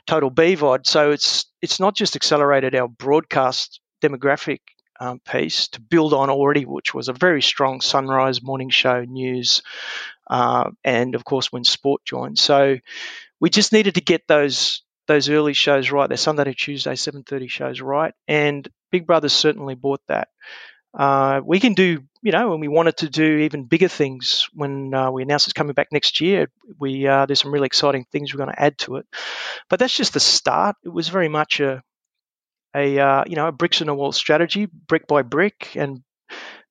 total 0.06 0.30
BVOD. 0.30 0.86
So 0.86 1.10
it's 1.10 1.46
it's 1.60 1.80
not 1.80 1.94
just 1.94 2.16
accelerated 2.16 2.74
our 2.74 2.88
broadcast 2.88 3.80
demographic 4.02 4.60
um, 5.00 5.20
piece 5.20 5.68
to 5.68 5.80
build 5.80 6.12
on 6.12 6.30
already, 6.30 6.64
which 6.64 6.94
was 6.94 7.08
a 7.08 7.12
very 7.12 7.42
strong 7.42 7.80
sunrise 7.80 8.42
morning 8.42 8.70
show 8.70 9.04
news, 9.04 9.62
uh, 10.30 10.70
and 10.84 11.14
of 11.14 11.24
course 11.24 11.52
when 11.52 11.64
sport 11.64 12.04
joined. 12.04 12.38
So 12.38 12.78
we 13.40 13.50
just 13.50 13.72
needed 13.72 13.96
to 13.96 14.00
get 14.00 14.28
those 14.28 14.82
those 15.06 15.28
early 15.28 15.52
shows 15.52 15.90
right. 15.90 16.08
Their 16.08 16.16
Sunday 16.16 16.44
to 16.44 16.54
Tuesday 16.54 16.94
7:30 16.94 17.48
shows 17.48 17.80
right, 17.80 18.14
and 18.28 18.68
Big 18.90 19.06
Brother 19.06 19.28
certainly 19.28 19.74
bought 19.74 20.00
that. 20.08 20.28
Uh, 20.94 21.40
we 21.44 21.58
can 21.58 21.72
do, 21.72 22.02
you 22.22 22.32
know, 22.32 22.50
when 22.50 22.60
we 22.60 22.68
wanted 22.68 22.98
to 22.98 23.08
do 23.08 23.38
even 23.38 23.64
bigger 23.64 23.88
things 23.88 24.48
when 24.52 24.92
uh, 24.92 25.10
we 25.10 25.22
announced 25.22 25.46
it's 25.46 25.54
coming 25.54 25.72
back 25.72 25.88
next 25.90 26.20
year. 26.20 26.48
We 26.78 27.06
uh, 27.06 27.26
there's 27.26 27.40
some 27.40 27.52
really 27.52 27.66
exciting 27.66 28.04
things 28.12 28.32
we're 28.32 28.44
going 28.44 28.54
to 28.54 28.62
add 28.62 28.78
to 28.78 28.96
it, 28.96 29.06
but 29.70 29.78
that's 29.78 29.96
just 29.96 30.14
the 30.14 30.20
start. 30.20 30.76
It 30.84 30.90
was 30.90 31.08
very 31.08 31.28
much 31.28 31.60
a 31.60 31.82
a 32.74 32.98
uh, 32.98 33.24
you 33.26 33.36
know 33.36 33.48
a 33.48 33.52
bricks 33.52 33.80
in 33.80 33.88
a 33.88 33.94
wall 33.94 34.12
strategy, 34.12 34.66
brick 34.66 35.06
by 35.06 35.22
brick, 35.22 35.76
and 35.76 36.02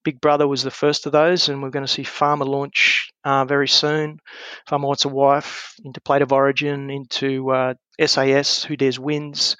Big 0.04 0.22
Brother 0.22 0.48
was 0.48 0.64
the 0.64 0.72
first 0.72 1.06
of 1.06 1.12
those, 1.12 1.50
and 1.50 1.62
we're 1.62 1.70
going 1.70 1.86
to 1.86 1.92
see 1.92 2.04
Farmer 2.04 2.46
launch 2.46 3.11
uh, 3.24 3.46
very 3.46 3.68
soon. 3.68 4.20
Farmer 4.68 4.88
Wants 4.88 5.06
a 5.06 5.10
Wife 5.10 5.76
into 5.84 6.02
Plate 6.02 6.22
of 6.22 6.32
Origin, 6.32 6.90
into 6.90 7.76
SAS, 8.00 8.66
uh, 8.66 8.68
Who 8.68 8.76
Dares 8.76 9.00
Wins, 9.00 9.58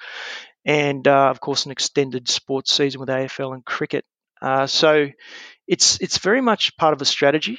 and 0.64 1.06
uh, 1.06 1.28
of 1.30 1.40
course 1.40 1.66
an 1.66 1.72
extended 1.72 2.28
sports 2.28 2.72
season 2.72 3.00
with 3.00 3.08
AFL 3.08 3.54
and 3.54 3.64
cricket. 3.64 4.04
Uh, 4.40 4.66
so 4.66 5.08
it's 5.68 6.00
it's 6.00 6.18
very 6.18 6.40
much 6.40 6.76
part 6.76 6.92
of 6.92 7.00
a 7.00 7.04
strategy. 7.04 7.58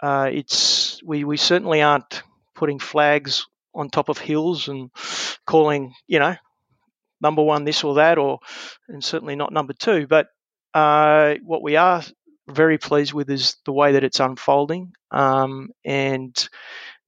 Uh, 0.00 0.28
it's 0.32 1.00
we 1.04 1.24
we 1.24 1.36
certainly 1.36 1.82
aren't 1.82 2.22
putting 2.54 2.78
flags 2.78 3.46
on 3.74 3.88
top 3.88 4.08
of 4.08 4.18
hills 4.18 4.68
and 4.68 4.90
calling 5.46 5.94
you 6.06 6.18
know 6.18 6.34
number 7.20 7.42
one 7.42 7.64
this 7.64 7.84
or 7.84 7.94
that 7.94 8.18
or 8.18 8.38
and 8.88 9.02
certainly 9.02 9.36
not 9.36 9.52
number 9.52 9.72
two. 9.72 10.06
But 10.06 10.28
uh, 10.74 11.36
what 11.44 11.62
we 11.62 11.76
are 11.76 12.02
very 12.48 12.78
pleased 12.78 13.12
with 13.12 13.30
is 13.30 13.56
the 13.64 13.72
way 13.72 13.92
that 13.92 14.04
it's 14.04 14.20
unfolding 14.20 14.92
um, 15.10 15.70
and 15.84 16.48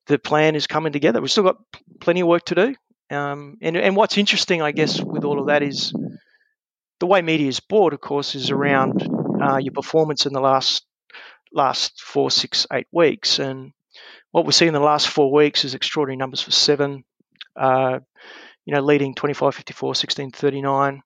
the 0.07 0.19
plan 0.19 0.57
is 0.57 0.67
coming 0.67 0.93
together. 0.93 1.21
We've 1.21 1.31
still 1.31 1.45
got 1.45 1.59
plenty 2.01 2.21
of 2.21 2.29
work 2.29 2.45
to 2.47 2.55
do. 2.55 2.75
Um, 3.11 3.57
and, 3.63 3.77
and 3.77 3.97
what's 3.97 4.19
interesting, 4.19 4.63
I 4.63 4.73
guess, 4.73 5.01
with 5.01 5.25
all 5.25 5.41
of 5.41 5.47
that 5.47 5.63
is 5.63 5.93
the 7.01 7.07
way 7.07 7.23
media 7.23 7.49
is 7.49 7.61
bought, 7.61 7.93
of 7.93 8.01
course, 8.01 8.35
is 8.35 8.51
around 8.51 9.09
uh, 9.41 9.59
your 9.59 9.73
performance 9.73 10.27
in 10.27 10.33
the 10.33 10.41
last 10.41 10.85
last 11.53 12.03
four, 12.03 12.31
six, 12.31 12.67
eight 12.73 12.89
weeks. 12.93 13.39
And 13.39 13.73
what 14.33 14.45
we're 14.45 14.53
seeing 14.53 14.69
in 14.69 14.75
the 14.75 14.81
last 14.81 15.09
four 15.09 15.33
weeks 15.33 15.65
is 15.65 15.75
extraordinary 15.75 16.17
numbers 16.17 16.43
for 16.43 16.51
seven, 16.51 17.05
uh, 17.57 18.01
you 18.67 18.75
know, 18.75 18.83
leading 18.83 19.15
25, 19.15 19.55
54, 19.55 19.95
16, 19.95 20.31
39. 20.31 21.03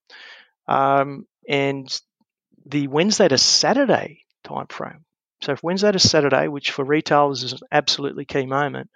Um, 0.67 1.27
and 1.49 2.01
the 2.67 2.89
Wednesday 2.89 3.29
to 3.29 3.39
Saturday 3.39 4.23
timeframe. 4.45 5.01
So 5.43 5.53
if 5.53 5.63
Wednesday 5.63 5.91
to 5.91 5.99
Saturday, 5.99 6.49
which 6.49 6.71
for 6.71 6.85
retailers 6.85 7.43
is 7.43 7.53
an 7.53 7.59
absolutely 7.71 8.25
key 8.25 8.47
moment, 8.47 8.91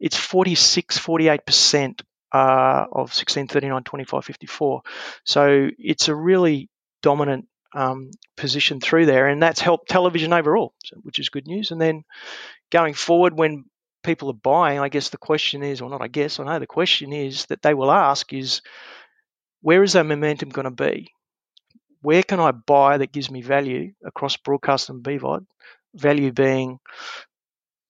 it's 0.00 0.16
46, 0.16 0.98
48% 0.98 2.00
uh, 2.32 2.86
of 2.90 3.12
1639, 3.12 3.84
2554. 3.84 4.82
So 5.24 5.70
it's 5.78 6.08
a 6.08 6.14
really 6.14 6.68
dominant 7.02 7.46
um, 7.74 8.10
position 8.36 8.80
through 8.80 9.06
there, 9.06 9.28
and 9.28 9.42
that's 9.42 9.60
helped 9.60 9.88
television 9.88 10.32
overall, 10.32 10.74
which 11.02 11.18
is 11.18 11.28
good 11.28 11.46
news. 11.46 11.70
And 11.70 11.80
then 11.80 12.02
going 12.70 12.94
forward, 12.94 13.38
when 13.38 13.64
people 14.02 14.30
are 14.30 14.34
buying, 14.34 14.80
I 14.80 14.88
guess 14.88 15.10
the 15.10 15.18
question 15.18 15.62
is, 15.62 15.80
or 15.80 15.88
not, 15.88 16.02
I 16.02 16.08
guess, 16.08 16.40
I 16.40 16.44
know 16.44 16.58
the 16.58 16.66
question 16.66 17.12
is 17.12 17.46
that 17.46 17.62
they 17.62 17.74
will 17.74 17.90
ask 17.90 18.32
is, 18.32 18.60
where 19.60 19.82
is 19.82 19.92
that 19.92 20.04
momentum 20.04 20.48
going 20.48 20.64
to 20.64 20.70
be? 20.70 21.12
Where 22.02 22.22
can 22.22 22.40
I 22.40 22.50
buy 22.50 22.98
that 22.98 23.12
gives 23.12 23.30
me 23.30 23.42
value 23.42 23.92
across 24.04 24.36
broadcast 24.36 24.90
and 24.90 25.02
BVOD? 25.02 25.46
Value 25.94 26.32
being 26.32 26.78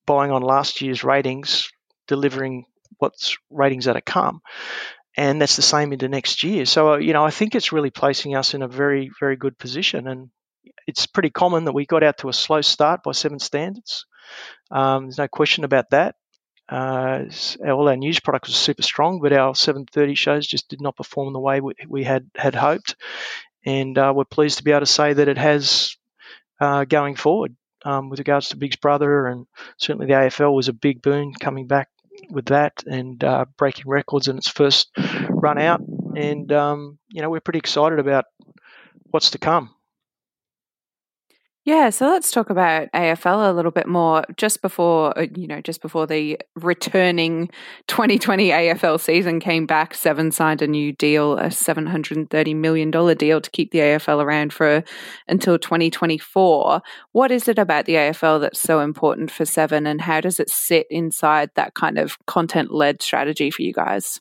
buying 0.07 0.31
on 0.31 0.43
last 0.43 0.81
year's 0.81 1.05
ratings, 1.05 1.71
delivering 2.09 2.67
what's 2.99 3.37
ratings 3.51 3.87
that 3.87 3.97
are 3.97 4.03
come. 4.03 4.41
And 5.17 5.41
that's 5.41 5.57
the 5.57 5.63
same 5.63 5.93
into 5.93 6.09
next 6.09 6.43
year. 6.43 6.65
So, 6.65 6.95
uh, 6.95 6.97
you 6.99 7.13
know, 7.13 7.25
I 7.25 7.31
think 7.31 7.55
it's 7.55 7.73
really 7.73 7.91
placing 7.91 8.35
us 8.35 8.55
in 8.55 8.63
a 8.63 8.69
very, 8.69 9.11
very 9.21 9.37
good 9.37 9.59
position. 9.59 10.09
And 10.09 10.31
it's 10.87 11.07
pretty 11.07 11.31
common 11.31 11.65
that 11.65 11.73
we 11.73 11.87
got 11.87 12.03
out 12.03 12.19
to 12.19 12.29
a 12.29 12.33
slow 12.33 12.61
start 12.61 13.03
by 13.03 13.13
seven 13.13 13.39
standards. 13.39 14.07
Um, 14.71 15.05
there's 15.05 15.19
no 15.19 15.29
question 15.29 15.65
about 15.65 15.91
that. 15.91 16.17
Uh, 16.69 17.25
all 17.67 17.89
our 17.89 17.97
news 17.97 18.21
product 18.21 18.47
was 18.47 18.57
super 18.57 18.83
strong, 18.83 19.21
but 19.21 19.33
our 19.33 19.53
7:30 19.53 20.17
shows 20.17 20.47
just 20.47 20.69
did 20.69 20.81
not 20.81 20.97
perform 20.97 21.33
the 21.33 21.41
way 21.41 21.61
we, 21.61 21.75
we 21.87 22.05
had 22.05 22.31
had 22.35 22.55
hoped, 22.55 22.97
and 23.65 23.97
uh, 23.99 24.13
we're 24.15 24.25
pleased 24.25 24.59
to 24.59 24.65
be 24.65 24.71
able 24.71 24.81
to 24.81 24.87
say 24.87 25.13
that 25.13 25.29
it 25.29 25.39
has 25.39 25.97
uh, 26.61 26.85
going 26.85 27.17
forward. 27.17 27.57
Um, 27.85 28.11
with 28.11 28.21
regards 28.21 28.51
to 28.51 28.57
Big 28.57 28.81
Brother, 28.81 29.27
and 29.27 29.45
certainly 29.77 30.07
the 30.07 30.13
AFL 30.13 30.55
was 30.55 30.69
a 30.69 30.73
big 30.73 31.03
boon 31.03 31.35
coming 31.35 31.67
back 31.67 31.89
with 32.31 32.47
that 32.47 32.85
and 32.87 33.23
uh, 33.25 33.47
breaking 33.59 33.89
records 33.89 34.29
in 34.29 34.39
its 34.39 34.49
first 34.49 34.89
run 35.29 35.59
out. 35.59 35.81
And 36.15 36.53
um, 36.53 36.99
you 37.09 37.23
know 37.23 37.31
we're 37.31 37.41
pretty 37.41 37.59
excited 37.59 37.99
about 37.99 38.27
what's 39.11 39.31
to 39.31 39.39
come. 39.39 39.75
Yeah, 41.65 41.91
so 41.91 42.09
let's 42.09 42.33
talk 42.33 42.51
about 42.51 42.91
AFL 42.91 43.49
a 43.49 43.53
little 43.53 43.71
bit 43.71 43.87
more. 43.87 44.25
Just 44.37 44.63
before, 44.63 45.17
uh, 45.17 45.27
you 45.37 45.47
know, 45.47 45.61
just 45.61 45.81
before 45.81 46.09
the 46.09 46.41
returning 46.57 47.51
2020 47.87 48.49
AFL 48.49 48.99
season 48.99 49.39
came 49.39 49.65
back, 49.65 49.95
Seven 49.95 50.33
signed 50.33 50.61
a 50.61 50.67
new 50.67 50.93
deal, 50.93 51.39
a 51.39 51.47
$730 51.47 52.57
million 52.57 52.91
deal 52.91 53.41
to 53.41 53.51
keep 53.53 53.71
the 53.71 53.79
AFL 53.79 54.25
around 54.25 54.53
for 54.53 54.83
until 55.29 55.57
2024. 55.57 56.83
What 57.13 57.31
is 57.31 57.47
it 57.47 57.61
about 57.61 57.85
the 57.85 57.95
AFL 57.95 58.41
that's 58.41 58.61
so 58.61 58.81
important 58.81 59.31
for 59.31 59.45
Seven, 59.45 59.87
and 59.87 60.01
how 60.01 60.21
does 60.21 60.41
it 60.41 60.51
sit 60.51 60.89
inside 60.91 61.51
that 61.55 61.75
kind 61.75 61.97
of 61.97 62.19
content 62.27 62.73
led 62.73 63.03
strategy 63.03 63.53
for 63.53 63.63
you 63.63 63.73
guys? 63.73 64.19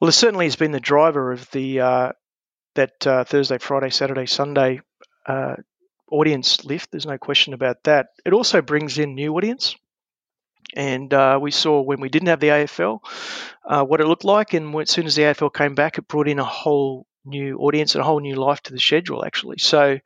Well, 0.00 0.08
it 0.08 0.12
certainly 0.12 0.46
has 0.46 0.56
been 0.56 0.72
the 0.72 0.80
driver 0.80 1.30
of 1.30 1.48
the 1.52 1.80
uh, 1.80 2.12
that 2.74 3.06
uh, 3.06 3.22
Thursday, 3.22 3.58
Friday, 3.58 3.90
Saturday, 3.90 4.26
Sunday 4.26 4.80
uh, 5.26 5.56
audience 6.10 6.64
lift. 6.64 6.90
There's 6.90 7.06
no 7.06 7.18
question 7.18 7.54
about 7.54 7.82
that. 7.84 8.08
It 8.24 8.32
also 8.32 8.62
brings 8.62 8.98
in 8.98 9.14
new 9.14 9.34
audience. 9.36 9.76
And 10.74 11.12
uh, 11.14 11.38
we 11.40 11.52
saw 11.52 11.80
when 11.80 12.00
we 12.00 12.08
didn't 12.08 12.28
have 12.28 12.40
the 12.40 12.48
AFL 12.48 12.98
uh, 13.64 13.84
what 13.84 14.00
it 14.00 14.06
looked 14.06 14.24
like. 14.24 14.52
And 14.52 14.74
as 14.76 14.90
soon 14.90 15.06
as 15.06 15.14
the 15.14 15.22
AFL 15.22 15.54
came 15.54 15.74
back, 15.74 15.98
it 15.98 16.08
brought 16.08 16.28
in 16.28 16.38
a 16.38 16.44
whole 16.44 17.06
new 17.24 17.58
audience 17.58 17.94
and 17.94 18.02
a 18.02 18.04
whole 18.04 18.20
new 18.20 18.36
life 18.36 18.60
to 18.62 18.72
the 18.72 18.78
schedule, 18.78 19.24
actually. 19.24 19.58
So 19.58 19.98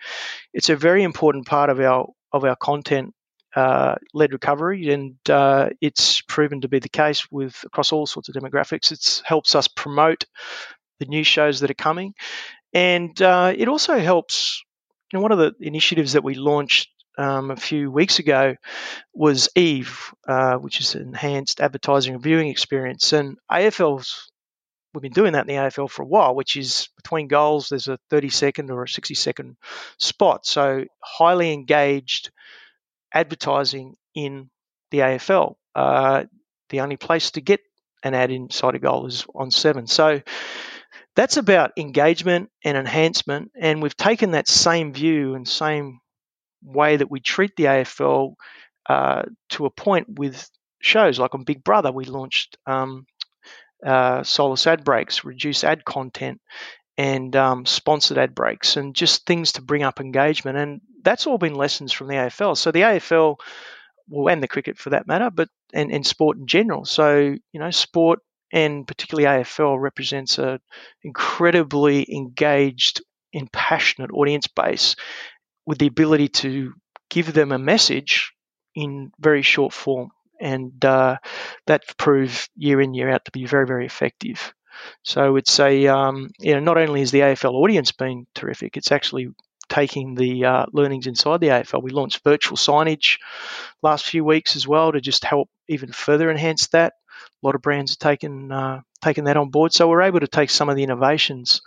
it's 0.53 0.69
a 0.69 0.77
very 0.77 1.03
important 1.03 1.47
part 1.47 1.71
of 1.71 1.81
our 1.81 2.09
of 2.33 2.45
our 2.45 2.57
content 2.57 3.15
uh, 3.55 3.97
led 4.15 4.33
recovery, 4.33 4.93
and 4.93 5.17
uh, 5.29 5.71
it's 5.81 6.21
proven 6.23 6.61
to 6.61 6.69
be 6.69 6.79
the 6.79 6.89
case 6.89 7.31
with 7.31 7.63
across 7.65 7.93
all 7.93 8.07
sorts 8.07 8.29
of 8.29 8.35
demographics. 8.35 8.93
It 8.93 9.23
helps 9.25 9.55
us 9.55 9.69
promote 9.69 10.25
the 10.99 11.07
new 11.07 11.25
shows 11.25 11.61
that 11.61 11.71
are 11.71 11.75
coming, 11.75 12.15
and 12.73 13.21
uh, 13.21 13.53
it 13.57 13.69
also 13.69 13.99
helps 13.99 14.63
know, 15.19 15.23
one 15.23 15.33
of 15.33 15.39
the 15.39 15.55
initiatives 15.61 16.13
that 16.13 16.25
we 16.25 16.35
launched 16.35 16.91
um, 17.19 17.51
a 17.51 17.57
few 17.57 17.91
weeks 17.91 18.19
ago 18.19 18.55
was 19.13 19.49
Eve, 19.57 20.15
uh, 20.27 20.55
which 20.55 20.81
is 20.81 20.95
an 20.95 21.03
enhanced 21.03 21.61
advertising 21.61 22.15
and 22.15 22.23
viewing 22.23 22.49
experience. 22.49 23.13
And 23.13 23.37
AFL's, 23.51 24.31
we've 24.95 25.03
been 25.03 25.13
doing 25.13 25.33
that 25.33 25.49
in 25.49 25.55
the 25.55 25.61
AFL 25.61 25.91
for 25.91 26.03
a 26.03 26.07
while, 26.07 26.35
which 26.35 26.57
is 26.57 26.89
between 26.97 27.29
goals, 27.29 27.69
there's 27.69 27.89
a 27.89 27.99
30 28.11 28.31
second 28.31 28.71
or 28.71 28.85
a 28.85 28.89
60 28.89 29.15
second 29.15 29.57
spot. 29.99 30.47
So 30.47 30.85
highly 31.03 31.53
engaged 31.53 32.31
advertising 33.13 33.97
in 34.15 34.51
the 34.91 34.99
AFL. 34.99 35.55
Uh, 35.75 36.25
the 36.71 36.81
only 36.81 36.97
place 36.97 37.33
to 37.33 37.41
get 37.41 37.61
an 38.03 38.15
ad 38.15 38.31
inside 38.31 38.75
a 38.75 38.79
goal 38.79 39.07
is 39.07 39.27
on 39.35 39.51
seven. 39.51 39.87
So 39.87 40.23
that's 41.21 41.37
about 41.37 41.73
engagement 41.77 42.49
and 42.65 42.79
enhancement. 42.79 43.51
And 43.55 43.83
we've 43.83 43.97
taken 43.97 44.31
that 44.31 44.49
same 44.49 44.95
view 44.95 45.35
and 45.35 45.47
same 45.47 46.01
way 46.63 46.97
that 46.97 47.11
we 47.11 47.21
treat 47.21 47.51
the 47.57 47.65
AFL 47.65 48.37
uh, 48.89 49.25
to 49.51 49.67
a 49.67 49.71
point 49.71 50.19
with 50.19 50.49
shows 50.81 51.19
like 51.19 51.35
on 51.35 51.45
Big 51.45 51.63
Brother. 51.63 51.93
We 51.93 52.07
launched 52.07 52.57
um, 52.67 53.05
uh, 53.85 54.23
Solus 54.23 54.67
ad 54.67 54.83
breaks, 54.83 55.23
reduce 55.23 55.63
ad 55.63 55.85
content, 55.85 56.41
and 56.97 57.37
um, 57.37 57.67
sponsored 57.67 58.17
ad 58.17 58.35
breaks, 58.35 58.79
and 58.79 58.95
just 58.95 59.27
things 59.27 59.53
to 59.53 59.63
bring 59.63 59.83
up 59.83 60.01
engagement. 60.01 60.57
And 60.57 60.81
that's 61.03 61.27
all 61.27 61.37
been 61.37 61.55
lessons 61.55 61.93
from 61.93 62.07
the 62.07 62.15
AFL. 62.15 62.57
So 62.57 62.73
the 62.73 62.81
AFL, 62.81 63.37
well, 64.09 64.33
and 64.33 64.43
the 64.43 64.49
cricket 64.49 64.79
for 64.79 64.89
that 64.89 65.07
matter, 65.07 65.29
but 65.29 65.51
and, 65.75 65.93
and 65.93 66.07
sport 66.07 66.39
in 66.39 66.47
general. 66.47 66.87
So 66.87 67.19
you 67.19 67.61
know, 67.61 67.71
sport 67.71 68.21
and 68.53 68.87
particularly 68.87 69.27
AFL 69.27 69.81
represents 69.81 70.39
an 70.39 70.61
incredibly 71.03 72.07
engaged 72.13 73.03
and 73.33 73.51
passionate 73.53 74.11
audience 74.13 74.47
base 74.49 74.97
with 75.67 75.79
the 75.79 75.87
ability 75.87 76.29
to 76.29 76.73
give 77.09 77.33
them 77.33 77.53
a 77.53 77.59
message 77.59 78.33
in 78.75 79.13
very 79.19 79.43
short 79.43 79.73
form. 79.73 80.11
And 80.41 80.83
uh, 80.85 81.19
that's 81.67 81.93
proved 81.95 82.49
year 82.57 82.81
in, 82.81 82.95
year 82.95 83.11
out 83.11 83.25
to 83.27 83.31
be 83.31 83.47
very, 83.47 83.67
very 83.67 83.87
effective. 83.87 84.55
So 85.03 85.37
it's 85.37 85.61
a, 85.61 85.87
um, 85.89 86.31
you 86.39 86.55
know, 86.55 86.61
not 86.61 86.79
only 86.79 87.03
is 87.03 87.11
the 87.11 87.21
AFL 87.21 87.53
audience 87.53 87.93
been 87.93 88.27
terrific, 88.35 88.77
it's 88.77 88.91
actually 88.91 89.29
taking 89.69 90.15
the 90.15 90.45
uh, 90.45 90.67
learnings 90.73 91.07
inside 91.07 91.41
the 91.41 91.49
AFL. 91.49 91.83
We 91.83 91.91
launched 91.91 92.25
virtual 92.25 92.57
signage 92.57 93.19
last 93.83 94.07
few 94.07 94.25
weeks 94.25 94.57
as 94.57 94.67
well 94.67 94.93
to 94.93 95.01
just 95.01 95.25
help 95.25 95.49
even 95.69 95.93
further 95.93 96.31
enhance 96.31 96.69
that 96.69 96.95
a 97.43 97.47
lot 97.47 97.55
of 97.55 97.63
brands 97.63 97.93
have 97.93 97.99
taken 97.99 98.53
uh, 98.53 98.81
taken 99.03 99.25
that 99.25 99.37
on 99.37 99.51
board. 99.51 99.73
So 99.73 99.89
we're 99.89 100.03
able 100.03 100.21
to 100.21 100.29
take 100.29 100.51
some 100.51 100.69
of 100.69 100.77
the 100.77 100.83
innovations 100.83 101.63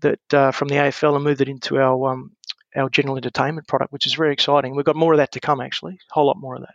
that 0.00 0.20
uh, 0.34 0.52
from 0.52 0.68
the 0.68 0.76
AFL 0.76 1.14
and 1.14 1.24
move 1.24 1.40
it 1.40 1.48
into 1.48 1.78
our 1.78 2.12
um, 2.12 2.32
our 2.76 2.88
general 2.90 3.16
entertainment 3.16 3.66
product, 3.66 3.92
which 3.92 4.06
is 4.06 4.14
very 4.14 4.32
exciting. 4.32 4.76
We've 4.76 4.84
got 4.84 4.96
more 4.96 5.12
of 5.12 5.18
that 5.18 5.32
to 5.32 5.40
come, 5.40 5.60
actually, 5.60 5.94
a 5.94 6.14
whole 6.14 6.26
lot 6.26 6.38
more 6.38 6.54
of 6.54 6.62
that. 6.62 6.74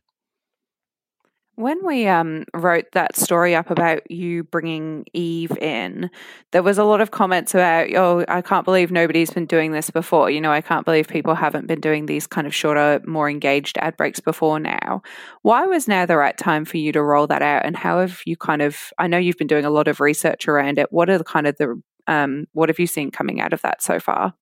When 1.56 1.86
we 1.86 2.08
um, 2.08 2.46
wrote 2.56 2.86
that 2.94 3.16
story 3.16 3.54
up 3.54 3.70
about 3.70 4.10
you 4.10 4.44
bringing 4.44 5.06
Eve 5.14 5.56
in, 5.60 6.10
there 6.50 6.64
was 6.64 6.80
a 6.80 6.84
lot 6.84 7.00
of 7.00 7.12
comments 7.12 7.54
about, 7.54 7.94
oh, 7.94 8.26
I 8.28 8.42
can't 8.42 8.66
believe 8.66 8.92
nobody's 8.92 9.30
been 9.30 9.46
doing 9.46 9.72
this 9.72 9.92
before. 9.92 10.32
You 10.32 10.42
know, 10.42 10.52
I 10.52 10.62
can't 10.62 10.84
believe 10.84 11.08
people 11.08 11.36
haven't 11.36 11.68
been 11.68 11.80
doing 11.80 12.08
these 12.08 12.26
kind 12.26 12.48
of 12.48 12.56
shorter, 12.56 13.02
more 13.06 13.30
engaged 13.30 13.78
ad 13.78 13.96
breaks 13.98 14.20
before 14.20 14.60
now. 14.60 15.04
Why 15.44 15.66
was 15.66 15.88
now 15.88 16.08
the 16.08 16.18
right 16.18 16.36
time 16.36 16.66
for 16.66 16.78
you 16.78 16.92
to 16.92 17.04
roll 17.04 17.28
that 17.28 17.44
out? 17.44 17.66
And 17.66 17.78
how 17.78 18.00
have 18.00 18.22
you 18.26 18.36
kind 18.36 18.64
of, 18.64 18.92
I 18.98 19.06
know 19.06 19.20
you've 19.20 19.38
been 19.38 19.46
doing 19.46 19.66
a 19.66 19.70
lot 19.70 19.88
of 19.88 20.00
research 20.00 20.48
around 20.48 20.80
it. 20.80 20.92
What 20.92 21.08
are 21.12 21.20
the 21.20 21.24
kind 21.24 21.46
of 21.46 21.56
the, 21.58 21.80
um, 22.08 22.48
what 22.54 22.70
have 22.70 22.80
you 22.80 22.88
seen 22.88 23.12
coming 23.12 23.40
out 23.40 23.54
of 23.54 23.62
that 23.62 23.84
so 23.84 24.00
far? 24.00 24.34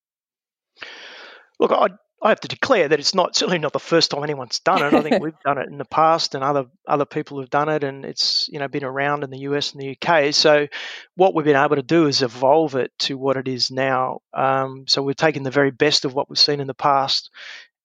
Look, 1.60 1.74
I 1.74 1.90
I 2.24 2.30
have 2.30 2.40
to 2.42 2.48
declare 2.48 2.88
that 2.88 3.00
it's 3.00 3.16
not 3.16 3.36
certainly 3.36 3.58
not 3.58 3.74
the 3.74 3.80
first 3.80 4.12
time 4.12 4.24
anyone's 4.24 4.60
done 4.60 4.84
it. 4.84 4.94
I 4.94 5.02
think 5.02 5.24
we've 5.24 5.40
done 5.44 5.58
it 5.58 5.68
in 5.70 5.78
the 5.78 5.86
past, 5.86 6.36
and 6.36 6.44
other 6.44 6.66
other 6.88 7.06
people 7.06 7.40
have 7.40 7.50
done 7.50 7.68
it, 7.70 7.84
and 7.84 8.06
it's 8.06 8.48
you 8.52 8.60
know 8.60 8.68
been 8.68 8.84
around 8.84 9.24
in 9.24 9.32
the 9.32 9.40
US 9.40 9.74
and 9.74 9.82
the 9.82 9.98
UK. 9.98 10.34
So 10.34 10.68
what 11.16 11.34
we've 11.34 11.46
been 11.46 11.56
able 11.56 11.78
to 11.78 11.82
do 11.82 12.06
is 12.06 12.22
evolve 12.22 12.76
it 12.76 12.92
to 13.00 13.18
what 13.18 13.38
it 13.38 13.48
is 13.48 13.72
now. 13.72 14.22
Um, 14.34 14.86
so 14.88 15.02
we've 15.02 15.16
taken 15.16 15.44
the 15.44 15.52
very 15.52 15.72
best 15.72 16.06
of 16.06 16.14
what 16.14 16.30
we've 16.30 16.38
seen 16.38 16.60
in 16.60 16.68
the 16.68 16.76
past, 16.76 17.32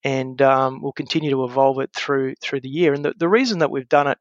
and 0.03 0.39
um, 0.41 0.81
we'll 0.81 0.91
continue 0.91 1.31
to 1.31 1.43
evolve 1.43 1.79
it 1.79 1.91
through 1.95 2.35
through 2.39 2.61
the 2.61 2.69
year. 2.69 2.93
And 2.93 3.03
the, 3.03 3.13
the 3.17 3.29
reason 3.29 3.59
that 3.59 3.71
we've 3.71 3.89
done 3.89 4.07
it 4.07 4.19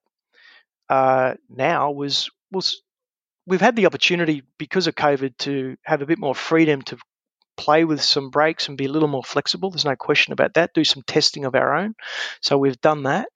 uh, 0.89 1.35
now 1.51 1.91
was 1.91 2.31
was 2.51 2.81
we've 3.47 3.61
had 3.61 3.77
the 3.77 3.87
opportunity 3.87 4.43
because 4.59 4.87
of 4.87 4.95
COVID 4.95 5.37
to 5.39 5.77
have 5.83 6.01
a 6.01 6.07
bit 6.07 6.19
more 6.19 6.35
freedom 6.35 6.81
to 6.83 6.97
play 7.57 7.85
with 7.85 8.03
some 8.03 8.31
breaks 8.31 8.69
and 8.69 8.77
be 8.77 8.87
a 8.87 8.91
little 8.91 9.09
more 9.09 9.25
flexible. 9.25 9.71
There's 9.71 9.85
no 9.85 9.97
question 9.97 10.33
about 10.33 10.55
that. 10.55 10.75
Do 10.75 10.85
some 10.85 11.03
testing 11.03 11.45
of 11.45 11.55
our 11.55 11.75
own. 11.75 11.95
So 12.41 12.59
we've 12.59 12.81
done 12.81 13.05
that. 13.05 13.29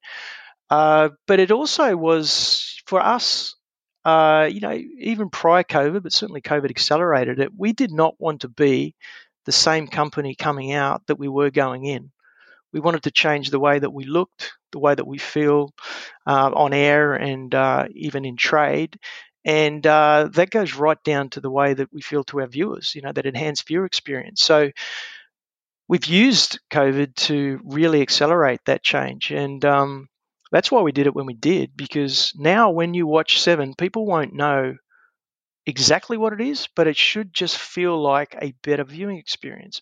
Uh, 0.69 1.09
but 1.27 1.39
it 1.39 1.51
also 1.51 1.95
was 1.97 2.81
for 2.85 3.01
us, 3.01 3.55
uh, 4.05 4.47
you 4.51 4.61
know, 4.61 4.79
even 4.99 5.29
prior 5.29 5.63
COVID, 5.63 6.03
but 6.03 6.13
certainly 6.13 6.41
COVID 6.41 6.69
accelerated 6.69 7.39
it. 7.39 7.51
We 7.55 7.73
did 7.73 7.91
not 7.91 8.15
want 8.19 8.41
to 8.41 8.47
be 8.47 8.95
the 9.45 9.51
same 9.51 9.87
company 9.87 10.35
coming 10.35 10.71
out 10.71 11.05
that 11.07 11.19
we 11.19 11.27
were 11.27 11.51
going 11.51 11.85
in. 11.85 12.11
We 12.71 12.79
wanted 12.79 13.03
to 13.03 13.11
change 13.11 13.49
the 13.49 13.59
way 13.59 13.79
that 13.79 13.91
we 13.91 14.05
looked, 14.05 14.53
the 14.71 14.79
way 14.79 14.95
that 14.95 15.07
we 15.07 15.17
feel 15.17 15.73
uh, 16.25 16.51
on 16.53 16.73
air 16.73 17.13
and 17.13 17.53
uh, 17.53 17.87
even 17.93 18.23
in 18.23 18.37
trade. 18.37 18.97
And 19.43 19.85
uh, 19.87 20.29
that 20.33 20.51
goes 20.51 20.75
right 20.75 21.01
down 21.03 21.29
to 21.31 21.41
the 21.41 21.49
way 21.49 21.73
that 21.73 21.91
we 21.91 22.01
feel 22.01 22.23
to 22.25 22.41
our 22.41 22.47
viewers, 22.47 22.93
you 22.95 23.01
know, 23.01 23.11
that 23.11 23.25
enhanced 23.25 23.67
viewer 23.67 23.85
experience. 23.85 24.43
So 24.43 24.71
we've 25.87 26.05
used 26.05 26.59
COVID 26.69 27.15
to 27.15 27.59
really 27.63 28.01
accelerate 28.01 28.61
that 28.65 28.83
change. 28.83 29.31
And 29.31 29.63
um, 29.65 30.09
that's 30.51 30.71
why 30.71 30.81
we 30.81 30.91
did 30.91 31.07
it 31.07 31.15
when 31.15 31.25
we 31.25 31.33
did, 31.33 31.75
because 31.75 32.33
now 32.37 32.71
when 32.71 32.93
you 32.93 33.07
watch 33.07 33.41
Seven, 33.41 33.73
people 33.73 34.05
won't 34.05 34.33
know 34.33 34.75
exactly 35.65 36.17
what 36.17 36.33
it 36.33 36.41
is, 36.41 36.67
but 36.75 36.87
it 36.87 36.97
should 36.97 37.33
just 37.33 37.57
feel 37.57 37.99
like 37.99 38.35
a 38.41 38.53
better 38.63 38.83
viewing 38.83 39.17
experience. 39.17 39.81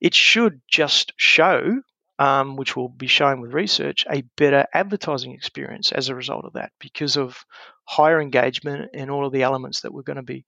It 0.00 0.14
should 0.14 0.60
just 0.68 1.12
show 1.16 1.80
um, 2.20 2.56
which 2.56 2.76
will 2.76 2.90
be 2.90 3.06
shown 3.06 3.40
with 3.40 3.54
research, 3.54 4.04
a 4.10 4.20
better 4.36 4.66
advertising 4.74 5.32
experience 5.32 5.90
as 5.90 6.10
a 6.10 6.14
result 6.14 6.44
of 6.44 6.52
that 6.52 6.70
because 6.78 7.16
of 7.16 7.46
higher 7.90 8.20
engagement 8.20 8.90
and 8.94 9.10
all 9.10 9.26
of 9.26 9.32
the 9.32 9.42
elements 9.42 9.80
that 9.80 9.92
we're 9.92 10.02
going 10.02 10.16
to 10.16 10.22
be 10.22 10.44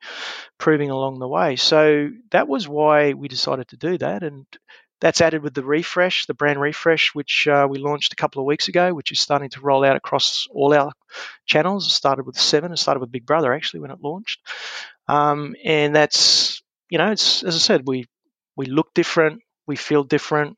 proving 0.58 0.90
along 0.90 1.18
the 1.18 1.26
way. 1.26 1.56
So 1.56 2.10
that 2.30 2.46
was 2.46 2.68
why 2.68 3.14
we 3.14 3.26
decided 3.26 3.66
to 3.68 3.76
do 3.76 3.98
that. 3.98 4.22
And 4.22 4.46
that's 5.00 5.20
added 5.20 5.42
with 5.42 5.52
the 5.52 5.64
refresh, 5.64 6.26
the 6.26 6.34
brand 6.34 6.60
refresh, 6.60 7.16
which 7.16 7.48
uh, 7.48 7.66
we 7.68 7.80
launched 7.80 8.12
a 8.12 8.16
couple 8.16 8.40
of 8.40 8.46
weeks 8.46 8.68
ago, 8.68 8.94
which 8.94 9.10
is 9.10 9.18
starting 9.18 9.50
to 9.50 9.60
roll 9.60 9.84
out 9.84 9.96
across 9.96 10.46
all 10.52 10.72
our 10.72 10.92
channels. 11.44 11.88
It 11.88 11.90
started 11.90 12.26
with 12.26 12.38
Seven, 12.38 12.70
it 12.70 12.76
started 12.76 13.00
with 13.00 13.10
Big 13.10 13.26
Brother 13.26 13.52
actually 13.52 13.80
when 13.80 13.90
it 13.90 13.98
launched. 14.00 14.40
Um, 15.08 15.56
and 15.64 15.96
that's, 15.96 16.62
you 16.90 16.98
know, 16.98 17.10
it's 17.10 17.42
as 17.42 17.56
I 17.56 17.58
said, 17.58 17.82
we 17.88 18.06
we 18.54 18.66
look 18.66 18.94
different, 18.94 19.40
we 19.66 19.74
feel 19.74 20.04
different, 20.04 20.56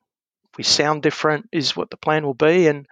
we 0.58 0.64
sound 0.64 1.02
different 1.02 1.48
is 1.50 1.74
what 1.74 1.88
the 1.88 1.96
plan 1.96 2.26
will 2.26 2.34
be, 2.34 2.66
and 2.66 2.86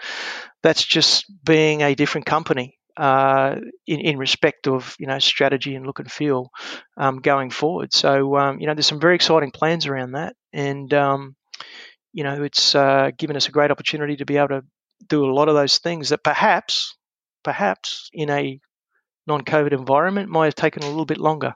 that's 0.62 0.82
just 0.82 1.26
being 1.44 1.82
a 1.82 1.94
different 1.94 2.24
company 2.26 2.78
uh, 2.96 3.56
in, 3.86 4.00
in 4.00 4.18
respect 4.18 4.66
of 4.68 4.94
you 4.98 5.06
know 5.06 5.18
strategy 5.18 5.74
and 5.74 5.86
look 5.86 5.98
and 5.98 6.10
feel 6.10 6.50
um, 6.96 7.20
going 7.20 7.50
forward. 7.50 7.92
So 7.92 8.36
um, 8.36 8.60
you 8.60 8.66
know 8.66 8.74
there's 8.74 8.86
some 8.86 9.00
very 9.00 9.14
exciting 9.14 9.50
plans 9.50 9.86
around 9.86 10.12
that, 10.12 10.34
and 10.52 10.92
um, 10.94 11.36
you 12.12 12.24
know, 12.24 12.42
it's 12.42 12.74
uh, 12.74 13.10
given 13.16 13.36
us 13.36 13.48
a 13.48 13.52
great 13.52 13.70
opportunity 13.70 14.16
to 14.16 14.26
be 14.26 14.36
able 14.36 14.48
to 14.48 14.62
do 15.08 15.24
a 15.24 15.32
lot 15.32 15.48
of 15.48 15.54
those 15.54 15.78
things 15.78 16.10
that 16.10 16.22
perhaps, 16.22 16.96
perhaps 17.42 18.10
in 18.12 18.30
a 18.30 18.60
non-COVID 19.26 19.72
environment 19.72 20.28
might 20.28 20.46
have 20.46 20.54
taken 20.54 20.82
a 20.82 20.88
little 20.88 21.06
bit 21.06 21.18
longer. 21.18 21.54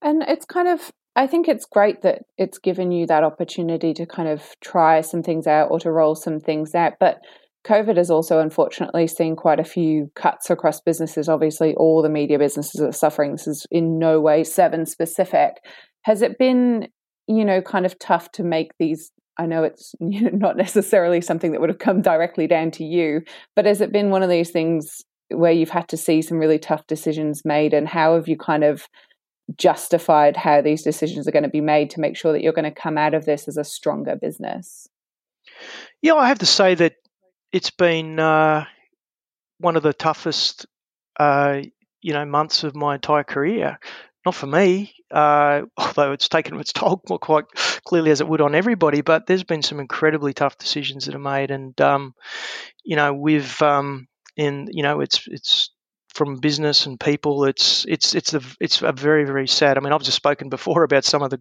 And 0.00 0.22
it's 0.26 0.46
kind 0.46 0.68
of, 0.68 0.90
I 1.14 1.26
think 1.26 1.48
it's 1.48 1.66
great 1.66 2.02
that 2.02 2.22
it's 2.38 2.58
given 2.58 2.90
you 2.90 3.06
that 3.06 3.22
opportunity 3.22 3.92
to 3.94 4.06
kind 4.06 4.28
of 4.28 4.42
try 4.60 5.02
some 5.02 5.22
things 5.22 5.46
out 5.46 5.70
or 5.70 5.78
to 5.80 5.92
roll 5.92 6.14
some 6.14 6.40
things 6.40 6.74
out. 6.74 6.94
But 6.98 7.20
COVID 7.64 7.96
has 7.96 8.10
also 8.10 8.40
unfortunately 8.40 9.06
seen 9.06 9.36
quite 9.36 9.60
a 9.60 9.64
few 9.64 10.10
cuts 10.14 10.50
across 10.50 10.80
businesses. 10.80 11.28
Obviously, 11.28 11.74
all 11.76 12.02
the 12.02 12.08
media 12.08 12.38
businesses 12.38 12.80
are 12.80 12.92
suffering. 12.92 13.32
This 13.32 13.46
is 13.46 13.66
in 13.70 13.98
no 13.98 14.20
way 14.20 14.44
Seven 14.44 14.84
specific. 14.86 15.62
Has 16.02 16.22
it 16.22 16.38
been, 16.38 16.88
you 17.28 17.44
know, 17.44 17.62
kind 17.62 17.86
of 17.86 17.98
tough 17.98 18.32
to 18.32 18.42
make 18.42 18.72
these? 18.78 19.12
I 19.38 19.46
know 19.46 19.62
it's 19.62 19.94
you 20.00 20.22
know, 20.22 20.30
not 20.36 20.56
necessarily 20.56 21.20
something 21.20 21.52
that 21.52 21.60
would 21.60 21.70
have 21.70 21.78
come 21.78 22.02
directly 22.02 22.46
down 22.46 22.72
to 22.72 22.84
you, 22.84 23.22
but 23.54 23.66
has 23.66 23.80
it 23.80 23.92
been 23.92 24.10
one 24.10 24.22
of 24.22 24.30
these 24.30 24.50
things 24.50 25.02
where 25.30 25.52
you've 25.52 25.70
had 25.70 25.88
to 25.88 25.96
see 25.96 26.20
some 26.20 26.38
really 26.38 26.58
tough 26.58 26.86
decisions 26.88 27.42
made? 27.44 27.74
And 27.74 27.86
how 27.86 28.16
have 28.16 28.26
you 28.26 28.36
kind 28.36 28.64
of 28.64 28.88
justified 29.56 30.36
how 30.36 30.62
these 30.62 30.82
decisions 30.82 31.28
are 31.28 31.32
going 31.32 31.42
to 31.42 31.48
be 31.48 31.60
made 31.60 31.90
to 31.90 32.00
make 32.00 32.16
sure 32.16 32.32
that 32.32 32.42
you're 32.42 32.52
going 32.52 32.64
to 32.64 32.80
come 32.80 32.98
out 32.98 33.14
of 33.14 33.24
this 33.24 33.46
as 33.46 33.56
a 33.56 33.64
stronger 33.64 34.16
business? 34.16 34.88
Yeah, 36.00 36.14
I 36.14 36.28
have 36.28 36.40
to 36.40 36.46
say 36.46 36.74
that 36.74 36.94
it's 37.52 37.70
been 37.70 38.18
uh, 38.18 38.64
one 39.58 39.76
of 39.76 39.82
the 39.82 39.92
toughest, 39.92 40.66
uh, 41.18 41.62
you 42.02 42.12
know, 42.12 42.24
months 42.24 42.64
of 42.64 42.74
my 42.76 42.94
entire 42.96 43.24
career. 43.24 43.78
Not 44.26 44.34
for 44.36 44.46
me, 44.46 44.94
uh, 45.10 45.62
although 45.76 46.12
it's 46.12 46.28
taken 46.28 46.58
its 46.60 46.72
toll 46.72 46.98
quite 47.22 47.46
clearly 47.86 48.10
as 48.12 48.20
it 48.20 48.28
would 48.28 48.40
on 48.42 48.54
everybody. 48.54 49.02
But 49.02 49.26
there's 49.26 49.44
been 49.44 49.62
some 49.62 49.80
incredibly 49.80 50.34
tough 50.34 50.58
decisions 50.58 51.06
that 51.06 51.14
are 51.14 51.18
made, 51.20 51.50
and 51.50 51.78
um, 51.80 52.14
you 52.84 52.96
know, 52.96 53.14
we've 53.14 53.60
um, 53.62 54.08
in 54.36 54.68
you 54.72 54.84
know, 54.84 55.00
it's 55.02 55.24
it's 55.28 55.71
from 56.14 56.36
business 56.36 56.86
and 56.86 57.00
people, 57.00 57.44
it's 57.44 57.84
it's 57.86 58.14
it's 58.14 58.34
a 58.34 58.40
it's 58.60 58.82
a 58.82 58.92
very 58.92 59.24
very 59.24 59.48
sad. 59.48 59.76
I 59.76 59.80
mean, 59.80 59.92
I've 59.92 60.02
just 60.02 60.16
spoken 60.16 60.48
before 60.48 60.82
about 60.84 61.04
some 61.04 61.22
of 61.22 61.30
the, 61.30 61.40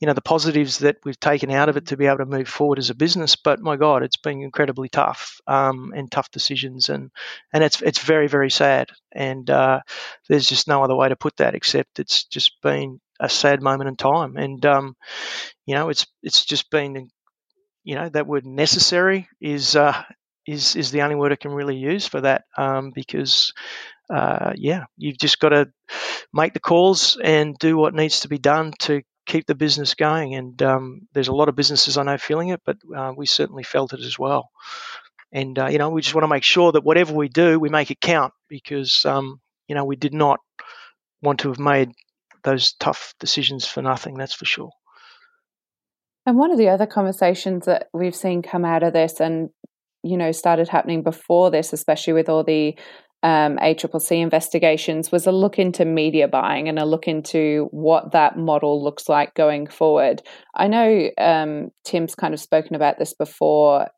you 0.00 0.06
know, 0.06 0.12
the 0.12 0.20
positives 0.20 0.78
that 0.78 0.96
we've 1.04 1.18
taken 1.18 1.50
out 1.50 1.68
of 1.68 1.76
it 1.76 1.86
to 1.86 1.96
be 1.96 2.06
able 2.06 2.18
to 2.18 2.26
move 2.26 2.48
forward 2.48 2.78
as 2.78 2.90
a 2.90 2.94
business. 2.94 3.36
But 3.36 3.60
my 3.60 3.76
God, 3.76 4.02
it's 4.02 4.16
been 4.16 4.42
incredibly 4.42 4.88
tough 4.88 5.40
um, 5.46 5.92
and 5.94 6.10
tough 6.10 6.30
decisions, 6.30 6.88
and 6.88 7.10
and 7.52 7.64
it's 7.64 7.80
it's 7.82 7.98
very 7.98 8.28
very 8.28 8.50
sad. 8.50 8.90
And 9.12 9.48
uh, 9.48 9.80
there's 10.28 10.48
just 10.48 10.68
no 10.68 10.84
other 10.84 10.96
way 10.96 11.08
to 11.08 11.16
put 11.16 11.36
that 11.38 11.54
except 11.54 11.98
it's 11.98 12.24
just 12.24 12.60
been 12.62 13.00
a 13.18 13.28
sad 13.28 13.62
moment 13.62 13.88
in 13.88 13.96
time. 13.96 14.36
And 14.36 14.64
um, 14.66 14.96
you 15.66 15.74
know, 15.74 15.88
it's 15.88 16.06
it's 16.22 16.44
just 16.44 16.70
been, 16.70 17.08
you 17.84 17.94
know, 17.94 18.08
that 18.10 18.26
word 18.26 18.46
necessary 18.46 19.28
is. 19.40 19.76
Uh, 19.76 20.02
is, 20.46 20.74
is 20.74 20.90
the 20.90 21.02
only 21.02 21.14
word 21.14 21.32
I 21.32 21.36
can 21.36 21.52
really 21.52 21.76
use 21.76 22.06
for 22.06 22.22
that 22.22 22.44
um, 22.56 22.90
because 22.94 23.52
uh, 24.12 24.52
yeah, 24.56 24.84
you've 24.96 25.18
just 25.18 25.38
got 25.38 25.50
to 25.50 25.70
make 26.32 26.52
the 26.52 26.60
calls 26.60 27.16
and 27.22 27.56
do 27.58 27.76
what 27.76 27.94
needs 27.94 28.20
to 28.20 28.28
be 28.28 28.38
done 28.38 28.72
to 28.80 29.02
keep 29.26 29.46
the 29.46 29.54
business 29.54 29.94
going. 29.94 30.34
And 30.34 30.60
um, 30.62 31.02
there's 31.12 31.28
a 31.28 31.34
lot 31.34 31.48
of 31.48 31.56
businesses 31.56 31.96
I 31.96 32.02
know 32.02 32.18
feeling 32.18 32.48
it, 32.48 32.60
but 32.64 32.76
uh, 32.94 33.12
we 33.16 33.26
certainly 33.26 33.62
felt 33.62 33.92
it 33.92 34.00
as 34.00 34.18
well. 34.18 34.50
And 35.32 35.58
uh, 35.58 35.66
you 35.66 35.78
know, 35.78 35.90
we 35.90 36.02
just 36.02 36.14
want 36.14 36.24
to 36.24 36.28
make 36.28 36.42
sure 36.42 36.72
that 36.72 36.84
whatever 36.84 37.14
we 37.14 37.28
do, 37.28 37.60
we 37.60 37.68
make 37.68 37.90
it 37.90 38.00
count 38.00 38.32
because 38.48 39.04
um, 39.04 39.40
you 39.68 39.76
know 39.76 39.84
we 39.84 39.96
did 39.96 40.12
not 40.12 40.40
want 41.22 41.40
to 41.40 41.48
have 41.48 41.60
made 41.60 41.92
those 42.42 42.72
tough 42.80 43.14
decisions 43.20 43.66
for 43.66 43.82
nothing. 43.82 44.14
That's 44.14 44.34
for 44.34 44.44
sure. 44.44 44.70
And 46.26 46.36
one 46.36 46.50
of 46.50 46.58
the 46.58 46.68
other 46.68 46.86
conversations 46.86 47.66
that 47.66 47.88
we've 47.92 48.14
seen 48.14 48.42
come 48.42 48.64
out 48.64 48.82
of 48.82 48.92
this, 48.92 49.20
and 49.20 49.50
you 50.02 50.16
know, 50.16 50.32
started 50.32 50.68
happening 50.68 51.02
before 51.02 51.50
this, 51.50 51.72
especially 51.72 52.14
with 52.14 52.28
all 52.28 52.42
the 52.42 52.76
um, 53.22 53.58
ACCC 53.58 54.20
investigations 54.20 55.12
was 55.12 55.26
a 55.26 55.32
look 55.32 55.58
into 55.58 55.84
media 55.84 56.26
buying 56.26 56.68
and 56.68 56.78
a 56.78 56.86
look 56.86 57.06
into 57.06 57.68
what 57.70 58.12
that 58.12 58.38
model 58.38 58.82
looks 58.82 59.08
like 59.08 59.34
going 59.34 59.66
forward. 59.66 60.22
I 60.54 60.68
know 60.68 61.10
um, 61.18 61.70
Tim's 61.84 62.14
kind 62.14 62.32
of 62.32 62.40
spoken 62.40 62.74
about 62.74 62.98
this 62.98 63.12
before, 63.12 63.88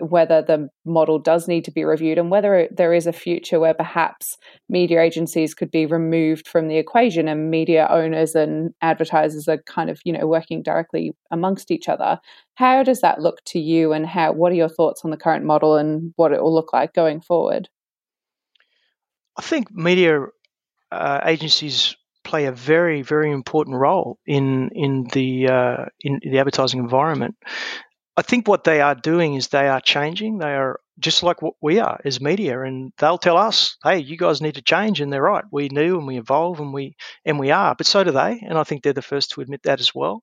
whether 0.00 0.42
the 0.42 0.68
model 0.84 1.18
does 1.18 1.48
need 1.48 1.64
to 1.64 1.72
be 1.72 1.84
reviewed 1.84 2.18
and 2.18 2.30
whether 2.30 2.68
there 2.70 2.92
is 2.92 3.06
a 3.06 3.12
future 3.12 3.58
where 3.58 3.74
perhaps 3.74 4.36
media 4.68 5.00
agencies 5.00 5.54
could 5.54 5.70
be 5.70 5.86
removed 5.86 6.46
from 6.46 6.68
the 6.68 6.76
equation 6.76 7.26
and 7.26 7.50
media 7.50 7.88
owners 7.90 8.34
and 8.34 8.72
advertisers 8.80 9.48
are 9.48 9.58
kind 9.66 9.90
of 9.90 9.98
you 10.04 10.12
know 10.12 10.26
working 10.26 10.62
directly 10.62 11.12
amongst 11.30 11.70
each 11.70 11.88
other 11.88 12.20
how 12.54 12.82
does 12.82 13.00
that 13.00 13.20
look 13.20 13.42
to 13.44 13.58
you 13.58 13.92
and 13.92 14.06
how 14.06 14.30
what 14.30 14.52
are 14.52 14.56
your 14.56 14.68
thoughts 14.68 15.04
on 15.04 15.10
the 15.10 15.16
current 15.16 15.44
model 15.44 15.74
and 15.74 16.12
what 16.16 16.32
it 16.32 16.42
will 16.42 16.54
look 16.54 16.72
like 16.72 16.92
going 16.92 17.20
forward 17.20 17.68
I 19.38 19.42
think 19.42 19.70
media 19.72 20.26
uh, 20.92 21.20
agencies 21.24 21.96
play 22.24 22.46
a 22.46 22.52
very, 22.52 23.02
very 23.02 23.32
important 23.32 23.76
role 23.76 24.18
in 24.26 24.70
in 24.74 25.04
the 25.12 25.48
uh, 25.48 25.84
in 26.00 26.20
the 26.22 26.38
advertising 26.38 26.80
environment. 26.80 27.36
I 28.16 28.22
think 28.22 28.48
what 28.48 28.64
they 28.64 28.80
are 28.80 28.96
doing 28.96 29.34
is 29.34 29.48
they 29.48 29.68
are 29.68 29.80
changing. 29.80 30.38
They 30.38 30.54
are 30.54 30.80
just 30.98 31.22
like 31.22 31.40
what 31.40 31.54
we 31.62 31.78
are 31.78 32.00
as 32.04 32.20
media, 32.20 32.62
and 32.62 32.92
they'll 32.98 33.18
tell 33.18 33.36
us, 33.36 33.76
"Hey, 33.84 33.98
you 34.00 34.16
guys 34.16 34.42
need 34.42 34.56
to 34.56 34.62
change," 34.62 35.00
and 35.00 35.12
they're 35.12 35.22
right. 35.22 35.44
We 35.52 35.68
do, 35.68 35.98
and 35.98 36.06
we 36.06 36.18
evolve, 36.18 36.60
and 36.60 36.74
we 36.74 36.96
and 37.24 37.38
we 37.38 37.52
are. 37.52 37.74
But 37.76 37.86
so 37.86 38.04
do 38.04 38.10
they, 38.10 38.40
and 38.48 38.58
I 38.58 38.64
think 38.64 38.82
they're 38.82 38.92
the 38.92 39.02
first 39.02 39.30
to 39.32 39.40
admit 39.40 39.62
that 39.64 39.80
as 39.80 39.94
well. 39.94 40.22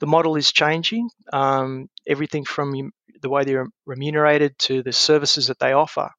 The 0.00 0.08
model 0.08 0.36
is 0.36 0.52
changing. 0.52 1.08
Um, 1.32 1.88
everything 2.06 2.44
from 2.44 2.92
the 3.22 3.30
way 3.30 3.44
they're 3.44 3.68
remunerated 3.86 4.58
to 4.58 4.82
the 4.82 4.92
services 4.92 5.46
that 5.46 5.58
they 5.60 5.72
offer. 5.72 6.10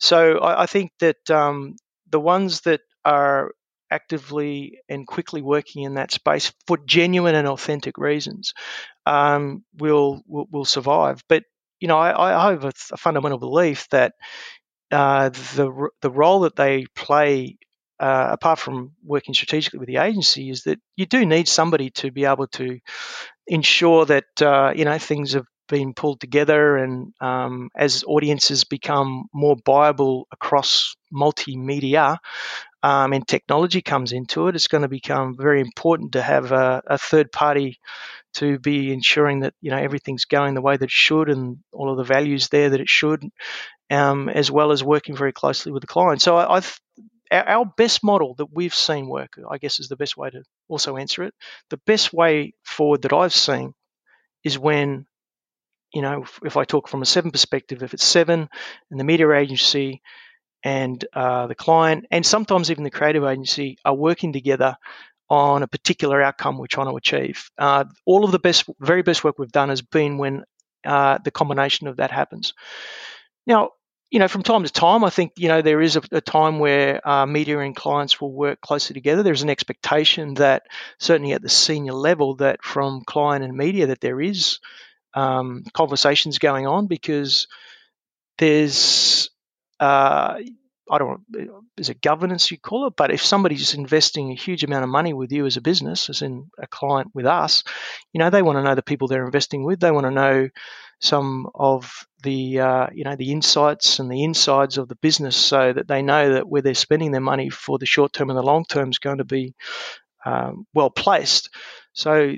So 0.00 0.38
I, 0.38 0.62
I 0.62 0.66
think 0.66 0.92
that 1.00 1.30
um, 1.30 1.76
the 2.10 2.20
ones 2.20 2.62
that 2.62 2.80
are 3.04 3.52
actively 3.90 4.78
and 4.88 5.06
quickly 5.06 5.42
working 5.42 5.82
in 5.82 5.94
that 5.94 6.12
space 6.12 6.52
for 6.66 6.78
genuine 6.86 7.34
and 7.34 7.48
authentic 7.48 7.98
reasons 7.98 8.54
um, 9.06 9.64
will, 9.76 10.22
will, 10.26 10.46
will 10.50 10.64
survive. 10.64 11.22
But 11.28 11.44
you 11.80 11.88
know, 11.88 11.98
I, 11.98 12.48
I 12.48 12.50
have 12.50 12.64
a, 12.64 12.72
a, 12.92 12.96
fundamental 12.96 13.38
belief 13.38 13.88
that 13.90 14.12
uh, 14.90 15.30
the 15.30 15.88
the 16.02 16.10
role 16.10 16.40
that 16.40 16.56
they 16.56 16.84
play, 16.94 17.56
uh, 17.98 18.28
apart 18.32 18.58
from 18.58 18.92
working 19.02 19.34
strategically 19.34 19.78
with 19.78 19.88
the 19.88 19.96
agency, 19.96 20.50
is 20.50 20.64
that 20.64 20.78
you 20.96 21.06
do 21.06 21.24
need 21.24 21.48
somebody 21.48 21.90
to 21.90 22.10
be 22.10 22.26
able 22.26 22.48
to 22.48 22.78
ensure 23.46 24.04
that 24.04 24.42
uh, 24.42 24.72
you 24.76 24.84
know 24.84 24.98
things 24.98 25.32
have 25.32 25.46
being 25.70 25.94
pulled 25.94 26.20
together, 26.20 26.76
and 26.76 27.14
um, 27.20 27.70
as 27.74 28.04
audiences 28.06 28.64
become 28.64 29.26
more 29.32 29.56
viable 29.64 30.26
across 30.32 30.94
multimedia 31.12 32.18
um, 32.82 33.12
and 33.12 33.26
technology 33.26 33.82
comes 33.82 34.12
into 34.12 34.48
it, 34.48 34.54
it's 34.54 34.68
going 34.68 34.82
to 34.82 34.88
become 34.88 35.36
very 35.36 35.60
important 35.60 36.12
to 36.12 36.22
have 36.22 36.52
a, 36.52 36.82
a, 36.86 36.96
third 36.98 37.30
party 37.30 37.78
to 38.34 38.58
be 38.58 38.92
ensuring 38.92 39.40
that 39.40 39.54
you 39.60 39.70
know 39.70 39.76
everything's 39.76 40.24
going 40.24 40.54
the 40.54 40.62
way 40.62 40.76
that 40.76 40.84
it 40.84 40.90
should, 40.90 41.28
and 41.28 41.58
all 41.72 41.90
of 41.90 41.98
the 41.98 42.04
values 42.04 42.48
there 42.48 42.70
that 42.70 42.80
it 42.80 42.88
should, 42.88 43.22
um, 43.90 44.28
as 44.28 44.50
well 44.50 44.72
as 44.72 44.82
working 44.82 45.14
very 45.14 45.32
closely 45.32 45.72
with 45.72 45.82
the 45.82 45.86
client. 45.86 46.22
So 46.22 46.36
I, 46.36 46.56
I've 46.56 46.80
our 47.30 47.66
best 47.76 48.02
model 48.02 48.34
that 48.34 48.52
we've 48.52 48.74
seen 48.74 49.08
work, 49.08 49.38
I 49.48 49.58
guess, 49.58 49.78
is 49.78 49.88
the 49.88 49.96
best 49.96 50.16
way 50.16 50.30
to 50.30 50.42
also 50.68 50.96
answer 50.96 51.22
it. 51.22 51.34
The 51.68 51.80
best 51.86 52.12
way 52.12 52.54
forward 52.64 53.02
that 53.02 53.12
I've 53.12 53.34
seen 53.34 53.74
is 54.42 54.58
when 54.58 55.06
you 55.92 56.02
know, 56.02 56.22
if, 56.22 56.40
if 56.44 56.56
I 56.56 56.64
talk 56.64 56.88
from 56.88 57.02
a 57.02 57.06
seven 57.06 57.30
perspective, 57.30 57.82
if 57.82 57.94
it's 57.94 58.04
seven 58.04 58.48
and 58.90 59.00
the 59.00 59.04
media 59.04 59.30
agency 59.32 60.02
and 60.62 61.04
uh, 61.12 61.46
the 61.46 61.54
client, 61.54 62.06
and 62.10 62.24
sometimes 62.24 62.70
even 62.70 62.84
the 62.84 62.90
creative 62.90 63.24
agency 63.24 63.78
are 63.84 63.94
working 63.94 64.32
together 64.32 64.76
on 65.28 65.62
a 65.62 65.68
particular 65.68 66.20
outcome 66.20 66.58
we're 66.58 66.66
trying 66.66 66.88
to 66.88 66.96
achieve. 66.96 67.50
Uh, 67.56 67.84
all 68.04 68.24
of 68.24 68.32
the 68.32 68.38
best, 68.38 68.64
very 68.80 69.02
best 69.02 69.22
work 69.22 69.38
we've 69.38 69.52
done 69.52 69.68
has 69.68 69.80
been 69.80 70.18
when 70.18 70.44
uh, 70.84 71.18
the 71.24 71.30
combination 71.30 71.86
of 71.86 71.96
that 71.96 72.10
happens. 72.10 72.54
Now, 73.46 73.70
you 74.10 74.18
know, 74.18 74.26
from 74.26 74.42
time 74.42 74.64
to 74.64 74.72
time, 74.72 75.04
I 75.04 75.10
think 75.10 75.32
you 75.36 75.46
know 75.46 75.62
there 75.62 75.80
is 75.80 75.94
a, 75.94 76.02
a 76.10 76.20
time 76.20 76.58
where 76.58 77.06
uh, 77.08 77.26
media 77.26 77.60
and 77.60 77.76
clients 77.76 78.20
will 78.20 78.32
work 78.32 78.60
closely 78.60 78.94
together. 78.94 79.22
There's 79.22 79.42
an 79.42 79.50
expectation 79.50 80.34
that 80.34 80.64
certainly 80.98 81.32
at 81.32 81.42
the 81.42 81.48
senior 81.48 81.92
level, 81.92 82.34
that 82.36 82.64
from 82.64 83.02
client 83.06 83.44
and 83.44 83.56
media, 83.56 83.86
that 83.86 84.00
there 84.00 84.20
is 84.20 84.58
um, 85.14 85.64
conversations 85.72 86.38
going 86.38 86.66
on 86.66 86.86
because 86.86 87.46
there's 88.38 89.30
uh, 89.78 90.38
I 90.90 90.98
don't 90.98 91.22
is 91.76 91.88
it 91.88 92.00
governance 92.00 92.50
you 92.50 92.58
call 92.58 92.88
it, 92.88 92.94
but 92.96 93.12
if 93.12 93.24
somebody's 93.24 93.74
investing 93.74 94.30
a 94.30 94.34
huge 94.34 94.64
amount 94.64 94.84
of 94.84 94.90
money 94.90 95.12
with 95.12 95.30
you 95.30 95.46
as 95.46 95.56
a 95.56 95.60
business, 95.60 96.10
as 96.10 96.20
in 96.20 96.50
a 96.58 96.66
client 96.66 97.10
with 97.14 97.26
us, 97.26 97.62
you 98.12 98.18
know, 98.18 98.28
they 98.28 98.42
want 98.42 98.58
to 98.58 98.62
know 98.62 98.74
the 98.74 98.82
people 98.82 99.06
they're 99.06 99.24
investing 99.24 99.64
with. 99.64 99.80
They 99.80 99.92
want 99.92 100.06
to 100.06 100.10
know 100.10 100.48
some 101.00 101.48
of 101.54 102.06
the, 102.22 102.60
uh, 102.60 102.86
you 102.92 103.04
know, 103.04 103.16
the 103.16 103.32
insights 103.32 104.00
and 104.00 104.10
the 104.10 104.24
insides 104.24 104.78
of 104.78 104.88
the 104.88 104.96
business 104.96 105.36
so 105.36 105.72
that 105.72 105.88
they 105.88 106.02
know 106.02 106.34
that 106.34 106.48
where 106.48 106.60
they're 106.60 106.74
spending 106.74 107.12
their 107.12 107.20
money 107.20 107.48
for 107.50 107.78
the 107.78 107.86
short 107.86 108.12
term 108.12 108.28
and 108.28 108.38
the 108.38 108.42
long 108.42 108.64
term 108.64 108.90
is 108.90 108.98
going 108.98 109.18
to 109.18 109.24
be 109.24 109.54
um, 110.26 110.66
well 110.74 110.90
placed. 110.90 111.50
So 111.92 112.34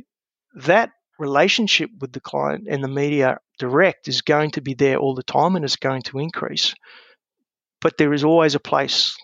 that 0.54 0.90
relationship 1.22 1.90
with 2.00 2.12
the 2.12 2.20
client 2.20 2.66
and 2.68 2.84
the 2.84 2.88
media 2.88 3.38
direct 3.58 4.08
is 4.08 4.20
going 4.20 4.50
to 4.50 4.60
be 4.60 4.74
there 4.74 4.98
all 4.98 5.14
the 5.14 5.22
time 5.22 5.56
and 5.56 5.64
it's 5.64 5.76
going 5.76 6.02
to 6.02 6.18
increase. 6.18 6.74
But 7.80 7.96
there 7.96 8.12
is 8.12 8.24
always 8.24 8.54
a 8.54 8.60
place, 8.60 9.16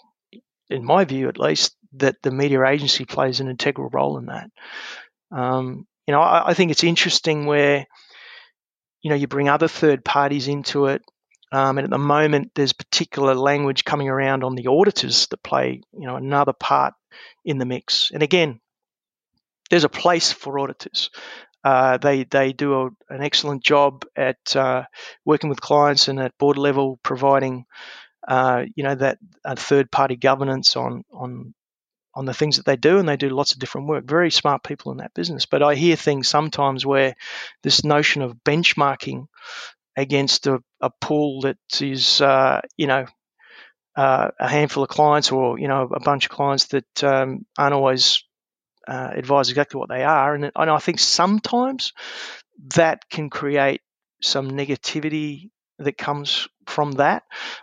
in 0.71 0.85
my 0.85 1.05
view 1.05 1.29
at 1.29 1.39
least, 1.39 1.77
that 1.95 2.17
the 2.23 2.31
media 2.31 2.65
agency 2.65 3.05
plays 3.05 3.41
an 3.41 3.49
integral 3.49 3.91
role 3.93 4.19
in 4.19 4.27
that. 4.27 4.51
Um, 5.31 5.87
you 6.07 6.13
know, 6.13 6.21
I, 6.21 6.51
I, 6.51 6.55
think 6.55 6.71
it's 6.71 6.85
interesting 6.85 7.47
where, 7.47 7.87
you 9.03 9.11
know, 9.11 9.17
you 9.17 9.27
bring 9.27 9.49
other 9.49 9.69
third 9.69 10.05
parties 10.05 10.49
into 10.49 10.87
it. 10.87 11.03
Um, 11.53 11.79
and 11.79 11.85
at 11.85 11.91
the 11.91 11.99
moment, 11.99 12.53
there's 12.55 12.73
particular 12.73 13.35
language 13.35 13.85
coming 13.85 14.09
around 14.09 14.45
on 14.45 14.55
the 14.55 14.69
auditors 14.69 15.27
that 15.29 15.43
play, 15.43 15.83
you 15.93 16.07
know, 16.07 16.17
another 16.17 16.53
part 16.53 16.95
in 17.45 17.59
the 17.59 17.67
mix. 17.67 18.11
And 18.13 18.23
again, 18.23 18.61
there's 19.71 19.85
a 19.85 19.89
place 19.89 20.33
for 20.33 20.59
auditors. 20.59 21.11
Uh, 21.69 21.99
they 21.99 22.25
they 22.25 22.55
do 22.55 22.71
a, 22.81 22.87
an 23.11 23.23
excellent 23.23 23.63
job 23.63 24.07
at 24.17 24.57
uh, 24.57 24.85
working 25.27 25.51
with 25.51 25.61
clients 25.61 26.09
and 26.09 26.19
at 26.19 26.39
board 26.39 26.57
level 26.57 26.99
providing 27.03 27.67
uh, 28.27 28.65
you 28.75 28.85
know 28.85 28.95
that 28.95 29.19
third 29.59 29.91
party 29.91 30.17
governance 30.17 30.77
on 30.77 31.05
on 31.13 31.55
on 32.15 32.25
the 32.25 32.35
things 32.35 32.57
that 32.57 32.65
they 32.67 32.77
do, 32.77 32.99
and 32.99 33.09
they 33.09 33.19
do 33.19 33.29
lots 33.29 33.53
of 33.53 33.59
different 33.59 33.87
work. 33.87 34.05
Very 34.07 34.31
smart 34.31 34.65
people 34.65 34.93
in 34.93 34.99
that 34.99 35.15
business. 35.15 35.47
But 35.47 35.63
I 35.63 35.75
hear 35.75 35.97
things 35.97 36.27
sometimes 36.29 36.87
where 36.87 37.15
this 37.63 37.85
notion 37.85 38.23
of 38.23 38.39
benchmarking 38.45 39.27
against 39.97 40.47
a, 40.47 40.61
a 40.81 40.91
pool 41.03 41.43
that 41.43 41.59
is 41.81 42.23
uh, 42.23 42.63
you 42.79 42.87
know 42.87 43.05
uh, 43.97 44.31
a 44.41 44.49
handful 44.49 44.85
of 44.85 44.89
clients 44.89 45.33
or 45.33 45.59
you 45.59 45.69
know 45.69 45.83
a 45.83 46.01
bunch 46.01 46.25
of 46.27 46.31
clients 46.31 46.67
that 46.69 47.05
um, 47.05 47.45
aren't 47.59 47.75
always 47.75 48.25
uh, 48.89 49.11
advise 49.15 49.51
exactly 49.51 49.79
what 49.79 49.89
they 49.89 50.03
are. 50.03 50.35
And, 50.35 50.51
and 50.55 50.71
I 50.71 50.79
think 50.79 50.99
sometimes 50.99 51.93
that 52.75 53.09
can 53.11 53.31
create 53.31 53.83
some 54.23 54.51
negativity 54.51 55.51
that 55.79 55.97
comes 55.97 56.49
from 56.67 56.93
that 56.93 57.23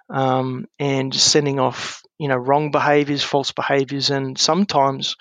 um, 0.10 0.66
and 0.80 1.14
sending 1.14 1.60
off 1.60 2.02
you 2.18 2.30
know 2.30 2.38
wrong 2.38 2.72
behaviors 2.72 3.24
false 3.24 3.52
behaviors 3.52 4.10
and 4.10 4.38
sometimes 4.38 5.18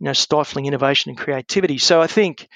you 0.00 0.06
know 0.06 0.12
stifling 0.12 0.66
innovation 0.66 1.10
and 1.10 1.18
creativity 1.18 1.78
so 1.78 2.02
i 2.02 2.08
think 2.08 2.48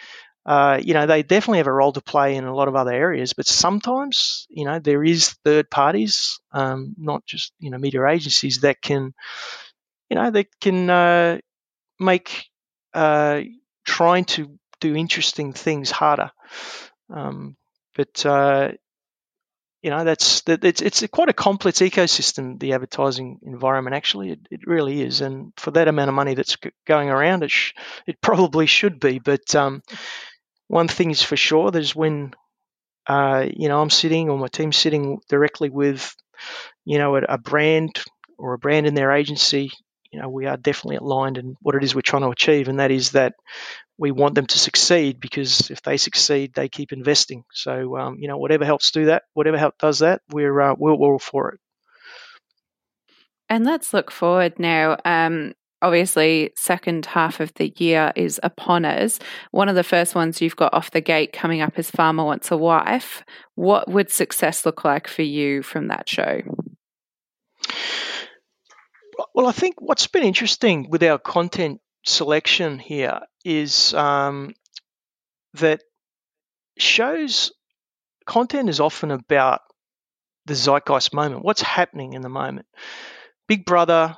uh, 0.44 0.80
you 0.82 0.94
know 0.94 1.06
they 1.06 1.22
definitely 1.22 1.58
have 1.58 1.66
a 1.66 1.72
role 1.72 1.92
to 1.92 2.00
play 2.00 2.36
in 2.36 2.44
a 2.44 2.54
lot 2.54 2.68
of 2.68 2.76
other 2.76 2.92
areas 2.92 3.32
but 3.32 3.46
sometimes 3.46 4.46
you 4.50 4.64
know 4.64 4.78
there 4.80 5.04
is 5.04 5.36
third 5.44 5.70
parties 5.70 6.40
um, 6.52 6.94
not 6.98 7.24
just 7.24 7.52
you 7.60 7.70
know 7.70 7.78
media 7.78 8.04
agencies 8.06 8.60
that 8.60 8.80
can 8.82 9.14
you 10.10 10.16
know 10.16 10.30
that 10.30 10.46
can 10.60 10.90
uh, 10.90 11.38
make 11.98 12.46
uh, 12.96 13.42
trying 13.84 14.24
to 14.24 14.58
do 14.80 14.96
interesting 14.96 15.52
things 15.52 15.90
harder. 15.90 16.30
Um, 17.10 17.56
but 17.94 18.24
uh, 18.24 18.72
you 19.82 19.90
know 19.90 20.04
that's 20.04 20.40
that 20.42 20.64
it's 20.64 20.80
it's 20.80 21.06
quite 21.08 21.28
a 21.28 21.34
complex 21.34 21.78
ecosystem 21.78 22.58
the 22.58 22.72
advertising 22.72 23.38
environment 23.42 23.94
actually. 23.94 24.30
It, 24.30 24.40
it 24.50 24.60
really 24.66 25.02
is. 25.02 25.20
And 25.20 25.52
for 25.56 25.70
that 25.72 25.88
amount 25.88 26.08
of 26.08 26.14
money 26.14 26.34
that's 26.34 26.56
going 26.86 27.10
around 27.10 27.42
it 27.44 27.50
sh- 27.50 27.74
it 28.06 28.20
probably 28.20 28.66
should 28.66 28.98
be. 28.98 29.18
But 29.18 29.54
um, 29.54 29.82
one 30.68 30.88
thing 30.88 31.10
is 31.10 31.22
for 31.22 31.36
sure 31.36 31.70
there's 31.70 31.94
when 31.94 32.32
uh, 33.06 33.46
you 33.54 33.68
know 33.68 33.80
I'm 33.80 33.90
sitting 33.90 34.30
or 34.30 34.38
my 34.38 34.48
team's 34.48 34.78
sitting 34.78 35.20
directly 35.28 35.68
with 35.68 36.16
you 36.86 36.98
know 36.98 37.16
a, 37.16 37.22
a 37.28 37.38
brand 37.38 38.02
or 38.38 38.54
a 38.54 38.58
brand 38.58 38.86
in 38.86 38.94
their 38.94 39.12
agency 39.12 39.70
you 40.12 40.20
know, 40.20 40.28
we 40.28 40.46
are 40.46 40.56
definitely 40.56 40.96
aligned 40.96 41.38
in 41.38 41.56
what 41.60 41.74
it 41.74 41.84
is 41.84 41.94
we're 41.94 42.00
trying 42.00 42.22
to 42.22 42.30
achieve, 42.30 42.68
and 42.68 42.80
that 42.80 42.90
is 42.90 43.12
that 43.12 43.34
we 43.98 44.10
want 44.10 44.34
them 44.34 44.46
to 44.46 44.58
succeed 44.58 45.20
because 45.20 45.70
if 45.70 45.82
they 45.82 45.96
succeed, 45.96 46.52
they 46.54 46.68
keep 46.68 46.92
investing. 46.92 47.44
So, 47.52 47.96
um, 47.96 48.18
you 48.18 48.28
know, 48.28 48.36
whatever 48.36 48.64
helps 48.64 48.90
do 48.90 49.06
that, 49.06 49.22
whatever 49.32 49.58
help 49.58 49.78
does 49.78 50.00
that, 50.00 50.20
we're 50.30 50.60
uh, 50.60 50.74
we're, 50.78 50.92
all 50.92 51.18
for 51.18 51.50
it. 51.52 51.60
And 53.48 53.64
let's 53.64 53.94
look 53.94 54.10
forward 54.10 54.58
now. 54.58 54.98
Um, 55.04 55.54
obviously, 55.80 56.50
second 56.56 57.06
half 57.06 57.40
of 57.40 57.54
the 57.54 57.72
year 57.76 58.12
is 58.16 58.40
upon 58.42 58.84
us. 58.84 59.18
One 59.50 59.68
of 59.68 59.76
the 59.76 59.84
first 59.84 60.14
ones 60.14 60.40
you've 60.40 60.56
got 60.56 60.74
off 60.74 60.90
the 60.90 61.00
gate 61.00 61.32
coming 61.32 61.60
up 61.60 61.78
is 61.78 61.90
Farmer 61.90 62.24
Wants 62.24 62.50
a 62.50 62.56
Wife. 62.56 63.22
What 63.54 63.88
would 63.88 64.10
success 64.10 64.66
look 64.66 64.84
like 64.84 65.08
for 65.08 65.22
you 65.22 65.62
from 65.62 65.88
that 65.88 66.08
show? 66.08 66.42
Well, 69.34 69.46
I 69.46 69.52
think 69.52 69.76
what's 69.78 70.06
been 70.06 70.22
interesting 70.22 70.88
with 70.90 71.02
our 71.02 71.18
content 71.18 71.80
selection 72.04 72.78
here 72.78 73.20
is 73.44 73.94
um, 73.94 74.54
that 75.54 75.82
shows 76.78 77.52
content 78.26 78.68
is 78.68 78.80
often 78.80 79.10
about 79.10 79.60
the 80.46 80.54
zeitgeist 80.54 81.12
moment, 81.12 81.44
what's 81.44 81.62
happening 81.62 82.12
in 82.12 82.22
the 82.22 82.28
moment. 82.28 82.66
Big 83.48 83.64
Brother, 83.64 84.16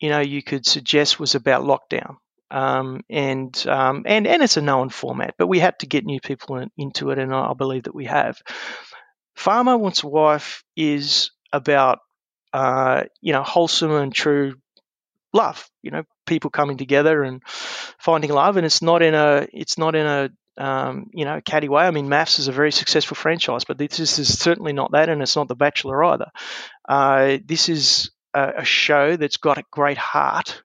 you 0.00 0.08
know, 0.08 0.20
you 0.20 0.42
could 0.42 0.66
suggest 0.66 1.20
was 1.20 1.34
about 1.34 1.64
lockdown. 1.64 2.16
Um, 2.50 3.02
and 3.08 3.64
um, 3.68 4.02
and 4.06 4.26
and 4.26 4.42
it's 4.42 4.56
a 4.56 4.60
known 4.60 4.88
format, 4.88 5.36
but 5.38 5.46
we 5.46 5.60
had 5.60 5.78
to 5.80 5.86
get 5.86 6.04
new 6.04 6.20
people 6.20 6.56
in, 6.56 6.72
into 6.76 7.10
it, 7.10 7.18
and 7.20 7.32
I, 7.32 7.52
believe 7.52 7.84
that 7.84 7.94
we 7.94 8.06
have. 8.06 8.42
Farmer 9.36 9.78
Wants 9.78 10.02
a 10.02 10.08
Wife 10.08 10.64
is 10.76 11.30
about 11.52 12.00
uh, 12.52 13.04
you 13.20 13.32
know, 13.32 13.42
wholesome 13.42 13.92
and 13.92 14.14
true 14.14 14.54
love. 15.32 15.68
You 15.82 15.90
know, 15.90 16.04
people 16.26 16.50
coming 16.50 16.76
together 16.76 17.22
and 17.22 17.42
finding 17.98 18.30
love, 18.30 18.56
and 18.56 18.66
it's 18.66 18.82
not 18.82 19.02
in 19.02 19.14
a 19.14 19.46
it's 19.52 19.78
not 19.78 19.94
in 19.94 20.06
a 20.06 20.30
um, 20.62 21.10
you 21.12 21.24
know 21.24 21.40
catty 21.44 21.68
way. 21.68 21.84
I 21.84 21.90
mean, 21.90 22.08
MAFS 22.08 22.38
is 22.38 22.48
a 22.48 22.52
very 22.52 22.72
successful 22.72 23.14
franchise, 23.14 23.64
but 23.64 23.78
this 23.78 23.98
is 24.00 24.38
certainly 24.38 24.72
not 24.72 24.92
that, 24.92 25.08
and 25.08 25.22
it's 25.22 25.36
not 25.36 25.48
The 25.48 25.56
Bachelor 25.56 26.04
either. 26.04 26.30
Uh, 26.88 27.38
this 27.44 27.68
is 27.68 28.10
a, 28.34 28.54
a, 28.58 28.64
show 28.64 29.16
that's 29.16 29.38
got 29.38 29.58
a 29.58 29.64
great 29.70 29.98
heart, 29.98 30.62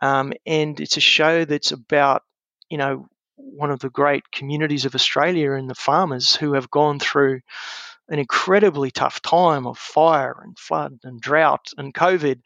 um, 0.00 0.32
and 0.46 0.80
it's 0.80 0.96
a 0.96 1.00
show 1.00 1.44
that's 1.44 1.72
about 1.72 2.22
you 2.70 2.78
know 2.78 3.06
one 3.36 3.70
of 3.70 3.80
the 3.80 3.90
great 3.90 4.30
communities 4.30 4.84
of 4.84 4.94
Australia 4.94 5.52
and 5.52 5.68
the 5.68 5.74
farmers 5.74 6.34
who 6.34 6.54
have 6.54 6.70
gone 6.70 6.98
through 6.98 7.40
an 8.08 8.18
incredibly 8.18 8.90
tough 8.90 9.20
time 9.20 9.66
of 9.66 9.78
fire 9.78 10.40
and 10.42 10.58
flood 10.58 10.98
and 11.04 11.20
drought 11.20 11.72
and 11.76 11.94
COVID. 11.94 12.40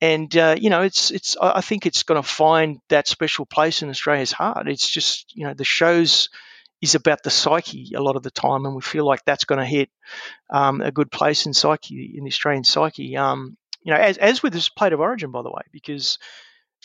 And 0.00 0.34
uh, 0.36 0.56
you 0.58 0.70
know, 0.70 0.82
it's 0.82 1.10
it's. 1.10 1.36
I 1.40 1.60
think 1.60 1.86
it's 1.86 2.04
going 2.04 2.22
to 2.22 2.28
find 2.28 2.78
that 2.88 3.08
special 3.08 3.46
place 3.46 3.82
in 3.82 3.88
Australia's 3.88 4.32
heart. 4.32 4.68
It's 4.68 4.88
just 4.88 5.34
you 5.36 5.46
know, 5.46 5.54
the 5.54 5.64
shows 5.64 6.28
is 6.80 6.94
about 6.94 7.22
the 7.24 7.30
psyche 7.30 7.92
a 7.96 8.00
lot 8.00 8.14
of 8.14 8.22
the 8.22 8.30
time, 8.30 8.64
and 8.64 8.74
we 8.76 8.82
feel 8.82 9.04
like 9.04 9.24
that's 9.24 9.44
going 9.44 9.58
to 9.58 9.64
hit 9.64 9.90
um, 10.50 10.80
a 10.80 10.92
good 10.92 11.10
place 11.10 11.46
in 11.46 11.52
psyche 11.52 12.14
in 12.16 12.24
the 12.24 12.30
Australian 12.30 12.62
psyche. 12.62 13.16
Um, 13.16 13.56
you 13.82 13.92
know, 13.92 13.98
as 13.98 14.18
as 14.18 14.42
with 14.42 14.52
this 14.52 14.68
plate 14.68 14.92
of 14.92 15.00
origin, 15.00 15.32
by 15.32 15.42
the 15.42 15.50
way, 15.50 15.62
because 15.72 16.18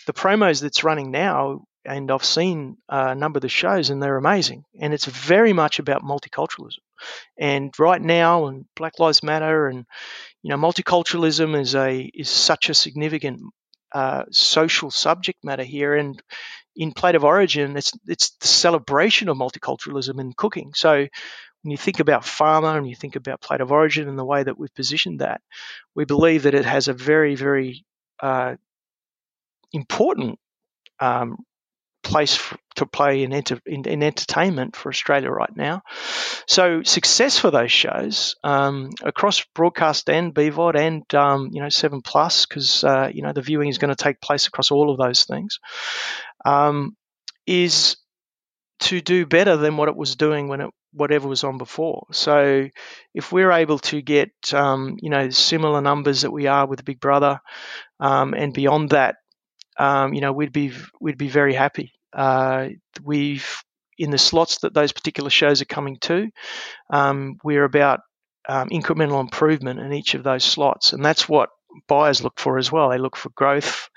the 0.07 0.13
promos 0.13 0.61
that's 0.61 0.83
running 0.83 1.11
now, 1.11 1.65
and 1.85 2.09
I've 2.11 2.23
seen 2.23 2.77
a 2.87 3.15
number 3.15 3.37
of 3.37 3.41
the 3.41 3.49
shows, 3.49 3.89
and 3.89 4.01
they're 4.01 4.17
amazing, 4.17 4.65
and 4.79 4.93
it's 4.93 5.05
very 5.05 5.53
much 5.53 5.79
about 5.79 6.03
multiculturalism. 6.03 6.79
And 7.37 7.77
right 7.79 8.01
now, 8.01 8.47
and 8.47 8.65
Black 8.75 8.99
Lives 8.99 9.23
Matter, 9.23 9.67
and 9.67 9.85
you 10.41 10.49
know, 10.49 10.57
multiculturalism 10.57 11.59
is 11.59 11.75
a 11.75 11.99
is 12.13 12.29
such 12.29 12.69
a 12.69 12.73
significant 12.73 13.41
uh, 13.93 14.23
social 14.31 14.91
subject 14.91 15.43
matter 15.43 15.63
here. 15.63 15.95
And 15.95 16.21
in 16.75 16.93
Plate 16.93 17.15
of 17.15 17.23
Origin, 17.23 17.77
it's 17.77 17.93
it's 18.07 18.31
the 18.41 18.47
celebration 18.47 19.29
of 19.29 19.37
multiculturalism 19.37 20.19
in 20.19 20.33
cooking. 20.33 20.73
So 20.75 21.07
when 21.61 21.71
you 21.71 21.77
think 21.77 21.99
about 21.99 22.25
Farmer 22.25 22.77
and 22.77 22.89
you 22.89 22.95
think 22.95 23.15
about 23.15 23.41
Plate 23.41 23.61
of 23.61 23.71
Origin 23.71 24.07
and 24.07 24.17
the 24.17 24.25
way 24.25 24.43
that 24.43 24.57
we've 24.57 24.73
positioned 24.73 25.19
that, 25.19 25.41
we 25.95 26.05
believe 26.05 26.43
that 26.43 26.55
it 26.55 26.65
has 26.65 26.87
a 26.87 26.93
very 26.93 27.35
very 27.35 27.85
uh, 28.21 28.55
important 29.73 30.39
um, 30.99 31.37
place 32.13 32.35
for, 32.35 32.57
to 32.75 32.85
play 32.85 33.23
in, 33.23 33.33
enter, 33.33 33.59
in, 33.65 33.87
in, 33.87 34.03
entertainment 34.03 34.75
for 34.75 34.89
Australia 34.89 35.29
right 35.31 35.55
now. 35.55 35.81
So 36.47 36.83
success 36.83 37.39
for 37.39 37.49
those 37.49 37.71
shows 37.71 38.35
um, 38.43 38.91
across 39.01 39.43
broadcast 39.55 40.09
and 40.09 40.33
BVOD 40.33 40.75
and 40.75 41.15
um, 41.15 41.49
you 41.51 41.61
know 41.61 41.69
Seven 41.69 42.01
Plus 42.01 42.45
because 42.45 42.83
uh, 42.83 43.09
you 43.11 43.23
know 43.23 43.33
the 43.33 43.41
viewing 43.41 43.69
is 43.69 43.79
going 43.79 43.95
to 43.95 44.03
take 44.03 44.21
place 44.21 44.45
across 44.47 44.69
all 44.69 44.91
of 44.91 44.99
those 44.99 45.23
things 45.23 45.59
um, 46.45 46.95
is 47.47 47.97
to 48.81 49.01
do 49.01 49.25
better 49.25 49.57
than 49.57 49.77
what 49.77 49.89
it 49.89 49.95
was 49.95 50.15
doing 50.15 50.47
when 50.47 50.61
it 50.61 50.69
whatever 50.91 51.27
was 51.27 51.43
on 51.43 51.57
before. 51.57 52.05
So 52.11 52.69
if 53.15 53.31
we're 53.31 53.51
able 53.51 53.79
to 53.79 54.01
get 54.03 54.31
um, 54.53 54.97
you 55.01 55.09
know 55.09 55.31
similar 55.31 55.81
numbers 55.81 56.21
that 56.21 56.31
we 56.31 56.45
are 56.45 56.67
with 56.67 56.85
Big 56.85 56.99
Brother 56.99 57.39
um, 57.99 58.35
and 58.35 58.53
beyond 58.53 58.91
that 58.91 59.15
um, 59.77 60.13
you 60.13 60.21
know, 60.21 60.31
we'd 60.31 60.53
be 60.53 60.71
we'd 60.99 61.17
be 61.17 61.27
very 61.27 61.53
happy. 61.53 61.93
Uh, 62.13 62.69
we've 63.03 63.63
in 63.97 64.11
the 64.11 64.17
slots 64.17 64.59
that 64.59 64.73
those 64.73 64.91
particular 64.91 65.29
shows 65.29 65.61
are 65.61 65.65
coming 65.65 65.97
to, 66.01 66.29
um, 66.91 67.37
we're 67.43 67.63
about 67.65 68.01
um, 68.49 68.69
incremental 68.69 69.21
improvement 69.21 69.79
in 69.79 69.93
each 69.93 70.15
of 70.15 70.23
those 70.23 70.43
slots, 70.43 70.93
and 70.93 71.03
that's 71.05 71.29
what 71.29 71.49
buyers 71.87 72.23
look 72.23 72.39
for 72.39 72.57
as 72.57 72.71
well. 72.71 72.89
They 72.89 72.97
look 72.97 73.15
for 73.15 73.29
growth 73.35 73.89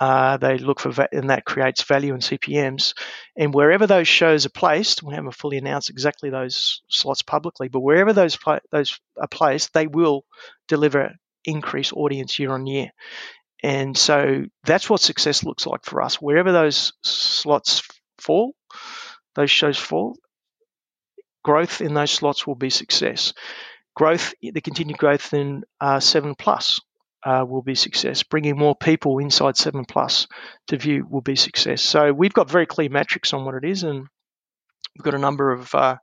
Uh, 0.00 0.36
they 0.36 0.58
look 0.58 0.78
for 0.78 0.90
va- 0.90 1.08
and 1.12 1.30
that 1.30 1.44
creates 1.44 1.82
value 1.82 2.14
in 2.14 2.20
CPMS. 2.20 2.94
And 3.36 3.52
wherever 3.52 3.86
those 3.86 4.06
shows 4.06 4.46
are 4.46 4.50
placed, 4.50 5.02
we 5.02 5.14
haven't 5.14 5.34
fully 5.34 5.58
announced 5.58 5.90
exactly 5.90 6.30
those 6.30 6.82
slots 6.88 7.22
publicly, 7.22 7.68
but 7.68 7.80
wherever 7.80 8.12
those 8.12 8.36
pla- 8.36 8.60
those 8.70 9.00
are 9.20 9.26
placed, 9.28 9.72
they 9.72 9.88
will 9.88 10.24
deliver 10.68 11.14
increased 11.44 11.92
audience 11.94 12.38
year 12.38 12.52
on 12.52 12.66
year. 12.66 12.90
And 13.62 13.96
so 13.96 14.44
that's 14.64 14.88
what 14.88 15.00
success 15.00 15.44
looks 15.44 15.66
like 15.66 15.84
for 15.84 16.02
us. 16.02 16.20
Wherever 16.20 16.52
those 16.52 16.92
slots 17.02 17.82
fall, 18.18 18.52
those 19.34 19.50
shows 19.50 19.78
fall, 19.78 20.16
growth 21.44 21.80
in 21.80 21.94
those 21.94 22.10
slots 22.10 22.46
will 22.46 22.54
be 22.54 22.70
success. 22.70 23.32
Growth, 23.96 24.32
the 24.40 24.60
continued 24.60 24.98
growth 24.98 25.34
in 25.34 25.64
uh, 25.80 25.98
seven 25.98 26.34
plus 26.36 26.80
uh, 27.24 27.44
will 27.48 27.62
be 27.62 27.74
success. 27.74 28.22
Bringing 28.22 28.56
more 28.56 28.76
people 28.76 29.18
inside 29.18 29.56
seven 29.56 29.84
plus 29.84 30.28
to 30.68 30.76
view 30.76 31.06
will 31.08 31.20
be 31.20 31.36
success. 31.36 31.82
So 31.82 32.12
we've 32.12 32.32
got 32.32 32.50
very 32.50 32.66
clear 32.66 32.88
metrics 32.90 33.32
on 33.32 33.44
what 33.44 33.54
it 33.54 33.64
is, 33.64 33.82
and 33.82 34.06
we've 34.96 35.04
got 35.04 35.14
a 35.14 35.18
number 35.18 35.50
of 35.52 35.74
uh, 35.74 35.96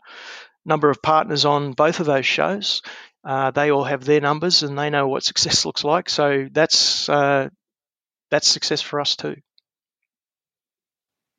number 0.65 0.89
of 0.89 1.01
partners 1.01 1.45
on 1.45 1.71
both 1.73 1.99
of 1.99 2.05
those 2.05 2.25
shows. 2.25 2.81
Uh, 3.25 3.51
they 3.51 3.71
all 3.71 3.83
have 3.83 4.05
their 4.05 4.21
numbers 4.21 4.61
and 4.61 4.77
they 4.77 4.89
know 4.89 5.07
what 5.07 5.23
success 5.23 5.65
looks 5.65 5.83
like. 5.83 6.09
So 6.09 6.47
that's 6.51 7.09
uh, 7.09 7.49
that's 8.29 8.47
success 8.47 8.81
for 8.81 9.01
us 9.01 9.15
too. 9.15 9.37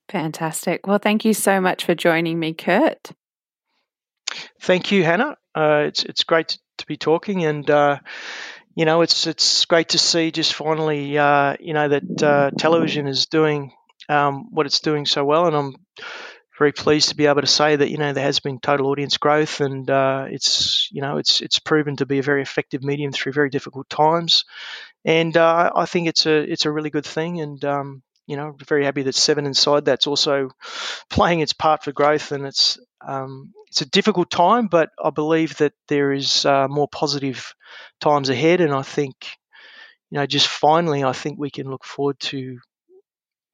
Fantastic. 0.08 0.86
Well, 0.86 0.98
thank 0.98 1.24
you 1.24 1.34
so 1.34 1.60
much 1.60 1.84
for 1.84 1.94
joining 1.94 2.38
me, 2.38 2.54
Kurt. 2.54 3.10
Thank 4.60 4.92
you, 4.92 5.04
Hannah. 5.04 5.36
Uh, 5.54 5.84
it's 5.86 6.04
it's 6.04 6.24
great 6.24 6.48
to, 6.48 6.58
to 6.78 6.86
be 6.86 6.96
talking, 6.96 7.44
and 7.44 7.68
uh, 7.68 7.98
you 8.74 8.84
know 8.84 9.02
it's 9.02 9.26
it's 9.26 9.64
great 9.64 9.90
to 9.90 9.98
see 9.98 10.30
just 10.30 10.54
finally 10.54 11.16
uh, 11.18 11.56
you 11.58 11.74
know 11.74 11.88
that 11.88 12.22
uh, 12.22 12.50
television 12.56 13.06
is 13.08 13.26
doing 13.26 13.72
um, 14.08 14.48
what 14.52 14.66
it's 14.66 14.80
doing 14.80 15.06
so 15.06 15.24
well, 15.24 15.46
and 15.46 15.56
I'm 15.56 15.76
very 16.58 16.72
pleased 16.72 17.10
to 17.10 17.16
be 17.16 17.26
able 17.26 17.42
to 17.42 17.46
say 17.46 17.76
that 17.76 17.90
you 17.90 17.98
know 17.98 18.12
there 18.12 18.24
has 18.24 18.40
been 18.40 18.58
total 18.58 18.86
audience 18.86 19.18
growth, 19.18 19.60
and 19.60 19.90
uh, 19.90 20.26
it's 20.28 20.88
you 20.90 21.02
know 21.02 21.18
it's 21.18 21.40
it's 21.40 21.58
proven 21.58 21.96
to 21.96 22.06
be 22.06 22.18
a 22.18 22.22
very 22.22 22.42
effective 22.42 22.82
medium 22.82 23.12
through 23.12 23.32
very 23.32 23.50
difficult 23.50 23.88
times, 23.90 24.44
and 25.04 25.36
uh, 25.36 25.70
I 25.74 25.86
think 25.86 26.08
it's 26.08 26.26
a 26.26 26.36
it's 26.36 26.64
a 26.64 26.70
really 26.70 26.90
good 26.90 27.06
thing, 27.06 27.40
and 27.40 27.64
um, 27.64 28.02
you 28.26 28.36
know 28.36 28.56
very 28.66 28.84
happy 28.84 29.02
that 29.02 29.14
Seven 29.14 29.46
Inside 29.46 29.84
that's 29.84 30.06
also 30.06 30.50
playing 31.10 31.40
its 31.40 31.52
part 31.52 31.84
for 31.84 31.92
growth, 31.92 32.32
and 32.32 32.46
it's 32.46 32.78
um, 33.06 33.52
it's 33.68 33.82
a 33.82 33.90
difficult 33.90 34.30
time, 34.30 34.68
but 34.68 34.90
I 35.02 35.10
believe 35.10 35.58
that 35.58 35.74
there 35.88 36.12
is 36.12 36.46
uh, 36.46 36.68
more 36.68 36.88
positive 36.88 37.54
times 38.00 38.30
ahead, 38.30 38.60
and 38.60 38.72
I 38.72 38.82
think 38.82 39.14
you 40.10 40.18
know 40.18 40.26
just 40.26 40.48
finally 40.48 41.04
I 41.04 41.12
think 41.12 41.38
we 41.38 41.50
can 41.50 41.68
look 41.68 41.84
forward 41.84 42.18
to 42.20 42.58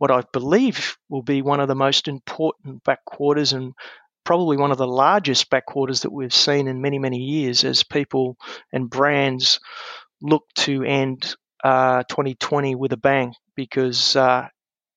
what 0.02 0.10
I 0.10 0.24
believe 0.32 0.98
will 1.08 1.22
be 1.22 1.42
one 1.42 1.60
of 1.60 1.68
the 1.68 1.76
most 1.76 2.08
important 2.08 2.82
backquarters 2.82 3.52
and 3.52 3.72
probably 4.24 4.56
one 4.56 4.72
of 4.72 4.76
the 4.76 4.84
largest 4.84 5.48
backquarters 5.48 6.02
that 6.02 6.12
we've 6.12 6.34
seen 6.34 6.66
in 6.66 6.82
many, 6.82 6.98
many 6.98 7.18
years 7.18 7.62
as 7.62 7.84
people 7.84 8.36
and 8.72 8.90
brands 8.90 9.60
look 10.20 10.42
to 10.56 10.82
end 10.82 11.36
uh, 11.62 12.02
2020 12.08 12.74
with 12.74 12.92
a 12.92 12.96
bang 12.96 13.32
because 13.54 14.16
uh, 14.16 14.48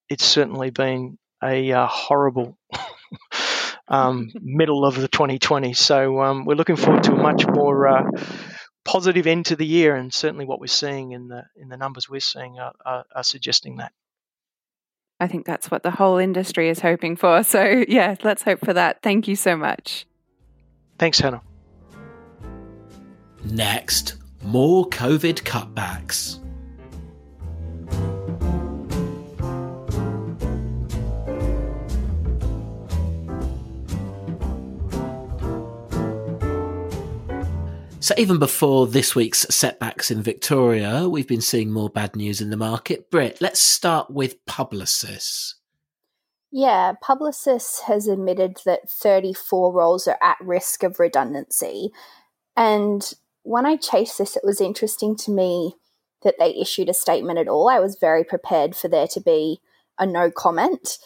it's 0.10 0.26
certainly 0.26 0.72
been 0.72 1.20
a 1.44 1.72
uh, 1.72 1.86
horrible 1.86 2.58
um, 3.88 4.32
middle 4.42 4.84
of 4.84 5.00
the 5.00 5.08
2020. 5.08 5.76
So 5.76 6.20
um, 6.20 6.46
we're 6.46 6.56
looking 6.56 6.78
forward 6.78 7.04
to 7.04 7.14
a 7.14 7.22
much 7.22 7.46
more 7.46 7.88
uh, 7.88 8.10
positive 8.84 9.28
end 9.28 9.46
to 9.46 9.56
the 9.56 9.68
year, 9.68 9.96
and 9.96 10.12
certainly 10.12 10.46
what 10.46 10.60
we're 10.60 10.66
seeing 10.66 11.12
in 11.12 11.28
the 11.28 11.44
in 11.56 11.70
the 11.70 11.78
numbers 11.78 12.10
we're 12.10 12.20
seeing 12.20 12.58
are, 12.58 12.74
are, 12.84 13.06
are 13.16 13.24
suggesting 13.24 13.78
that. 13.78 13.94
I 15.26 15.28
think 15.28 15.48
that's 15.48 15.72
what 15.72 15.82
the 15.82 15.90
whole 15.90 16.20
industry 16.20 16.70
is 16.70 16.80
hoping 16.80 17.16
for. 17.16 17.42
So, 17.44 17.84
yeah, 17.88 18.14
let's 18.22 18.44
hope 18.44 18.60
for 18.64 18.74
that. 18.74 19.02
Thank 19.02 19.28
you 19.28 19.36
so 19.36 19.58
much. 19.58 20.06
Thanks, 21.00 21.20
Hannah. 21.20 21.42
Next, 23.44 24.18
more 24.44 24.88
COVID 24.90 25.42
cutbacks. 25.42 26.45
So, 38.06 38.14
even 38.20 38.38
before 38.38 38.86
this 38.86 39.16
week's 39.16 39.48
setbacks 39.50 40.12
in 40.12 40.22
Victoria, 40.22 41.10
we've 41.10 41.28
been 41.28 41.42
seeing 41.42 41.72
more 41.72 41.90
bad 41.90 42.16
news 42.16 42.40
in 42.40 42.52
the 42.52 42.56
market. 42.56 43.10
Britt, 43.10 43.42
let's 43.42 43.60
start 43.60 44.12
with 44.12 44.46
Publicis. 44.46 45.56
Yeah, 46.52 46.94
Publicis 47.04 47.82
has 47.86 48.08
admitted 48.08 48.58
that 48.64 48.88
34 48.92 49.74
roles 49.74 50.08
are 50.08 50.20
at 50.22 50.38
risk 50.40 50.84
of 50.84 51.00
redundancy. 51.00 51.90
And 52.56 53.12
when 53.42 53.66
I 53.66 53.76
chased 53.76 54.20
this, 54.20 54.38
it 54.38 54.44
was 54.46 54.62
interesting 54.62 55.16
to 55.16 55.32
me 55.32 55.74
that 56.22 56.36
they 56.38 56.54
issued 56.54 56.90
a 56.90 56.94
statement 56.94 57.40
at 57.40 57.48
all. 57.48 57.68
I 57.70 57.80
was 57.80 57.98
very 58.00 58.24
prepared 58.24 58.76
for 58.76 58.88
there 58.88 59.08
to 59.08 59.20
be 59.20 59.62
a 59.98 60.06
no 60.06 60.30
comment. 60.30 61.00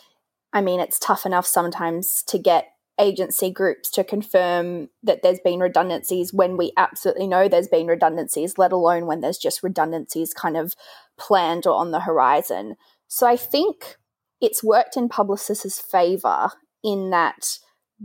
I 0.51 0.59
mean, 0.59 0.81
it's 0.81 0.99
tough 0.99 1.25
enough 1.25 1.45
sometimes 1.45 2.23
to 2.23 2.37
get 2.37 2.73
agency 2.99 3.49
groups 3.49 3.89
to 3.91 4.03
confirm 4.03 4.89
that 5.01 5.21
there's 5.23 5.39
been 5.39 5.59
redundancies 5.59 6.33
when 6.33 6.57
we 6.57 6.73
absolutely 6.77 7.27
know 7.27 7.47
there's 7.47 7.67
been 7.67 7.87
redundancies, 7.87 8.57
let 8.57 8.71
alone 8.71 9.05
when 9.05 9.21
there's 9.21 9.37
just 9.37 9.63
redundancies 9.63 10.33
kind 10.33 10.57
of 10.57 10.75
planned 11.17 11.65
or 11.65 11.75
on 11.75 11.91
the 11.91 12.01
horizon. 12.01 12.75
So 13.07 13.25
I 13.25 13.37
think 13.37 13.97
it's 14.41 14.63
worked 14.63 14.97
in 14.97 15.09
Publicis' 15.09 15.81
favor 15.81 16.49
in 16.83 17.09
that 17.09 17.57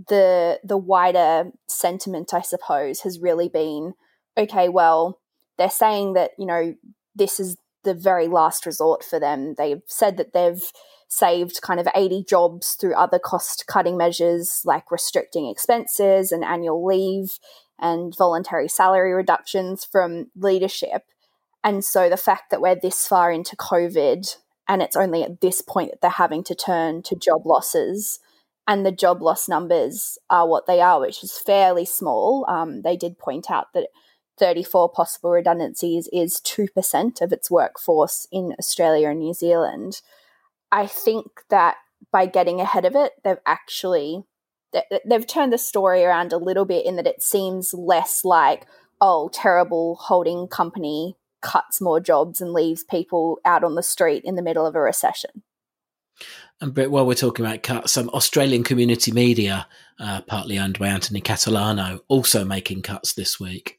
the 0.08 0.60
the 0.64 0.78
wider 0.78 1.50
sentiment, 1.68 2.34
I 2.34 2.40
suppose, 2.40 3.00
has 3.00 3.20
really 3.20 3.48
been 3.48 3.94
okay. 4.36 4.68
Well, 4.68 5.20
they're 5.58 5.70
saying 5.70 6.14
that 6.14 6.32
you 6.38 6.46
know 6.46 6.74
this 7.14 7.38
is 7.38 7.56
the 7.84 7.94
very 7.94 8.26
last 8.26 8.66
resort 8.66 9.04
for 9.04 9.20
them. 9.20 9.54
They've 9.56 9.82
said 9.86 10.16
that 10.16 10.32
they've 10.32 10.62
saved 11.14 11.60
kind 11.62 11.80
of 11.80 11.88
80 11.94 12.24
jobs 12.28 12.72
through 12.72 12.94
other 12.94 13.18
cost 13.18 13.64
cutting 13.66 13.96
measures 13.96 14.62
like 14.64 14.90
restricting 14.90 15.48
expenses 15.48 16.32
and 16.32 16.44
annual 16.44 16.84
leave 16.84 17.38
and 17.78 18.14
voluntary 18.16 18.68
salary 18.68 19.12
reductions 19.12 19.84
from 19.84 20.30
leadership. 20.36 21.04
And 21.62 21.84
so 21.84 22.08
the 22.08 22.16
fact 22.16 22.50
that 22.50 22.60
we're 22.60 22.78
this 22.80 23.06
far 23.06 23.32
into 23.32 23.56
COVID 23.56 24.36
and 24.68 24.82
it's 24.82 24.96
only 24.96 25.22
at 25.22 25.40
this 25.40 25.60
point 25.60 25.90
that 25.90 26.00
they're 26.00 26.10
having 26.10 26.44
to 26.44 26.54
turn 26.54 27.02
to 27.02 27.16
job 27.16 27.46
losses 27.46 28.20
and 28.66 28.84
the 28.84 28.92
job 28.92 29.20
loss 29.22 29.48
numbers 29.48 30.18
are 30.30 30.48
what 30.48 30.66
they 30.66 30.80
are, 30.80 31.00
which 31.00 31.22
is 31.22 31.38
fairly 31.38 31.84
small. 31.84 32.46
Um, 32.48 32.82
they 32.82 32.96
did 32.96 33.18
point 33.18 33.50
out 33.50 33.72
that 33.74 33.88
34 34.38 34.90
possible 34.90 35.30
redundancies 35.30 36.08
is 36.12 36.40
2% 36.40 37.20
of 37.20 37.32
its 37.32 37.50
workforce 37.50 38.26
in 38.32 38.54
Australia 38.58 39.10
and 39.10 39.20
New 39.20 39.34
Zealand. 39.34 40.00
I 40.74 40.88
think 40.88 41.26
that 41.50 41.76
by 42.10 42.26
getting 42.26 42.60
ahead 42.60 42.84
of 42.84 42.96
it, 42.96 43.12
they've 43.22 43.38
actually 43.46 44.24
they've 45.06 45.26
turned 45.26 45.52
the 45.52 45.58
story 45.58 46.02
around 46.02 46.32
a 46.32 46.36
little 46.36 46.64
bit 46.64 46.84
in 46.84 46.96
that 46.96 47.06
it 47.06 47.22
seems 47.22 47.72
less 47.72 48.24
like 48.24 48.66
oh 49.00 49.30
terrible 49.32 49.94
holding 49.94 50.48
company 50.48 51.16
cuts 51.42 51.80
more 51.80 52.00
jobs 52.00 52.40
and 52.40 52.52
leaves 52.52 52.82
people 52.82 53.38
out 53.44 53.62
on 53.62 53.76
the 53.76 53.84
street 53.84 54.24
in 54.24 54.34
the 54.34 54.42
middle 54.42 54.66
of 54.66 54.74
a 54.74 54.80
recession. 54.80 55.44
And 56.60 56.76
while 56.76 57.06
we're 57.06 57.14
talking 57.14 57.44
about 57.44 57.62
cuts, 57.62 57.92
some 57.92 58.08
Australian 58.08 58.64
community 58.64 59.12
media, 59.12 59.68
uh, 60.00 60.22
partly 60.22 60.58
owned 60.58 60.80
by 60.80 60.88
Anthony 60.88 61.20
Catalano, 61.20 62.00
also 62.08 62.44
making 62.44 62.82
cuts 62.82 63.12
this 63.12 63.38
week. 63.38 63.78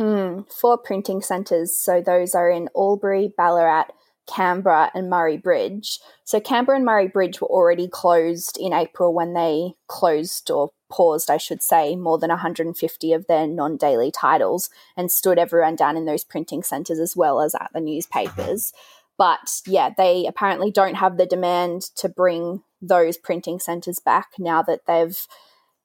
Mm, 0.00 0.44
four 0.52 0.78
printing 0.78 1.20
centres. 1.20 1.76
So 1.76 2.00
those 2.00 2.34
are 2.34 2.50
in 2.50 2.68
Albury, 2.76 3.32
Ballarat, 3.36 3.86
Canberra 4.32 4.90
and 4.94 5.10
Murray 5.10 5.36
Bridge. 5.36 5.98
So 6.24 6.40
Canberra 6.40 6.76
and 6.76 6.86
Murray 6.86 7.08
Bridge 7.08 7.40
were 7.40 7.48
already 7.48 7.88
closed 7.88 8.56
in 8.58 8.72
April 8.72 9.12
when 9.12 9.34
they 9.34 9.74
closed 9.88 10.50
or 10.50 10.70
paused, 10.90 11.30
I 11.30 11.36
should 11.36 11.62
say, 11.62 11.96
more 11.96 12.18
than 12.18 12.30
150 12.30 13.12
of 13.12 13.26
their 13.26 13.46
non 13.46 13.76
daily 13.76 14.10
titles 14.10 14.70
and 14.96 15.10
stood 15.10 15.38
everyone 15.38 15.76
down 15.76 15.96
in 15.96 16.06
those 16.06 16.24
printing 16.24 16.62
centres 16.62 16.98
as 16.98 17.16
well 17.16 17.40
as 17.40 17.54
at 17.54 17.70
the 17.74 17.80
newspapers. 17.80 18.72
But 19.18 19.60
yeah, 19.66 19.90
they 19.96 20.26
apparently 20.26 20.70
don't 20.70 20.94
have 20.94 21.16
the 21.16 21.26
demand 21.26 21.82
to 21.96 22.08
bring 22.08 22.62
those 22.80 23.16
printing 23.16 23.58
centres 23.60 23.98
back 23.98 24.30
now 24.38 24.62
that 24.62 24.86
they've 24.86 25.26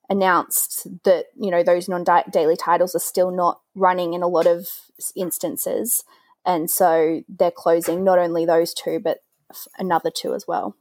announced 0.09 0.87
that 1.03 1.25
you 1.37 1.51
know 1.51 1.63
those 1.63 1.89
non-daily 1.89 2.55
titles 2.55 2.95
are 2.95 2.99
still 2.99 3.29
not 3.29 3.59
running 3.75 4.13
in 4.13 4.23
a 4.23 4.27
lot 4.27 4.47
of 4.47 4.69
instances 5.17 6.05
and 6.47 6.71
so 6.71 7.21
they're 7.27 7.51
closing 7.51 8.03
not 8.03 8.17
only 8.17 8.45
those 8.45 8.73
two, 8.73 8.99
but 8.99 9.19
another 9.77 10.09
two 10.09 10.33
as 10.33 10.47
well. 10.47 10.75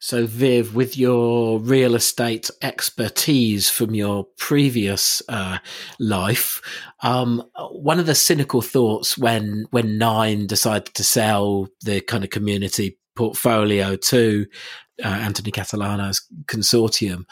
So, 0.00 0.26
Viv, 0.26 0.74
with 0.74 0.98
your 0.98 1.58
real 1.60 1.94
estate 1.94 2.50
expertise 2.60 3.70
from 3.70 3.94
your 3.94 4.26
previous 4.36 5.22
uh, 5.30 5.58
life, 5.98 6.60
um, 7.02 7.42
one 7.70 7.98
of 7.98 8.04
the 8.04 8.14
cynical 8.14 8.60
thoughts 8.60 9.16
when 9.16 9.64
when 9.70 9.96
Nine 9.96 10.46
decided 10.46 10.92
to 10.94 11.04
sell 11.04 11.68
the 11.80 12.02
kind 12.02 12.22
of 12.22 12.28
community 12.28 12.98
portfolio 13.16 13.96
to 13.96 14.46
uh, 15.02 15.08
Anthony 15.08 15.50
Catalano's 15.50 16.22
consortium 16.46 17.24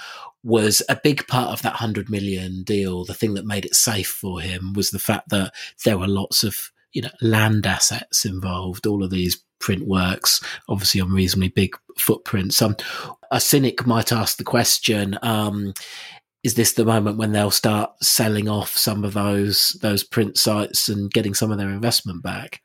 was 0.42 0.82
a 0.88 0.96
big 0.96 1.26
part 1.28 1.50
of 1.50 1.62
that 1.62 1.74
100 1.74 2.10
million 2.10 2.62
deal. 2.64 3.04
The 3.04 3.14
thing 3.14 3.34
that 3.34 3.46
made 3.46 3.64
it 3.64 3.74
safe 3.74 4.08
for 4.08 4.40
him 4.40 4.72
was 4.72 4.90
the 4.90 4.98
fact 4.98 5.28
that 5.28 5.52
there 5.84 5.98
were 5.98 6.08
lots 6.08 6.42
of, 6.42 6.71
you 6.92 7.02
know, 7.02 7.10
land 7.20 7.66
assets 7.66 8.24
involved, 8.24 8.86
all 8.86 9.02
of 9.02 9.10
these 9.10 9.42
print 9.60 9.86
works, 9.86 10.40
obviously 10.68 11.00
on 11.00 11.10
reasonably 11.10 11.48
big 11.48 11.76
footprints. 11.98 12.60
Um, 12.60 12.76
a 13.30 13.40
cynic 13.40 13.86
might 13.86 14.12
ask 14.12 14.36
the 14.36 14.44
question, 14.44 15.18
um, 15.22 15.72
is 16.42 16.54
this 16.54 16.72
the 16.72 16.84
moment 16.84 17.18
when 17.18 17.32
they'll 17.32 17.50
start 17.50 17.92
selling 18.02 18.48
off 18.48 18.76
some 18.76 19.04
of 19.04 19.14
those 19.14 19.78
those 19.80 20.02
print 20.02 20.36
sites 20.36 20.88
and 20.88 21.10
getting 21.10 21.34
some 21.34 21.52
of 21.52 21.58
their 21.58 21.70
investment 21.70 22.22
back? 22.22 22.60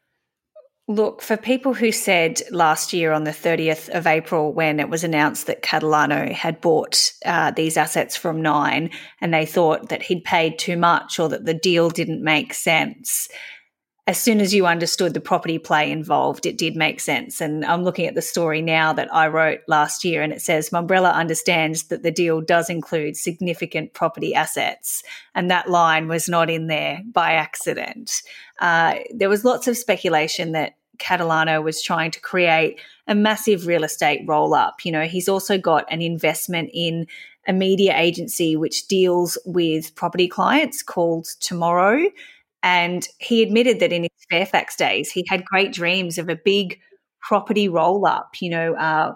Look, 0.90 1.22
for 1.22 1.36
people 1.36 1.74
who 1.74 1.92
said 1.92 2.42
last 2.50 2.94
year 2.94 3.12
on 3.12 3.26
the 3.26 3.32
30th 3.32 3.90
of 3.90 4.08
April, 4.08 4.54
when 4.54 4.80
it 4.80 4.90
was 4.90 5.04
announced 5.04 5.48
that 5.48 5.62
Catalano 5.62 6.32
had 6.32 6.62
bought 6.62 7.12
uh, 7.26 7.52
these 7.52 7.76
assets 7.76 8.16
from 8.16 8.42
Nine 8.42 8.92
and 9.20 9.34
they 9.34 9.46
thought 9.46 9.90
that 9.90 10.04
he'd 10.04 10.24
paid 10.24 10.58
too 10.58 10.78
much 10.78 11.20
or 11.20 11.28
that 11.28 11.44
the 11.44 11.54
deal 11.54 11.90
didn't 11.90 12.24
make 12.24 12.54
sense, 12.54 13.28
as 14.08 14.18
soon 14.18 14.40
as 14.40 14.54
you 14.54 14.66
understood 14.66 15.14
the 15.14 15.20
property 15.20 15.60
play 15.60 15.92
involved, 15.92 16.46
it 16.46 16.58
did 16.58 16.78
make 16.78 17.02
sense. 17.02 17.42
And 17.42 17.66
I'm 17.66 17.84
looking 17.84 18.08
at 18.08 18.16
the 18.16 18.22
story 18.22 18.62
now 18.62 18.94
that 18.94 19.14
I 19.14 19.28
wrote 19.28 19.60
last 19.68 20.06
year, 20.06 20.22
and 20.22 20.32
it 20.32 20.42
says 20.42 20.70
Mumbrella 20.70 21.14
understands 21.14 21.84
that 21.90 22.04
the 22.04 22.12
deal 22.12 22.40
does 22.40 22.70
include 22.70 23.18
significant 23.18 23.94
property 23.94 24.34
assets. 24.34 25.04
And 25.36 25.52
that 25.52 25.70
line 25.70 26.08
was 26.08 26.30
not 26.30 26.50
in 26.50 26.68
there 26.68 27.02
by 27.12 27.34
accident. 27.34 28.22
Uh, 28.60 28.96
there 29.14 29.30
was 29.30 29.44
lots 29.44 29.68
of 29.68 29.76
speculation 29.76 30.54
that 30.54 30.78
Catalano 31.00 31.62
was 31.62 31.82
trying 31.82 32.12
to 32.12 32.22
create 32.22 32.80
a 33.08 33.14
massive 33.14 33.68
real 33.68 33.84
estate 33.84 34.22
roll 34.26 34.54
up. 34.54 34.86
You 34.86 34.94
know, 34.94 35.04
he's 35.04 35.28
also 35.28 35.58
got 35.58 35.86
an 35.92 36.02
investment 36.02 36.70
in 36.74 37.08
a 37.46 37.54
media 37.54 37.96
agency 37.98 38.56
which 38.56 38.88
deals 38.88 39.38
with 39.46 39.94
property 39.96 40.28
clients 40.30 40.82
called 40.82 41.28
Tomorrow. 41.40 42.10
And 42.64 43.08
he 43.20 43.44
admitted 43.44 43.80
that 43.80 43.94
in 43.94 44.04
his 44.04 44.12
Fairfax 44.30 44.76
days, 44.76 45.12
he 45.12 45.26
had 45.30 45.46
great 45.46 45.74
dreams 45.74 46.18
of 46.18 46.30
a 46.30 46.36
big 46.36 46.80
property 47.22 47.68
roll 47.68 48.06
up, 48.06 48.36
you 48.42 48.50
know, 48.50 48.74
uh, 48.76 49.14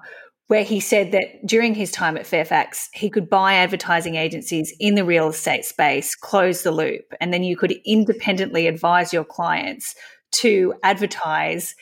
where 0.47 0.63
he 0.63 0.79
said 0.81 1.13
that 1.13 1.45
during 1.45 1.73
his 1.73 1.91
time 1.91 2.17
at 2.17 2.27
Fairfax, 2.27 2.89
he 2.93 3.09
could 3.09 3.29
buy 3.29 3.53
advertising 3.53 4.15
agencies 4.15 4.75
in 4.79 4.95
the 4.95 5.05
real 5.05 5.29
estate 5.29 5.63
space, 5.63 6.13
close 6.13 6.63
the 6.63 6.71
loop, 6.71 7.05
and 7.21 7.33
then 7.33 7.43
you 7.43 7.55
could 7.55 7.73
independently 7.85 8.67
advise 8.67 9.13
your 9.13 9.23
clients 9.23 9.95
to 10.31 10.73
advertise 10.83 11.73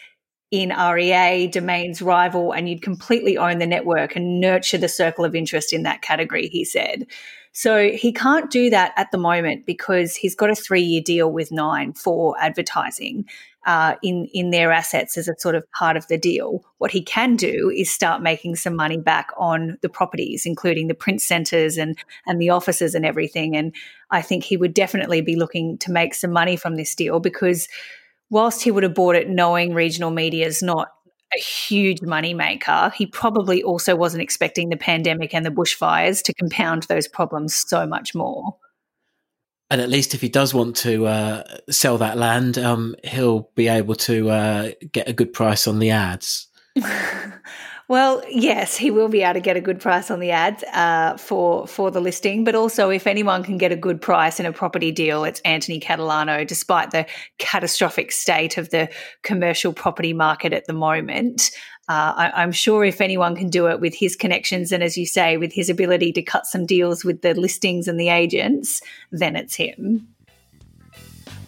in 0.51 0.69
REA, 0.69 1.47
Domain's 1.47 2.01
rival, 2.01 2.51
and 2.51 2.67
you'd 2.67 2.81
completely 2.81 3.37
own 3.37 3.59
the 3.59 3.67
network 3.67 4.15
and 4.15 4.39
nurture 4.39 4.77
the 4.77 4.89
circle 4.89 5.23
of 5.23 5.35
interest 5.35 5.73
in 5.73 5.83
that 5.83 6.01
category, 6.01 6.47
he 6.47 6.65
said. 6.65 7.05
So 7.51 7.89
he 7.89 8.11
can't 8.11 8.49
do 8.51 8.69
that 8.69 8.93
at 8.95 9.11
the 9.11 9.17
moment 9.17 9.65
because 9.65 10.15
he's 10.15 10.35
got 10.35 10.49
a 10.49 10.55
three 10.55 10.81
year 10.81 11.01
deal 11.01 11.31
with 11.31 11.51
Nine 11.51 11.93
for 11.93 12.35
advertising 12.39 13.25
uh, 13.65 13.95
in 14.01 14.27
in 14.33 14.51
their 14.51 14.71
assets 14.71 15.17
as 15.17 15.27
a 15.27 15.37
sort 15.37 15.55
of 15.55 15.69
part 15.71 15.97
of 15.97 16.07
the 16.07 16.17
deal. 16.17 16.63
What 16.77 16.91
he 16.91 17.01
can 17.01 17.35
do 17.35 17.71
is 17.75 17.91
start 17.91 18.21
making 18.21 18.55
some 18.55 18.75
money 18.75 18.97
back 18.97 19.29
on 19.37 19.77
the 19.81 19.89
properties, 19.89 20.45
including 20.45 20.87
the 20.87 20.93
print 20.93 21.21
centres 21.21 21.77
and 21.77 21.97
and 22.25 22.39
the 22.39 22.49
offices 22.49 22.95
and 22.95 23.05
everything. 23.05 23.55
And 23.55 23.75
I 24.11 24.21
think 24.21 24.43
he 24.43 24.57
would 24.57 24.73
definitely 24.73 25.21
be 25.21 25.35
looking 25.35 25.77
to 25.79 25.91
make 25.91 26.13
some 26.13 26.31
money 26.31 26.55
from 26.55 26.75
this 26.75 26.95
deal 26.95 27.19
because 27.19 27.67
whilst 28.29 28.63
he 28.63 28.71
would 28.71 28.83
have 28.83 28.93
bought 28.93 29.15
it 29.15 29.29
knowing 29.29 29.73
regional 29.73 30.11
media 30.11 30.45
is 30.45 30.61
not 30.61 30.89
a 31.35 31.39
huge 31.39 32.01
money 32.01 32.33
maker, 32.33 32.91
he 32.95 33.05
probably 33.05 33.61
also 33.63 33.95
wasn't 33.95 34.23
expecting 34.23 34.69
the 34.69 34.77
pandemic 34.77 35.33
and 35.33 35.45
the 35.45 35.51
bushfires 35.51 36.23
to 36.23 36.33
compound 36.33 36.83
those 36.83 37.07
problems 37.07 37.53
so 37.53 37.85
much 37.85 38.15
more. 38.15 38.55
And 39.71 39.81
at 39.81 39.89
least 39.89 40.15
if 40.15 40.21
he 40.21 40.29
does 40.29 40.53
want 40.53 40.75
to 40.77 41.05
uh, 41.05 41.43
sell 41.69 41.99
that 41.99 42.17
land, 42.17 42.57
um, 42.57 42.95
he'll 43.03 43.51
be 43.55 43.67
able 43.67 43.93
to 43.95 44.29
uh, 44.29 44.71
get 44.91 45.07
a 45.07 45.13
good 45.13 45.31
price 45.31 45.67
on 45.67 45.77
the 45.77 45.91
ads. 45.91 46.47
Well, 47.89 48.21
yes, 48.29 48.77
he 48.77 48.91
will 48.91 49.07
be 49.07 49.23
able 49.23 49.33
to 49.33 49.39
get 49.39 49.57
a 49.57 49.61
good 49.61 49.79
price 49.79 50.11
on 50.11 50.19
the 50.19 50.29
ads 50.29 50.63
uh, 50.73 51.17
for 51.17 51.65
for 51.65 51.89
the 51.89 51.99
listing. 51.99 52.43
But 52.43 52.53
also, 52.53 52.91
if 52.91 53.07
anyone 53.07 53.41
can 53.43 53.57
get 53.57 53.71
a 53.71 53.75
good 53.75 53.99
price 53.99 54.39
in 54.39 54.45
a 54.45 54.53
property 54.53 54.91
deal, 54.91 55.23
it's 55.23 55.39
Antony 55.39 55.79
Catalano. 55.79 56.45
Despite 56.45 56.91
the 56.91 57.07
catastrophic 57.39 58.11
state 58.11 58.59
of 58.59 58.69
the 58.69 58.89
commercial 59.23 59.73
property 59.73 60.13
market 60.13 60.53
at 60.53 60.67
the 60.67 60.73
moment, 60.73 61.49
uh, 61.87 62.13
I, 62.15 62.43
am 62.43 62.51
sure 62.51 62.85
if 62.85 63.01
anyone 63.01 63.35
can 63.35 63.49
do 63.49 63.65
it 63.65 63.79
with 63.79 63.95
his 63.95 64.15
connections 64.15 64.71
and, 64.71 64.83
as 64.83 64.95
you 64.95 65.07
say, 65.07 65.37
with 65.37 65.51
his 65.51 65.71
ability 65.71 66.11
to 66.11 66.21
cut 66.21 66.45
some 66.45 66.67
deals 66.67 67.03
with 67.03 67.23
the 67.23 67.33
listings 67.33 67.87
and 67.87 67.99
the 67.99 68.09
agents, 68.09 68.83
then 69.11 69.35
it's 69.35 69.55
him. 69.55 70.07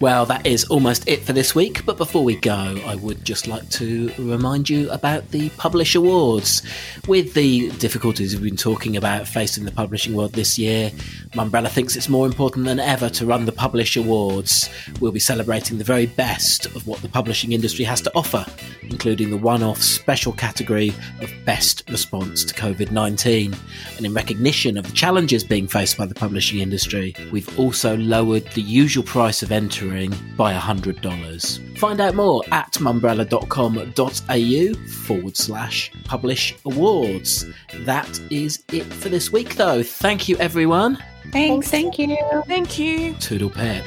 Well, 0.02 0.26
that 0.26 0.47
is 0.47 0.66
almost 0.66 1.08
it 1.08 1.22
for 1.22 1.32
this 1.32 1.54
week, 1.54 1.86
but 1.86 1.95
before 1.95 2.24
we 2.24 2.36
go, 2.36 2.76
I 2.88 2.95
would 2.95 3.24
just 3.24 3.45
like 3.45 3.70
to 3.70 4.12
remind 4.18 4.68
you 4.68 4.89
about 4.89 5.30
the 5.30 5.49
Publish 5.49 5.93
Awards. 5.93 6.64
With 7.08 7.36
the 7.36 7.70
difficulties 7.74 8.34
we've 8.34 8.43
been 8.43 8.58
talking 8.58 8.97
about 8.97 9.28
facing 9.28 9.64
the 9.64 9.72
publishing 9.72 10.16
world 10.16 10.34
this 10.34 10.58
year, 10.58 10.89
Mumbrella 11.34 11.70
thinks 11.70 11.95
it's 11.95 12.10
more 12.10 12.26
important 12.26 12.66
than 12.66 12.80
ever 12.80 13.10
to 13.12 13.28
run 13.28 13.45
the 13.45 13.52
Publish 13.52 13.95
Awards. 13.95 14.72
We'll 14.99 15.12
be 15.12 15.20
celebrating 15.20 15.78
the 15.78 15.84
very 15.84 16.08
best 16.08 16.66
of 16.66 16.88
what 16.88 17.04
the 17.04 17.08
publishing 17.08 17.52
industry 17.52 17.86
has 17.86 18.02
to 18.02 18.12
offer, 18.16 18.43
including 18.82 19.30
the 19.30 19.38
one 19.38 19.62
off 19.62 19.84
special 19.84 20.34
category 20.34 20.95
of 21.22 21.32
Best 21.45 21.88
Response 21.91 22.43
to 22.45 22.56
COVID 22.56 22.89
19. 22.89 23.56
And 23.97 24.06
in 24.08 24.16
recognition 24.16 24.80
of 24.80 24.88
the 24.88 24.93
challenges 24.93 25.43
being 25.43 25.68
faced 25.68 25.95
by 25.95 26.08
the 26.08 26.16
publishing 26.16 26.60
industry, 26.60 27.14
we've 27.32 27.60
also 27.60 27.95
lowered 27.97 28.47
the 28.54 28.64
usual 28.64 29.04
price 29.04 29.43
of 29.43 29.52
entry 29.52 29.91
by 30.36 30.54
$100. 30.54 31.78
Find 31.78 32.02
out 32.02 32.16
more 32.16 32.44
at 32.52 32.74
mumbrella.com.au 32.74 34.88
forward 35.06 35.38
slash 35.38 35.92
publish 36.04 36.56
awards. 36.66 37.46
That 37.86 38.20
is 38.30 38.64
it 38.72 38.84
for 38.86 39.10
this 39.10 39.32
week, 39.32 39.56
though. 39.56 39.84
Thank 39.84 40.30
you, 40.30 40.38
everyone. 40.38 40.98
Thanks. 41.32 41.70
Thank 41.70 42.00
you. 42.00 42.18
Thank 42.48 42.80
you. 42.80 43.14
Toodle 43.16 43.50
pip. 43.50 43.86